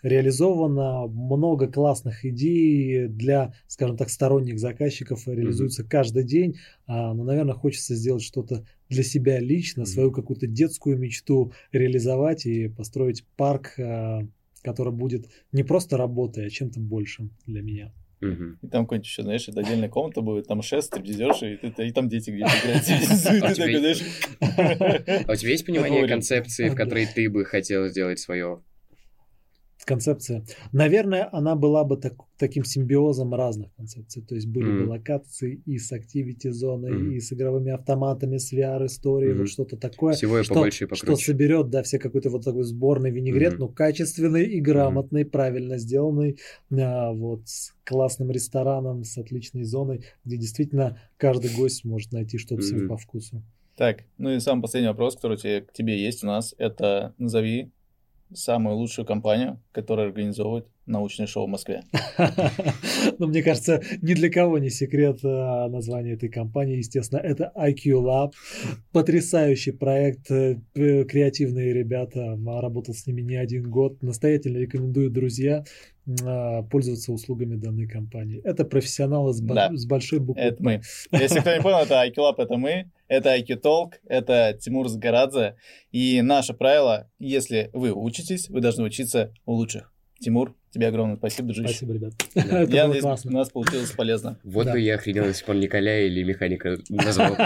реализовано, 0.03 1.07
много 1.07 1.67
классных 1.69 2.25
идей 2.25 3.07
для, 3.09 3.55
скажем 3.67 3.97
так, 3.97 4.11
сторонних 4.11 4.59
заказчиков 4.59 5.27
реализуется 5.27 5.83
mm-hmm. 5.83 5.89
каждый 5.89 6.25
день, 6.25 6.57
но, 6.87 7.15
наверное, 7.15 7.55
хочется 7.55 7.95
сделать 7.95 8.23
что-то 8.23 8.65
для 8.89 9.03
себя 9.03 9.39
лично, 9.39 9.83
mm-hmm. 9.83 9.87
свою 9.87 10.13
какую-то 10.13 10.47
детскую 10.47 10.99
мечту 10.99 11.53
реализовать 11.73 12.47
и 12.47 12.69
построить 12.69 13.25
парк 13.37 13.79
который 14.63 14.93
будет 14.93 15.27
не 15.51 15.65
просто 15.65 15.97
работой, 15.97 16.47
а 16.47 16.51
чем-то 16.51 16.81
большим 16.81 17.31
для 17.47 17.63
меня. 17.63 17.93
И 18.63 18.69
там 18.69 18.85
какой-нибудь 18.85 19.07
еще, 19.07 19.23
знаешь, 19.25 19.49
это 19.49 19.61
отдельная 19.61 19.89
комната 19.89 20.21
будет, 20.21 20.47
там 20.47 20.63
шест, 20.63 20.93
ты 20.93 21.01
идешь, 21.01 21.43
и, 21.43 21.57
ты, 21.57 21.89
и 21.89 21.91
там 21.91 22.09
дети 22.09 22.31
где-то 22.31 22.53
играют. 22.63 22.87
А 25.29 25.33
у 25.33 25.35
тебя 25.35 25.51
есть 25.51 25.67
понимание 25.67 26.07
концепции, 26.07 26.69
в 26.69 26.77
которой 26.77 27.07
ты 27.07 27.29
бы 27.29 27.45
хотел 27.45 27.89
сделать 27.89 28.21
свое 28.21 28.63
концепция. 29.85 30.45
Наверное, 30.73 31.29
она 31.33 31.55
была 31.55 31.85
бы 31.85 31.97
так, 31.97 32.15
таким 32.39 32.65
симбиозом 32.65 33.35
разных 33.35 33.73
концепций. 33.75 34.23
То 34.23 34.35
есть 34.35 34.47
были 34.47 34.73
mm. 34.73 34.85
бы 34.85 34.91
локации 34.91 35.63
и 35.67 35.79
с 35.79 35.93
activity 35.93 36.51
зоной, 36.51 36.93
mm. 36.93 37.15
и 37.15 37.21
с 37.21 37.33
игровыми 37.33 37.73
автоматами, 37.73 38.39
с 38.39 38.53
VR 38.53 38.87
историей, 38.87 39.33
mm. 39.33 39.39
вот 39.39 39.49
что-то 39.49 39.77
такое. 39.77 40.15
Всего 40.15 40.43
что, 40.43 40.55
побольше 40.55 40.85
и 40.85 40.87
покруче. 40.87 41.07
Что 41.15 41.33
соберет, 41.33 41.71
да, 41.71 41.83
все 41.83 41.99
какой-то 41.99 42.31
вот 42.31 42.45
такой 42.45 42.65
сборный 42.65 43.11
винегрет, 43.11 43.55
mm. 43.55 43.59
но 43.59 43.69
качественный 43.69 44.45
и 44.45 44.61
грамотный, 44.61 45.23
mm. 45.23 45.31
правильно 45.31 45.79
сделанный, 45.79 46.39
а, 46.73 47.13
вот 47.13 47.49
с 47.49 47.73
классным 47.85 48.31
рестораном, 48.31 49.05
с 49.05 49.19
отличной 49.19 49.65
зоной, 49.65 50.05
где 50.25 50.37
действительно 50.37 51.01
каждый 51.17 51.55
гость 51.55 51.85
может 51.85 52.13
найти 52.13 52.39
что-то 52.39 52.63
mm. 52.63 52.65
себе 52.65 52.89
по 52.89 52.97
вкусу. 52.97 53.43
Так, 53.77 54.05
ну 54.19 54.31
и 54.31 54.41
самый 54.41 54.63
последний 54.63 54.89
вопрос, 54.89 55.17
который 55.17 55.39
тебе, 55.39 55.63
к 55.63 55.73
тебе 55.73 56.01
есть 56.01 56.23
у 56.23 56.27
нас, 56.27 56.55
это 56.59 57.15
назови 57.19 57.71
самую 58.35 58.77
лучшую 58.77 59.07
компанию, 59.07 59.61
которая 59.73 60.09
организовывает 60.09 60.67
научное 60.87 61.27
шоу 61.27 61.47
в 61.47 61.51
Москве. 61.51 61.83
Ну, 63.19 63.27
мне 63.29 63.43
кажется, 63.43 63.81
ни 64.01 64.15
для 64.15 64.31
кого 64.31 64.59
не 64.59 64.71
секрет 64.71 65.21
а, 65.25 65.69
название 65.69 66.15
этой 66.15 66.29
компании. 66.29 66.79
Естественно, 66.79 67.21
это 67.21 67.53
IQ 67.57 68.03
Lab. 68.03 68.33
Потрясающий 68.93 69.73
проект, 69.73 70.31
э, 70.31 70.57
креативные 70.75 71.73
ребята. 71.73 72.39
Работал 72.45 72.95
с 72.95 73.07
ними 73.07 73.23
не 73.23 73.37
один 73.37 73.71
год. 73.71 74.03
Настоятельно 74.03 74.59
рекомендую, 74.59 75.11
друзья, 75.11 75.65
а, 76.25 76.63
пользоваться 76.63 77.13
услугами 77.13 77.57
данной 77.57 77.87
компании. 77.87 78.41
Это 78.43 78.65
профессионалы 78.65 79.33
с, 79.33 79.41
да. 79.41 79.71
с 79.73 79.87
большой 79.87 80.19
буквы. 80.19 80.43
Это 80.43 80.63
мы. 80.63 80.81
Если 81.13 81.41
кто 81.41 81.55
не 81.55 81.61
понял, 81.61 81.79
это 81.79 81.95
IQ 81.95 82.15
Lab, 82.17 82.35
это 82.39 82.57
мы. 82.57 82.91
Это 83.13 83.37
IQ 83.37 83.61
Talk, 83.61 83.97
это 84.09 84.57
Тимур 84.59 84.89
Сгарадзе. 84.89 85.57
И 85.91 86.23
наше 86.23 86.55
правило, 86.55 87.11
если 87.19 87.69
вы 87.75 87.93
учитесь, 87.93 88.49
вы 88.49 88.63
должны 88.63 88.85
учиться 88.85 89.35
у 89.45 89.53
лучших. 89.53 89.93
Тимур, 90.19 90.55
тебе 90.71 90.87
огромное 90.87 91.19
спасибо, 91.19 91.49
дружище. 91.49 91.75
Спасибо, 91.75 91.93
ребят. 91.93 92.15
Да. 92.35 92.63
Я 92.63 92.87
надеюсь, 92.89 93.05
у 93.27 93.31
нас 93.31 93.51
получилось 93.51 93.91
полезно. 93.91 94.39
Вот 94.43 94.65
да. 94.65 94.73
бы 94.73 94.81
я 94.81 94.95
охренел, 94.95 95.27
если 95.27 95.45
бы 95.45 95.53
он 95.53 95.61
Николя 95.61 96.07
или 96.07 96.23
механика 96.23 96.79
назвал. 96.89 97.37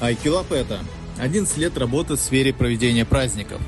Айкилап 0.00 0.50
это 0.50 0.80
11 1.20 1.58
лет 1.58 1.78
работы 1.78 2.14
в 2.14 2.18
сфере 2.18 2.52
проведения 2.52 3.04
праздников. 3.04 3.60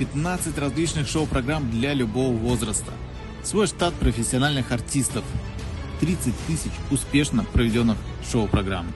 15 0.00 0.58
различных 0.58 1.06
шоу-программ 1.06 1.70
для 1.70 1.94
любого 1.94 2.32
возраста. 2.32 2.90
Свой 3.44 3.68
штат 3.68 3.94
профессиональных 3.94 4.72
артистов. 4.72 5.22
30 6.02 6.34
тысяч 6.48 6.72
успешно 6.90 7.44
проведенных 7.44 7.96
шоу-программ. 8.28 8.92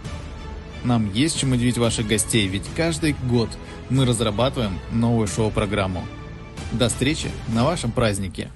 Нам 0.83 1.13
есть 1.13 1.39
чем 1.39 1.53
удивить 1.53 1.79
ваших 1.79 2.09
гостей, 2.09 2.49
ведь 2.49 2.65
каждый 2.77 3.15
год 3.31 3.49
мы 3.91 4.05
разрабатываем 4.05 4.77
новую 4.91 5.29
шоу-программу. 5.29 6.05
До 6.73 6.89
встречи 6.89 7.31
на 7.55 7.65
вашем 7.65 7.93
празднике! 7.93 8.51